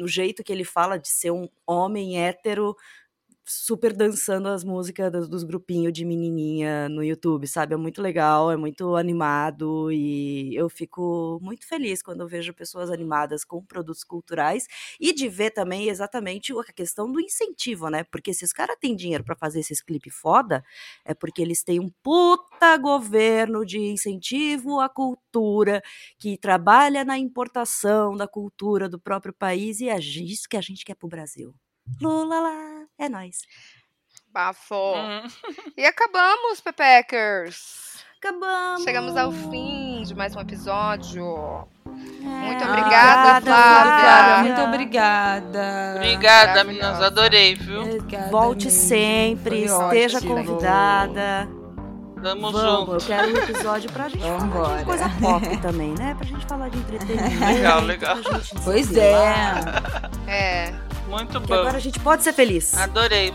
o 0.02 0.08
jeito 0.08 0.44
que 0.44 0.52
ele 0.52 0.64
fala 0.64 0.98
de 0.98 1.08
ser 1.08 1.32
um 1.32 1.48
homem 1.66 2.20
hétero 2.22 2.76
super 3.46 3.94
dançando 3.94 4.48
as 4.48 4.64
músicas 4.64 5.12
dos, 5.12 5.30
dos 5.30 5.44
grupinhos 5.44 5.94
de 5.94 6.04
menininha 6.06 6.90
no 6.90 7.04
YouTube, 7.04 7.48
sabe? 7.48 7.74
É 7.74 7.78
muito 7.78 8.02
legal, 8.02 8.52
é 8.52 8.58
muito 8.58 8.96
animado 8.96 9.92
e 9.92 10.56
eu 10.56 10.68
fico 10.70 11.40
muito 11.42 11.68
feliz 11.68 12.02
quando 12.02 12.22
eu 12.22 12.28
vejo 12.28 12.54
pessoas 12.54 12.90
animadas 12.90 13.44
com 13.46 13.64
produtos 13.64 14.04
culturais 14.04 14.66
e 15.00 15.14
de 15.14 15.28
ver 15.30 15.52
também 15.52 15.90
exatamente 15.90 16.54
a 16.54 16.74
questão 16.74 17.12
do 17.12 17.20
incentivo, 17.22 17.90
né? 17.90 18.04
Porque 18.04 18.34
se 18.34 18.44
os 18.46 18.52
caras 18.54 18.78
têm 18.80 18.96
dinheiro 18.96 19.24
para 19.24 19.36
fazer 19.36 19.60
esses 19.60 19.82
clipes 19.82 20.14
foda, 20.16 20.64
é 21.04 21.14
porque 21.14 21.42
eles 21.42 21.64
têm 21.64 21.80
um 21.80 21.90
puta 22.04 22.78
governo 22.78 23.66
de 23.66 23.80
incentivo 23.80 24.80
à 24.80 24.90
cultura 24.90 25.82
que 26.18 26.38
trabalha 26.38 27.04
na 27.04 27.18
importação 27.18 28.16
da 28.16 28.28
cultura 28.28 28.90
do 28.90 29.00
próprio 29.00 29.34
país 29.34 29.80
e 29.80 29.90
é 29.90 29.98
isso 30.00 30.48
que 30.50 30.58
a 30.58 30.62
gente 30.62 30.84
quer 30.86 30.96
pro 30.96 31.08
Brasil. 31.08 31.54
Lula 32.02 32.40
lá, 32.40 32.84
é 33.00 33.08
nóis. 33.10 33.38
Bafo. 34.34 34.76
Uhum. 34.96 35.28
E 35.78 35.86
acabamos, 35.86 36.60
Pepeckers. 36.62 38.04
Acabamos. 38.18 38.84
Chegamos 38.84 39.16
ao 39.16 39.32
fim 39.32 40.04
de 40.04 40.16
mais 40.16 40.36
um 40.36 40.40
episódio. 40.42 41.68
Muito 41.86 42.64
É, 42.64 42.68
obrigada, 42.70 43.42
Flávia. 43.46 44.00
Flávia, 44.00 44.38
muito 44.44 44.62
obrigada. 44.62 45.94
Obrigada, 45.98 46.64
meninas. 46.64 47.02
Adorei, 47.02 47.56
viu? 47.56 47.82
Obrigada 47.82 48.32
Volte 48.32 48.66
mesmo. 48.66 48.80
sempre, 48.88 49.68
Foi 49.70 49.86
esteja 50.00 50.18
ótimo. 50.18 50.36
convidada. 50.36 51.48
Tamo 52.24 52.52
Vamos, 52.52 52.62
junto. 52.62 52.92
eu 52.94 52.98
quero 53.08 53.28
um 53.28 53.38
episódio 53.44 53.92
pra 53.92 54.10
gente 54.10 54.24
falar 54.24 54.38
Vambora. 54.40 54.78
de 54.80 54.86
coisa 54.86 55.10
pop 55.22 55.58
também, 55.62 55.94
né? 55.94 56.16
Pra 56.16 56.26
gente 56.26 56.46
falar 56.48 56.70
de 56.70 56.78
entretenimento. 56.80 57.46
Legal, 57.46 57.82
legal. 57.82 58.18
Pois 58.64 58.98
é. 58.98 59.24
É. 60.28 60.74
Muito 61.08 61.40
Que 61.42 61.48
bom. 61.48 61.54
agora 61.56 61.78
a 61.78 61.80
gente 61.82 62.00
pode 62.00 62.24
ser 62.24 62.34
feliz. 62.34 62.74
Adorei. 62.76 63.34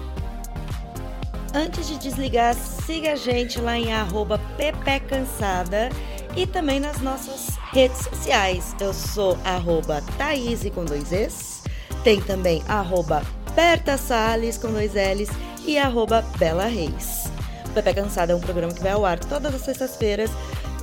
Antes 1.54 1.88
de 1.88 1.98
desligar, 1.98 2.54
siga 2.54 3.12
a 3.12 3.16
gente 3.16 3.60
lá 3.60 3.76
em 3.76 3.92
arroba 3.92 4.40
ppcansada 4.56 5.88
e 6.36 6.46
também 6.46 6.78
nas 6.78 7.00
nossas 7.00 7.56
redes 7.72 7.98
sociais. 7.98 8.74
Eu 8.80 8.94
sou 8.94 9.36
arroba 9.44 10.02
Thaís 10.16 10.62
com 10.72 10.84
dois 10.84 11.10
Es, 11.12 11.62
tem 12.04 12.20
também 12.20 12.62
arroba 12.68 13.22
Berta 13.56 13.96
Salles 13.98 14.56
com 14.58 14.70
dois 14.72 14.92
L's 14.94 15.28
e 15.66 15.76
arroba 15.76 16.24
Bela 16.38 16.66
Reis. 16.66 17.28
O 17.66 17.70
Pepe 17.72 17.94
Cansada 17.94 18.32
é 18.32 18.36
um 18.36 18.40
programa 18.40 18.72
que 18.72 18.82
vai 18.82 18.92
ao 18.92 19.04
ar 19.04 19.18
todas 19.18 19.52
as 19.54 19.60
sextas-feiras, 19.62 20.30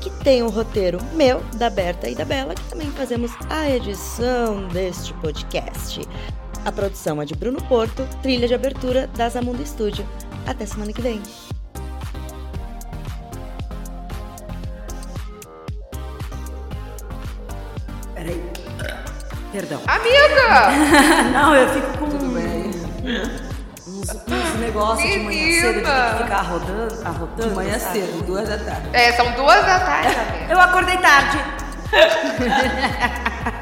que 0.01 0.09
tem 0.23 0.43
o 0.43 0.49
roteiro 0.49 0.99
meu, 1.13 1.41
da 1.55 1.69
Berta 1.69 2.09
e 2.09 2.15
da 2.15 2.23
Bela, 2.25 2.53
que 2.55 2.63
também 2.63 2.89
fazemos 2.91 3.31
a 3.49 3.69
edição 3.69 4.67
deste 4.67 5.13
podcast. 5.15 6.01
A 6.67 6.71
produção 6.71 7.21
é 7.21 7.25
de 7.25 7.33
Bruno 7.33 7.63
Porto, 7.63 8.05
trilha 8.21 8.45
de 8.45 8.53
abertura 8.53 9.07
da 9.15 9.29
Zamundo 9.29 9.65
Studio. 9.65 10.05
Até 10.45 10.65
semana 10.65 10.91
que 10.91 11.01
vem. 11.01 11.23
Peraí. 18.13 18.51
Perdão. 19.53 19.79
Amiga! 19.87 21.31
Não, 21.31 21.55
eu 21.55 21.69
fico 21.69 21.97
com 21.99 22.09
Tudo 22.09 22.33
bem. 22.33 22.71
uns, 23.87 24.09
uns 24.09 24.59
negócios 24.59 25.09
de 25.09 25.19
manhã 25.19 25.61
cedo 25.61 25.79
de 25.79 26.23
ficar 26.23 26.41
rodando, 26.41 27.07
arrotando. 27.07 27.49
De 27.49 27.55
manhã 27.55 27.79
sabe? 27.79 28.01
cedo, 28.01 28.25
duas 28.25 28.49
da 28.49 28.57
tarde. 28.57 28.89
É, 28.91 29.13
são 29.13 29.31
duas 29.35 29.65
da 29.65 29.79
tarde. 29.79 30.15
Eu 30.49 30.59
acordei 30.59 30.97
tarde. 30.97 31.37